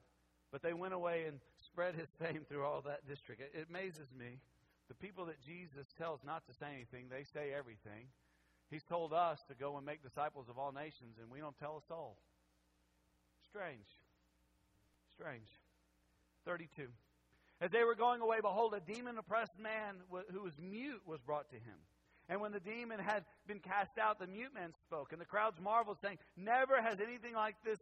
But 0.52 0.62
they 0.62 0.72
went 0.72 0.94
away 0.94 1.24
and 1.26 1.40
spread 1.66 1.96
his 1.96 2.08
fame 2.20 2.46
through 2.48 2.64
all 2.64 2.82
that 2.86 3.06
district. 3.08 3.40
It, 3.40 3.50
it 3.52 3.66
amazes 3.68 4.08
me. 4.16 4.38
The 4.88 4.94
people 4.94 5.26
that 5.26 5.42
Jesus 5.44 5.86
tells 5.98 6.20
not 6.24 6.46
to 6.46 6.54
say 6.54 6.68
anything, 6.72 7.10
they 7.10 7.24
say 7.24 7.52
everything. 7.52 8.06
He's 8.70 8.84
told 8.84 9.12
us 9.12 9.42
to 9.48 9.54
go 9.54 9.76
and 9.76 9.86
make 9.86 10.02
disciples 10.02 10.48
of 10.48 10.58
all 10.58 10.72
nations, 10.72 11.16
and 11.20 11.30
we 11.30 11.40
don't 11.40 11.58
tell 11.58 11.80
a 11.82 11.86
soul. 11.88 12.18
Strange. 13.48 13.86
Strange. 15.14 15.48
32. 16.44 16.88
As 17.60 17.70
they 17.70 17.82
were 17.82 17.94
going 17.94 18.20
away, 18.20 18.38
behold, 18.40 18.74
a 18.74 18.80
demon 18.80 19.18
oppressed 19.18 19.58
man 19.58 19.96
who 20.30 20.42
was 20.42 20.52
mute 20.58 21.02
was 21.06 21.20
brought 21.20 21.50
to 21.50 21.56
him. 21.56 21.78
And 22.28 22.40
when 22.40 22.52
the 22.52 22.60
demon 22.60 23.00
had 23.00 23.24
been 23.46 23.58
cast 23.58 23.96
out, 23.98 24.18
the 24.18 24.26
mute 24.26 24.52
man 24.54 24.74
spoke. 24.84 25.12
And 25.12 25.20
the 25.20 25.26
crowds 25.26 25.58
marveled, 25.60 25.96
saying, 26.02 26.18
Never 26.36 26.80
has 26.80 27.00
anything 27.00 27.32
like 27.34 27.56
this 27.64 27.78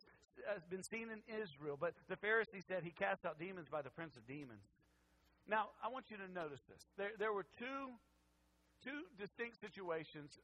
uh, 0.49 0.61
been 0.70 0.85
seen 0.85 1.09
in 1.11 1.20
Israel. 1.42 1.77
But 1.79 1.94
the 2.09 2.16
Pharisee 2.16 2.62
said, 2.66 2.85
He 2.85 2.90
cast 2.90 3.27
out 3.27 3.40
demons 3.40 3.66
by 3.68 3.83
the 3.83 3.90
prince 3.90 4.16
of 4.16 4.27
demons. 4.27 4.62
Now, 5.49 5.70
I 5.83 5.88
want 5.88 6.07
you 6.11 6.16
to 6.16 6.33
notice 6.33 6.61
this. 6.68 6.87
There, 6.96 7.11
there 7.18 7.33
were 7.33 7.46
two, 7.59 7.90
two 8.85 9.03
distinct 9.18 9.61
situations 9.61 10.38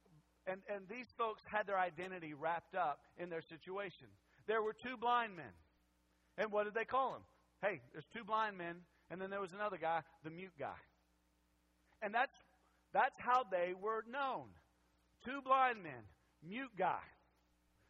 and, 0.47 0.61
and 0.73 0.83
these 0.89 1.07
folks 1.17 1.41
had 1.45 1.67
their 1.67 1.79
identity 1.79 2.33
wrapped 2.33 2.75
up 2.75 2.99
in 3.17 3.29
their 3.29 3.41
situation. 3.41 4.07
There 4.47 4.61
were 4.61 4.73
two 4.73 4.97
blind 4.97 5.35
men. 5.35 5.53
And 6.37 6.51
what 6.51 6.65
did 6.65 6.73
they 6.73 6.85
call 6.85 7.11
them? 7.13 7.21
Hey, 7.61 7.79
there's 7.93 8.07
two 8.13 8.23
blind 8.23 8.57
men, 8.57 8.75
and 9.09 9.21
then 9.21 9.29
there 9.29 9.39
was 9.39 9.53
another 9.53 9.77
guy, 9.77 10.01
the 10.23 10.29
mute 10.29 10.53
guy. 10.59 10.75
And 12.01 12.13
that's, 12.13 12.35
that's 12.91 13.15
how 13.17 13.43
they 13.49 13.73
were 13.79 14.03
known. 14.11 14.47
Two 15.23 15.41
blind 15.41 15.81
men, 15.81 16.03
mute 16.47 16.71
guy. 16.77 16.99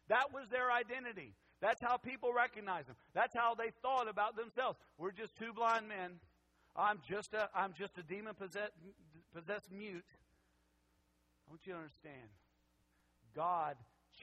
That 0.08 0.32
was 0.32 0.46
their 0.50 0.70
identity. 0.70 1.34
That's 1.60 1.82
how 1.82 1.96
people 1.96 2.32
recognized 2.32 2.88
them. 2.88 2.96
That's 3.14 3.34
how 3.34 3.54
they 3.54 3.72
thought 3.82 4.08
about 4.08 4.36
themselves. 4.36 4.78
We're 4.98 5.12
just 5.12 5.34
two 5.36 5.52
blind 5.52 5.88
men. 5.88 6.20
I'm 6.76 7.00
just 7.08 7.34
a, 7.34 7.48
I'm 7.54 7.72
just 7.76 7.98
a 7.98 8.02
demon 8.02 8.34
possessed, 8.34 8.72
possessed 9.34 9.72
mute. 9.72 10.04
I 11.46 11.50
want 11.50 11.62
you 11.64 11.72
to 11.72 11.78
understand 11.78 12.28
God 13.34 13.76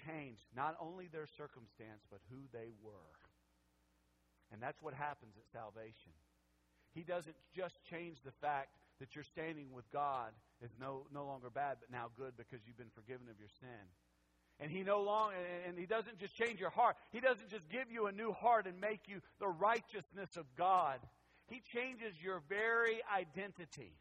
changed 0.08 0.44
not 0.56 0.76
only 0.80 1.08
their 1.08 1.28
circumstance, 1.28 2.02
but 2.10 2.20
who 2.30 2.48
they 2.54 2.72
were. 2.82 3.16
And 4.52 4.62
that's 4.62 4.82
what 4.82 4.94
happens 4.94 5.34
at 5.38 5.52
salvation. 5.52 6.12
He 6.94 7.04
doesn't 7.04 7.36
just 7.56 7.76
change 7.90 8.18
the 8.24 8.32
fact 8.42 8.76
that 9.00 9.16
you're 9.16 9.24
standing 9.24 9.72
with 9.72 9.90
God 9.92 10.32
is 10.64 10.72
no, 10.80 11.08
no 11.14 11.26
longer 11.26 11.50
bad, 11.50 11.78
but 11.80 11.92
now 11.92 12.08
good 12.18 12.34
because 12.38 12.60
you've 12.68 12.78
been 12.78 12.94
forgiven 12.94 13.28
of 13.30 13.40
your 13.40 13.50
sin. 13.60 13.86
And 14.60 14.70
he 14.70 14.84
no 14.84 15.02
longer, 15.02 15.36
and 15.68 15.78
he 15.78 15.86
doesn't 15.86 16.20
just 16.20 16.36
change 16.36 16.60
your 16.60 16.70
heart. 16.70 16.96
He 17.12 17.20
doesn't 17.20 17.50
just 17.50 17.68
give 17.70 17.92
you 17.92 18.06
a 18.06 18.12
new 18.12 18.32
heart 18.32 18.68
and 18.68 18.80
make 18.80 19.08
you 19.08 19.22
the 19.40 19.48
righteousness 19.48 20.38
of 20.38 20.46
God. 20.56 21.00
He 21.48 21.62
changes 21.74 22.14
your 22.22 22.44
very 22.48 23.02
identity. 23.12 23.96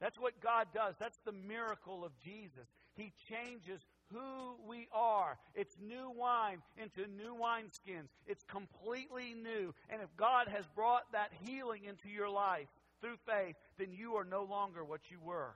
That's 0.00 0.18
what 0.18 0.40
God 0.40 0.68
does. 0.74 0.94
That's 1.00 1.18
the 1.24 1.32
miracle 1.32 2.04
of 2.04 2.12
Jesus. 2.24 2.66
He 2.94 3.12
changes 3.28 3.80
who 4.12 4.56
we 4.68 4.88
are. 4.92 5.38
It's 5.54 5.76
new 5.80 6.10
wine 6.10 6.62
into 6.76 7.10
new 7.10 7.34
wineskins. 7.34 8.08
It's 8.26 8.44
completely 8.44 9.34
new. 9.34 9.74
And 9.90 10.02
if 10.02 10.14
God 10.16 10.48
has 10.48 10.64
brought 10.74 11.10
that 11.12 11.30
healing 11.44 11.84
into 11.84 12.08
your 12.08 12.28
life 12.28 12.68
through 13.00 13.16
faith, 13.26 13.56
then 13.78 13.88
you 13.92 14.14
are 14.14 14.24
no 14.24 14.44
longer 14.44 14.84
what 14.84 15.10
you 15.10 15.18
were. 15.22 15.54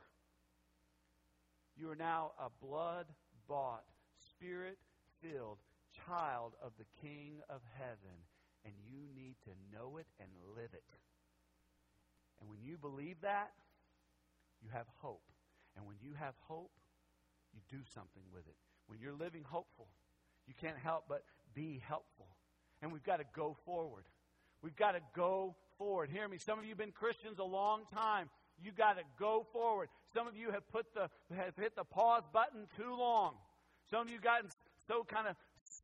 You 1.77 1.91
are 1.91 1.97
now 1.97 2.33
a 2.39 2.49
blood 2.65 3.07
bought, 3.49 3.85
spirit 4.19 4.79
filled 5.21 5.59
child 6.07 6.55
of 6.63 6.73
the 6.79 6.87
King 7.01 7.41
of 7.49 7.61
heaven. 7.79 8.17
And 8.65 8.75
you 8.91 9.01
need 9.15 9.37
to 9.45 9.51
know 9.77 9.97
it 9.99 10.07
and 10.19 10.29
live 10.57 10.71
it. 10.73 10.83
And 12.41 12.51
when 12.51 12.59
you 12.63 12.77
believe 12.77 13.21
that, 13.23 13.53
you 14.63 14.69
have 14.73 14.87
hope. 14.97 15.23
And 15.77 15.87
when 15.87 15.97
you 16.01 16.15
have 16.19 16.35
hope, 16.49 16.73
you 17.57 17.79
do 17.79 17.83
something 17.95 18.23
with 18.33 18.47
it. 18.47 18.55
When 18.87 19.01
you're 19.01 19.15
living 19.15 19.43
hopeful, 19.45 19.89
you 20.47 20.55
can't 20.61 20.79
help 20.79 21.05
but 21.09 21.25
be 21.55 21.83
helpful. 21.87 22.29
And 22.83 22.93
we've 22.93 23.03
got 23.03 23.17
to 23.17 23.25
go 23.35 23.57
forward. 23.65 24.05
We've 24.63 24.77
got 24.77 24.93
to 24.93 25.01
go 25.15 25.57
forward. 25.79 26.11
Hear 26.11 26.29
me. 26.29 26.39
Some 26.39 26.59
of 26.59 26.65
you 26.65 26.71
have 26.71 26.79
been 26.79 26.93
Christians 26.93 27.39
a 27.39 27.45
long 27.45 27.83
time. 27.95 28.29
You 28.63 28.73
got 28.73 28.97
to 28.97 29.03
go 29.19 29.47
forward. 29.53 29.89
Some 30.15 30.27
of 30.27 30.37
you 30.37 30.51
have 30.51 30.67
put 30.69 30.87
the 30.95 31.11
have 31.35 31.57
hit 31.57 31.77
the 31.77 31.85
pause 31.85 32.23
button 32.33 32.67
too 32.77 32.97
long. 32.97 33.35
Some 33.91 34.03
of 34.03 34.11
you 34.11 34.21
gotten 34.21 34.49
so 34.87 35.05
kind 35.05 35.29
of 35.29 35.37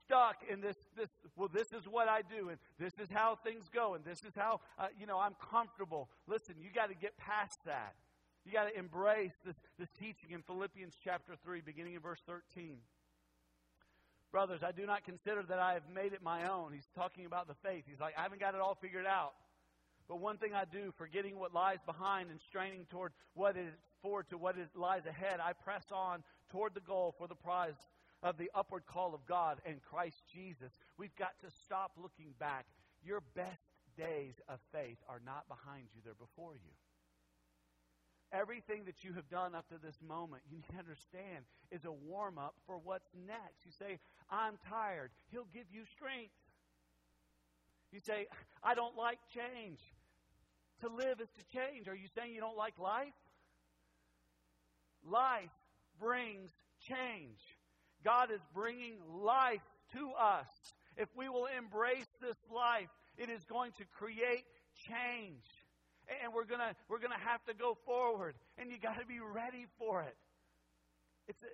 stuck 0.05 0.37
in 0.51 0.61
this 0.61 0.77
this 0.97 1.09
well 1.37 1.51
this 1.53 1.73
is 1.73 1.87
what 1.87 2.09
I 2.09 2.23
do 2.23 2.49
and 2.49 2.59
this 2.79 2.93
is 2.99 3.09
how 3.11 3.37
things 3.45 3.69
go 3.73 3.95
and 3.95 4.05
this 4.05 4.21
is 4.25 4.33
how 4.37 4.61
uh, 4.79 4.87
you 4.99 5.07
know 5.07 5.19
I'm 5.19 5.35
comfortable. 5.51 6.09
Listen, 6.27 6.55
you 6.61 6.71
got 6.75 6.89
to 6.89 6.95
get 6.95 7.17
past 7.19 7.59
that. 7.67 7.95
You 8.45 8.53
got 8.53 8.69
to 8.69 8.77
embrace 8.77 9.33
this, 9.47 9.57
this 9.79 9.89
teaching 9.99 10.31
in 10.31 10.43
Philippians 10.43 10.95
chapter 11.05 11.35
3, 11.45 11.61
beginning 11.61 11.95
in 11.95 12.01
verse 12.01 12.21
13. 12.27 12.79
Brothers, 14.33 14.63
I 14.63 14.73
do 14.73 14.87
not 14.87 15.05
consider 15.05 15.43
that 15.49 15.59
I 15.59 15.75
have 15.75 15.89
made 15.95 16.13
it 16.13 16.23
my 16.23 16.49
own. 16.51 16.73
He's 16.73 16.89
talking 16.97 17.27
about 17.27 17.47
the 17.47 17.55
faith. 17.63 17.85
He's 17.87 18.01
like, 18.01 18.15
I 18.19 18.23
haven't 18.23 18.41
got 18.41 18.55
it 18.55 18.61
all 18.61 18.77
figured 18.81 19.07
out. 19.07 19.35
But 20.09 20.21
one 20.21 20.39
thing 20.39 20.55
I 20.55 20.65
do, 20.65 20.93
forgetting 20.99 21.39
what 21.39 21.55
lies 21.55 21.79
behind 21.87 22.31
and 22.31 22.41
straining 22.49 22.87
toward 22.91 23.13
what 23.35 23.57
is 23.57 23.73
forward 24.01 24.29
to 24.31 24.39
what 24.39 24.59
is, 24.59 24.69
lies 24.75 25.07
ahead, 25.07 25.39
I 25.41 25.53
press 25.53 25.85
on 25.93 26.25
toward 26.51 26.75
the 26.75 26.81
goal 26.81 27.15
for 27.17 27.29
the 27.29 27.35
prize 27.37 27.77
of 28.23 28.39
the 28.39 28.51
upward 28.55 28.87
call 28.87 29.15
of 29.15 29.25
God 29.27 29.61
and 29.65 29.81
Christ 29.83 30.23
Jesus. 30.33 30.73
We've 30.99 31.15
got 31.17 31.33
to 31.45 31.51
stop 31.65 31.93
looking 31.97 32.35
back. 32.41 32.67
Your 33.05 33.23
best 33.35 33.63
days 33.97 34.35
of 34.49 34.59
faith 34.73 34.99
are 35.09 35.21
not 35.25 35.47
behind 35.49 35.85
you, 35.95 36.01
they're 36.05 36.15
before 36.15 36.55
you. 36.55 36.73
Everything 38.33 38.85
that 38.87 39.05
you 39.05 39.12
have 39.12 39.29
done 39.29 39.55
up 39.55 39.68
to 39.68 39.75
this 39.85 39.97
moment, 40.07 40.42
you 40.49 40.57
need 40.57 40.66
to 40.73 40.79
understand, 40.79 41.45
is 41.71 41.85
a 41.85 41.92
warm 41.92 42.38
up 42.38 42.55
for 42.66 42.79
what's 42.83 43.11
next. 43.27 43.66
You 43.66 43.73
say, 43.79 43.99
I'm 44.31 44.55
tired. 44.71 45.11
He'll 45.31 45.49
give 45.53 45.66
you 45.71 45.83
strength. 45.95 46.33
You 47.92 48.01
say, 48.01 48.27
I 48.62 48.75
don't 48.75 48.97
like 48.97 49.18
change. 49.35 49.81
To 50.81 50.88
live 50.88 51.21
is 51.21 51.29
to 51.29 51.59
change. 51.59 51.88
Are 51.88 51.95
you 51.95 52.09
saying 52.16 52.33
you 52.35 52.40
don't 52.40 52.57
like 52.57 52.79
life? 52.79 53.12
Life 55.05 55.53
brings 56.01 56.51
change. 56.88 57.38
God 58.03 58.31
is 58.31 58.40
bringing 58.55 58.95
life 59.23 59.61
to 59.92 60.11
us. 60.18 60.49
If 60.96 61.09
we 61.15 61.29
will 61.29 61.48
embrace 61.59 62.09
this 62.21 62.37
life, 62.50 62.88
it 63.19 63.29
is 63.29 63.44
going 63.44 63.73
to 63.73 63.85
create 63.98 64.44
change 64.88 65.44
and 66.09 66.33
we're 66.33 66.44
gonna 66.44 66.75
we're 66.88 66.98
gonna 66.98 67.21
have 67.21 67.44
to 67.44 67.55
go 67.55 67.77
forward, 67.87 68.35
and 68.59 68.71
you 68.71 68.79
got 68.79 68.98
to 68.98 69.07
be 69.07 69.21
ready 69.21 69.67
for 69.79 70.03
it. 70.03 70.17
It's 71.29 71.42
a, 71.42 71.50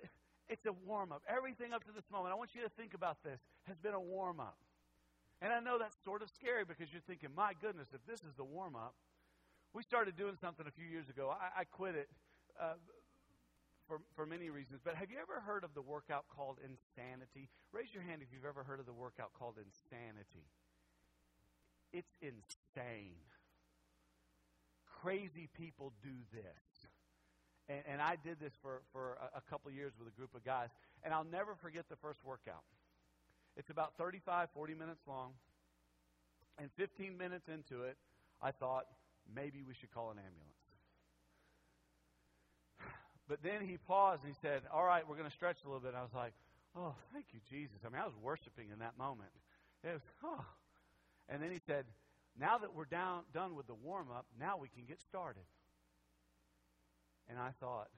it's 0.49 0.65
a 0.65 0.73
warm 0.85 1.11
up. 1.11 1.21
Everything 1.29 1.73
up 1.73 1.85
to 1.85 1.91
this 1.93 2.09
moment, 2.11 2.33
I 2.33 2.37
want 2.37 2.55
you 2.55 2.61
to 2.63 2.69
think 2.69 2.93
about 2.93 3.21
this, 3.23 3.39
has 3.63 3.77
been 3.77 3.93
a 3.93 4.01
warm 4.01 4.39
up. 4.39 4.57
And 5.41 5.53
I 5.53 5.59
know 5.59 5.77
that's 5.77 5.95
sort 6.03 6.21
of 6.21 6.29
scary 6.29 6.65
because 6.65 6.91
you're 6.91 7.05
thinking, 7.05 7.29
my 7.35 7.53
goodness, 7.61 7.87
if 7.93 8.03
this 8.05 8.19
is 8.27 8.33
the 8.35 8.43
warm 8.43 8.75
up, 8.75 8.95
we 9.73 9.83
started 9.83 10.17
doing 10.17 10.35
something 10.41 10.65
a 10.67 10.71
few 10.71 10.85
years 10.89 11.07
ago. 11.07 11.31
I, 11.31 11.61
I 11.61 11.63
quit 11.63 11.95
it 11.95 12.09
uh, 12.59 12.75
for, 13.87 14.01
for 14.15 14.25
many 14.25 14.49
reasons. 14.49 14.81
But 14.83 14.95
have 14.95 15.09
you 15.09 15.17
ever 15.21 15.39
heard 15.39 15.63
of 15.63 15.73
the 15.75 15.81
workout 15.81 16.25
called 16.27 16.57
Insanity? 16.59 17.47
Raise 17.71 17.93
your 17.93 18.03
hand 18.03 18.21
if 18.21 18.33
you've 18.33 18.43
ever 18.43 18.63
heard 18.63 18.79
of 18.79 18.85
the 18.85 18.93
workout 18.93 19.31
called 19.37 19.55
Insanity. 19.55 20.49
It's 21.93 22.11
insane 22.21 23.23
crazy 25.01 25.49
people 25.57 25.93
do 26.03 26.15
this. 26.33 26.69
And, 27.67 27.83
and 27.93 28.01
I 28.01 28.15
did 28.23 28.39
this 28.39 28.53
for, 28.61 28.81
for 28.91 29.17
a, 29.21 29.37
a 29.37 29.41
couple 29.49 29.71
years 29.71 29.93
with 29.97 30.07
a 30.07 30.15
group 30.17 30.35
of 30.35 30.43
guys. 30.43 30.69
And 31.03 31.13
I'll 31.13 31.27
never 31.27 31.55
forget 31.61 31.85
the 31.89 31.95
first 31.97 32.19
workout. 32.25 32.63
It's 33.55 33.69
about 33.69 33.93
35, 33.97 34.49
40 34.53 34.73
minutes 34.73 35.01
long. 35.07 35.31
And 36.57 36.69
15 36.77 37.17
minutes 37.17 37.47
into 37.47 37.83
it, 37.83 37.97
I 38.41 38.51
thought, 38.51 38.85
maybe 39.33 39.63
we 39.65 39.73
should 39.79 39.93
call 39.93 40.11
an 40.11 40.17
ambulance. 40.17 40.63
But 43.29 43.43
then 43.43 43.61
he 43.61 43.77
paused 43.77 44.23
and 44.23 44.33
he 44.33 44.37
said, 44.41 44.63
All 44.73 44.83
right, 44.83 45.07
we're 45.07 45.15
going 45.15 45.29
to 45.29 45.35
stretch 45.35 45.57
a 45.63 45.67
little 45.67 45.79
bit. 45.79 45.89
And 45.89 45.97
I 45.97 46.01
was 46.01 46.15
like, 46.15 46.33
Oh, 46.75 46.95
thank 47.13 47.25
you, 47.31 47.39
Jesus. 47.49 47.77
I 47.85 47.89
mean, 47.89 48.01
I 48.01 48.05
was 48.05 48.15
worshiping 48.21 48.69
in 48.73 48.79
that 48.79 48.97
moment. 48.97 49.29
It 49.83 49.93
was, 49.93 50.01
oh. 50.23 50.45
And 51.29 51.41
then 51.41 51.51
he 51.51 51.59
said, 51.65 51.85
Now 52.39 52.57
that 52.57 52.73
we're 52.73 52.85
down, 52.85 53.23
done 53.33 53.55
with 53.55 53.67
the 53.67 53.75
warm 53.75 54.07
up, 54.15 54.25
now 54.39 54.57
we 54.57 54.69
can 54.69 54.85
get 54.85 55.01
started. 55.01 55.43
And 57.27 57.37
I 57.37 57.51
thought, 57.59 57.89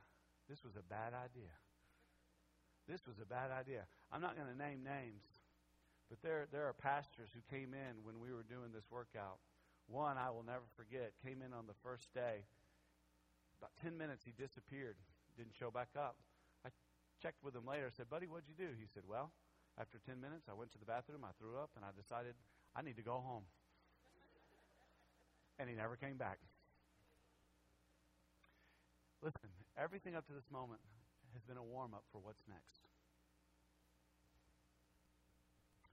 This 0.49 0.63
was 0.63 0.75
a 0.75 0.83
bad 0.83 1.13
idea. 1.13 1.53
This 2.89 3.05
was 3.05 3.19
a 3.21 3.25
bad 3.25 3.51
idea. 3.51 3.85
I'm 4.11 4.21
not 4.21 4.35
going 4.35 4.49
to 4.49 4.57
name 4.57 4.83
names, 4.83 5.23
but 6.09 6.21
there, 6.23 6.47
there 6.51 6.65
are 6.65 6.73
pastors 6.73 7.29
who 7.31 7.39
came 7.55 7.73
in 7.73 8.03
when 8.03 8.19
we 8.19 8.33
were 8.33 8.43
doing 8.43 8.73
this 8.73 8.89
workout. 8.89 9.37
One 9.87 10.17
I 10.17 10.31
will 10.31 10.43
never 10.43 10.65
forget 10.75 11.13
came 11.23 11.41
in 11.45 11.53
on 11.53 11.67
the 11.67 11.77
first 11.83 12.11
day. 12.13 12.43
About 13.61 13.71
10 13.83 13.95
minutes, 13.97 14.25
he 14.25 14.33
disappeared 14.33 14.97
didn't 15.37 15.55
show 15.57 15.71
back 15.71 15.89
up. 15.95 16.17
I 16.65 16.69
checked 17.21 17.43
with 17.43 17.55
him 17.55 17.65
later. 17.65 17.87
I 17.87 17.95
said, 17.95 18.09
Buddy, 18.09 18.27
what'd 18.27 18.49
you 18.49 18.57
do? 18.57 18.73
He 18.77 18.87
said, 18.93 19.03
Well, 19.07 19.31
after 19.79 19.99
10 20.03 20.19
minutes, 20.19 20.45
I 20.49 20.53
went 20.53 20.71
to 20.73 20.79
the 20.79 20.85
bathroom, 20.85 21.23
I 21.23 21.31
threw 21.39 21.57
up, 21.57 21.71
and 21.75 21.85
I 21.85 21.89
decided 21.95 22.35
I 22.75 22.81
need 22.81 22.97
to 22.97 23.05
go 23.05 23.23
home. 23.23 23.43
And 25.61 25.69
he 25.69 25.75
never 25.75 25.95
came 25.95 26.17
back. 26.17 26.39
Listen, 29.21 29.53
everything 29.77 30.15
up 30.15 30.25
to 30.25 30.33
this 30.33 30.49
moment 30.51 30.81
has 31.33 31.43
been 31.43 31.57
a 31.57 31.63
warm 31.63 31.93
up 31.93 32.03
for 32.11 32.17
what's 32.17 32.41
next. 32.49 32.81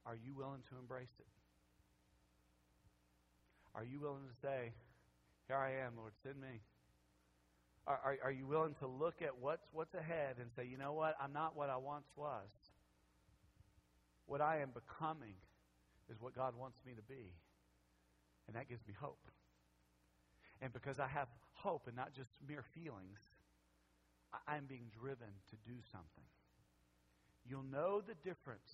Are 0.07 0.17
you 0.17 0.35
willing 0.35 0.65
to 0.73 0.79
embrace 0.81 1.13
it? 1.21 1.29
Are 3.75 3.85
you 3.85 4.01
willing 4.01 4.25
to 4.25 4.37
say, 4.41 4.73
Here 5.47 5.57
I 5.57 5.85
am, 5.85 5.93
Lord, 5.99 6.13
send 6.25 6.41
me? 6.41 6.65
Are, 7.87 8.01
are, 8.03 8.17
are 8.25 8.33
you 8.33 8.47
willing 8.47 8.75
to 8.81 8.87
look 8.87 9.21
at 9.21 9.37
what's, 9.39 9.69
what's 9.73 9.93
ahead 9.95 10.37
and 10.41 10.49
say, 10.57 10.65
you 10.65 10.79
know 10.79 10.93
what? 10.93 11.15
I'm 11.23 11.33
not 11.33 11.57
what 11.57 11.69
I 11.69 11.77
once 11.77 12.09
was. 12.17 12.49
What 14.27 14.41
I 14.41 14.61
am 14.61 14.71
becoming 14.73 15.37
is 16.11 16.17
what 16.21 16.35
God 16.35 16.55
wants 16.57 16.79
me 16.87 16.93
to 16.95 17.03
be. 17.03 17.33
And 18.47 18.57
that 18.57 18.69
gives 18.69 18.81
me 18.87 18.95
hope. 18.99 19.21
And 20.61 20.73
because 20.73 20.99
I 20.99 21.07
have 21.07 21.29
hope 21.53 21.87
and 21.87 21.97
not 21.97 22.15
just 22.15 22.31
mere 22.47 22.65
feelings, 22.75 23.19
I'm 24.47 24.67
being 24.67 24.91
driven 25.01 25.29
to 25.51 25.57
do 25.65 25.77
something. 25.93 26.25
You'll 27.49 27.63
know 27.63 28.01
the 28.01 28.15
difference. 28.29 28.71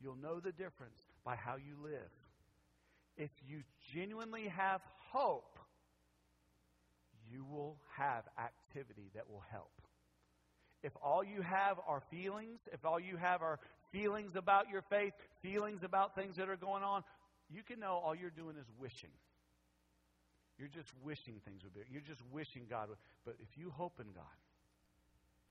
You'll 0.00 0.16
know 0.16 0.40
the 0.40 0.52
difference 0.52 1.00
by 1.24 1.36
how 1.36 1.56
you 1.56 1.76
live. 1.82 2.10
If 3.16 3.30
you 3.48 3.62
genuinely 3.94 4.48
have 4.48 4.82
hope, 5.12 5.58
you 7.30 7.44
will 7.44 7.78
have 7.96 8.24
activity 8.38 9.10
that 9.14 9.28
will 9.30 9.42
help. 9.50 9.70
If 10.82 10.92
all 11.02 11.24
you 11.24 11.40
have 11.40 11.78
are 11.86 12.02
feelings, 12.10 12.60
if 12.72 12.84
all 12.84 13.00
you 13.00 13.16
have 13.16 13.42
are 13.42 13.58
feelings 13.90 14.36
about 14.36 14.68
your 14.68 14.82
faith, 14.82 15.14
feelings 15.42 15.82
about 15.82 16.14
things 16.14 16.36
that 16.36 16.48
are 16.48 16.56
going 16.56 16.82
on, 16.82 17.02
you 17.48 17.62
can 17.62 17.80
know 17.80 18.00
all 18.04 18.14
you're 18.14 18.30
doing 18.30 18.56
is 18.56 18.66
wishing. 18.78 19.10
You're 20.58 20.68
just 20.68 20.88
wishing 21.02 21.40
things 21.44 21.62
would 21.64 21.74
be. 21.74 21.80
You're 21.90 22.00
just 22.00 22.22
wishing 22.32 22.66
God 22.68 22.88
would. 22.88 22.98
But 23.24 23.36
if 23.40 23.58
you 23.58 23.70
hope 23.70 24.00
in 24.00 24.12
God, 24.12 24.38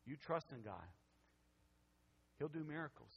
you 0.06 0.16
trust 0.16 0.48
in 0.52 0.62
God, 0.62 0.88
He'll 2.40 2.48
do 2.48 2.64
miracles. 2.64 3.12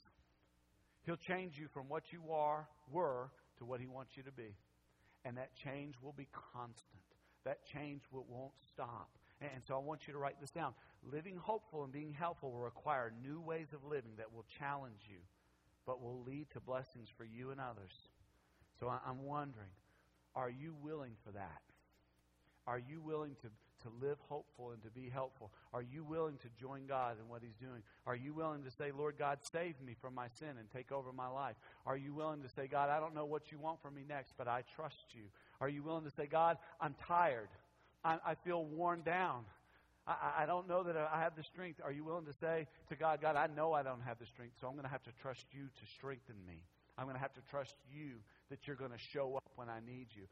He'll 1.04 1.16
change 1.16 1.58
you 1.58 1.68
from 1.72 1.88
what 1.88 2.12
you 2.12 2.32
are, 2.32 2.68
were, 2.92 3.30
to 3.58 3.64
what 3.64 3.80
He 3.80 3.86
wants 3.86 4.12
you 4.16 4.22
to 4.24 4.32
be. 4.32 4.54
And 5.24 5.36
that 5.36 5.50
change 5.56 5.94
will 6.02 6.12
be 6.12 6.28
constant 6.52 7.02
that 7.48 7.64
change 7.72 8.02
will, 8.12 8.26
won't 8.28 8.52
stop. 8.72 9.08
And 9.40 9.62
so 9.66 9.74
I 9.74 9.78
want 9.78 10.06
you 10.06 10.12
to 10.12 10.18
write 10.18 10.40
this 10.40 10.50
down. 10.50 10.74
Living 11.02 11.36
hopeful 11.36 11.84
and 11.84 11.92
being 11.92 12.12
helpful 12.12 12.52
will 12.52 12.60
require 12.60 13.12
new 13.22 13.40
ways 13.40 13.68
of 13.72 13.82
living 13.88 14.12
that 14.18 14.32
will 14.34 14.44
challenge 14.58 15.00
you, 15.08 15.20
but 15.86 16.02
will 16.02 16.22
lead 16.24 16.50
to 16.52 16.60
blessings 16.60 17.08
for 17.16 17.24
you 17.24 17.50
and 17.50 17.60
others. 17.60 17.92
So 18.78 18.88
I'm 18.88 19.22
wondering, 19.22 19.70
are 20.34 20.50
you 20.50 20.74
willing 20.82 21.12
for 21.24 21.30
that? 21.32 21.62
Are 22.68 22.78
you 22.78 23.00
willing 23.00 23.34
to, 23.40 23.48
to 23.88 24.06
live 24.06 24.18
hopeful 24.28 24.72
and 24.72 24.82
to 24.82 24.90
be 24.90 25.08
helpful? 25.08 25.50
Are 25.72 25.80
you 25.80 26.04
willing 26.04 26.36
to 26.36 26.48
join 26.60 26.86
God 26.86 27.16
in 27.18 27.26
what 27.26 27.40
He's 27.42 27.56
doing? 27.56 27.82
Are 28.06 28.14
you 28.14 28.34
willing 28.34 28.62
to 28.64 28.70
say, 28.70 28.92
Lord 28.96 29.14
God, 29.18 29.38
save 29.50 29.80
me 29.80 29.96
from 30.02 30.14
my 30.14 30.26
sin 30.38 30.50
and 30.58 30.70
take 30.70 30.92
over 30.92 31.10
my 31.10 31.28
life? 31.28 31.56
Are 31.86 31.96
you 31.96 32.12
willing 32.12 32.42
to 32.42 32.48
say, 32.50 32.66
God, 32.66 32.90
I 32.90 33.00
don't 33.00 33.14
know 33.14 33.24
what 33.24 33.50
you 33.50 33.58
want 33.58 33.80
from 33.80 33.94
me 33.94 34.02
next, 34.06 34.34
but 34.36 34.48
I 34.48 34.64
trust 34.76 35.14
you? 35.14 35.22
Are 35.62 35.68
you 35.68 35.82
willing 35.82 36.04
to 36.04 36.10
say, 36.10 36.26
God, 36.26 36.58
I'm 36.78 36.94
tired. 37.06 37.48
I, 38.04 38.18
I 38.24 38.34
feel 38.34 38.66
worn 38.66 39.00
down. 39.00 39.44
I, 40.06 40.42
I 40.42 40.46
don't 40.46 40.68
know 40.68 40.82
that 40.82 40.96
I 40.96 41.20
have 41.22 41.36
the 41.36 41.42
strength. 41.42 41.80
Are 41.82 41.90
you 41.92 42.04
willing 42.04 42.26
to 42.26 42.34
say 42.34 42.66
to 42.90 42.96
God, 42.96 43.22
God, 43.22 43.34
I 43.34 43.46
know 43.46 43.72
I 43.72 43.82
don't 43.82 44.02
have 44.02 44.18
the 44.18 44.26
strength, 44.26 44.56
so 44.60 44.66
I'm 44.66 44.74
going 44.74 44.84
to 44.84 44.90
have 44.90 45.04
to 45.04 45.12
trust 45.22 45.46
you 45.52 45.62
to 45.62 45.92
strengthen 45.96 46.36
me. 46.46 46.60
I'm 46.98 47.04
going 47.04 47.14
to 47.14 47.22
have 47.22 47.34
to 47.34 47.40
trust 47.48 47.76
you 47.94 48.18
that 48.50 48.66
you're 48.66 48.76
going 48.76 48.90
to 48.90 48.98
show 48.98 49.36
up 49.36 49.52
when 49.54 49.68
I 49.68 49.78
need 49.86 50.08
you. 50.10 50.24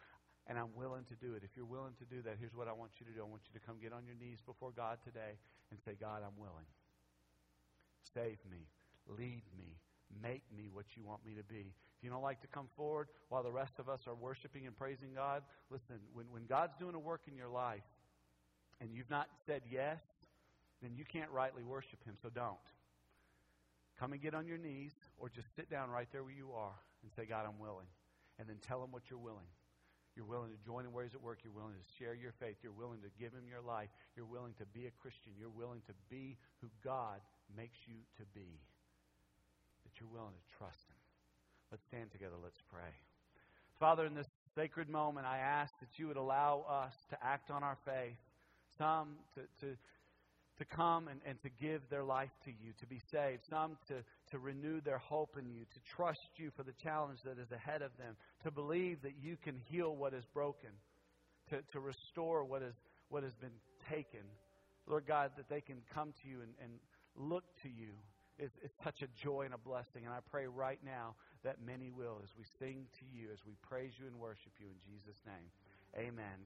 And 0.46 0.58
I'm 0.58 0.70
willing 0.76 1.04
to 1.10 1.16
do 1.18 1.34
it. 1.34 1.42
If 1.42 1.50
you're 1.56 1.66
willing 1.66 1.94
to 1.98 2.06
do 2.06 2.22
that, 2.22 2.36
here's 2.38 2.54
what 2.54 2.68
I 2.68 2.72
want 2.72 2.92
you 3.00 3.06
to 3.06 3.12
do. 3.12 3.20
I 3.20 3.26
want 3.26 3.42
you 3.50 3.58
to 3.58 3.66
come 3.66 3.76
get 3.82 3.92
on 3.92 4.06
your 4.06 4.14
knees 4.14 4.38
before 4.46 4.70
God 4.70 4.98
today 5.02 5.34
and 5.70 5.80
say, 5.84 5.98
God, 5.98 6.22
I'm 6.22 6.38
willing. 6.38 6.70
Save 8.14 8.38
me. 8.48 8.70
Lead 9.08 9.42
me. 9.58 9.74
Make 10.22 10.42
me 10.56 10.68
what 10.72 10.86
you 10.96 11.02
want 11.02 11.26
me 11.26 11.34
to 11.34 11.42
be. 11.42 11.74
If 11.98 12.04
you 12.04 12.10
don't 12.10 12.22
like 12.22 12.40
to 12.42 12.46
come 12.46 12.68
forward 12.76 13.08
while 13.28 13.42
the 13.42 13.50
rest 13.50 13.74
of 13.78 13.88
us 13.88 14.06
are 14.06 14.14
worshiping 14.14 14.66
and 14.66 14.76
praising 14.76 15.14
God, 15.14 15.42
listen, 15.70 15.96
when, 16.12 16.26
when 16.30 16.46
God's 16.46 16.74
doing 16.78 16.94
a 16.94 16.98
work 16.98 17.22
in 17.26 17.36
your 17.36 17.48
life 17.48 17.82
and 18.80 18.94
you've 18.94 19.10
not 19.10 19.26
said 19.46 19.62
yes, 19.70 19.98
then 20.82 20.94
you 20.94 21.04
can't 21.04 21.30
rightly 21.30 21.62
worship 21.62 22.04
Him, 22.04 22.14
so 22.22 22.28
don't. 22.28 22.56
Come 23.98 24.12
and 24.12 24.20
get 24.20 24.34
on 24.34 24.46
your 24.46 24.58
knees 24.58 24.92
or 25.18 25.28
just 25.28 25.48
sit 25.56 25.70
down 25.70 25.90
right 25.90 26.06
there 26.12 26.22
where 26.22 26.32
you 26.32 26.52
are 26.52 26.74
and 27.02 27.10
say, 27.16 27.24
God, 27.24 27.46
I'm 27.46 27.58
willing. 27.58 27.86
And 28.38 28.48
then 28.48 28.56
tell 28.66 28.84
Him 28.84 28.92
what 28.92 29.02
you're 29.08 29.18
willing. 29.18 29.48
You're 30.16 30.26
willing 30.26 30.48
to 30.48 30.60
join 30.64 30.88
in 30.88 30.92
where 30.96 31.04
He's 31.04 31.14
at 31.14 31.20
work. 31.20 31.44
You're 31.44 31.52
willing 31.52 31.76
to 31.76 31.86
share 32.00 32.16
your 32.16 32.32
faith. 32.40 32.56
You're 32.64 32.72
willing 32.72 33.04
to 33.04 33.12
give 33.20 33.36
Him 33.36 33.44
your 33.44 33.60
life. 33.60 33.92
You're 34.16 34.26
willing 34.26 34.56
to 34.58 34.66
be 34.72 34.88
a 34.88 34.94
Christian. 35.04 35.36
You're 35.38 35.52
willing 35.52 35.84
to 35.86 35.94
be 36.08 36.40
who 36.64 36.68
God 36.82 37.20
makes 37.52 37.76
you 37.84 38.00
to 38.16 38.24
be. 38.32 38.48
That 39.84 39.92
you're 40.00 40.08
willing 40.08 40.32
to 40.32 40.46
trust 40.56 40.80
Him. 40.88 40.96
Let's 41.70 41.84
stand 41.84 42.10
together. 42.12 42.40
Let's 42.42 42.60
pray. 42.72 42.96
Father, 43.78 44.06
in 44.06 44.14
this 44.14 44.26
sacred 44.56 44.88
moment, 44.88 45.26
I 45.26 45.38
ask 45.38 45.72
that 45.80 46.00
you 46.00 46.08
would 46.08 46.16
allow 46.16 46.64
us 46.64 46.94
to 47.10 47.18
act 47.22 47.50
on 47.50 47.62
our 47.62 47.76
faith, 47.84 48.16
some 48.78 49.20
to, 49.34 49.42
to, 49.60 49.76
to 50.58 50.64
come 50.64 51.08
and, 51.08 51.20
and 51.26 51.40
to 51.42 51.50
give 51.60 51.82
their 51.90 52.04
life 52.04 52.30
to 52.44 52.50
you, 52.50 52.72
to 52.80 52.86
be 52.86 53.00
saved, 53.10 53.42
some 53.48 53.76
to, 53.88 53.94
to 54.30 54.38
renew 54.38 54.80
their 54.80 54.98
hope 54.98 55.36
in 55.38 55.48
you, 55.50 55.60
to 55.60 55.80
trust 55.96 56.28
you 56.36 56.50
for 56.56 56.62
the 56.62 56.72
challenge 56.82 57.18
that 57.24 57.38
is 57.38 57.50
ahead 57.52 57.82
of 57.82 57.90
them, 57.98 58.16
to 58.42 58.50
believe 58.50 59.02
that 59.02 59.14
you 59.20 59.36
can 59.42 59.60
heal 59.68 59.94
what 59.94 60.14
is 60.14 60.24
broken, 60.32 60.70
to, 61.50 61.60
to 61.72 61.80
restore 61.80 62.44
what, 62.44 62.62
is, 62.62 62.74
what 63.08 63.22
has 63.22 63.34
been 63.34 63.56
taken. 63.90 64.24
Lord 64.86 65.06
God, 65.06 65.32
that 65.36 65.48
they 65.48 65.60
can 65.60 65.78
come 65.92 66.12
to 66.22 66.28
you 66.28 66.40
and, 66.40 66.52
and 66.62 66.72
look 67.16 67.44
to 67.62 67.68
you 67.68 67.92
is 68.38 68.50
such 68.84 69.00
a 69.02 69.08
joy 69.24 69.42
and 69.46 69.54
a 69.54 69.58
blessing. 69.58 70.04
And 70.04 70.12
I 70.12 70.18
pray 70.30 70.46
right 70.46 70.78
now 70.84 71.14
that 71.42 71.56
many 71.64 71.90
will 71.90 72.20
as 72.22 72.30
we 72.36 72.44
sing 72.58 72.86
to 72.98 73.04
you, 73.10 73.28
as 73.32 73.38
we 73.46 73.54
praise 73.62 73.92
you 73.98 74.06
and 74.06 74.16
worship 74.18 74.52
you 74.60 74.66
in 74.66 74.76
Jesus' 74.84 75.20
name. 75.24 75.48
Amen. 75.96 76.26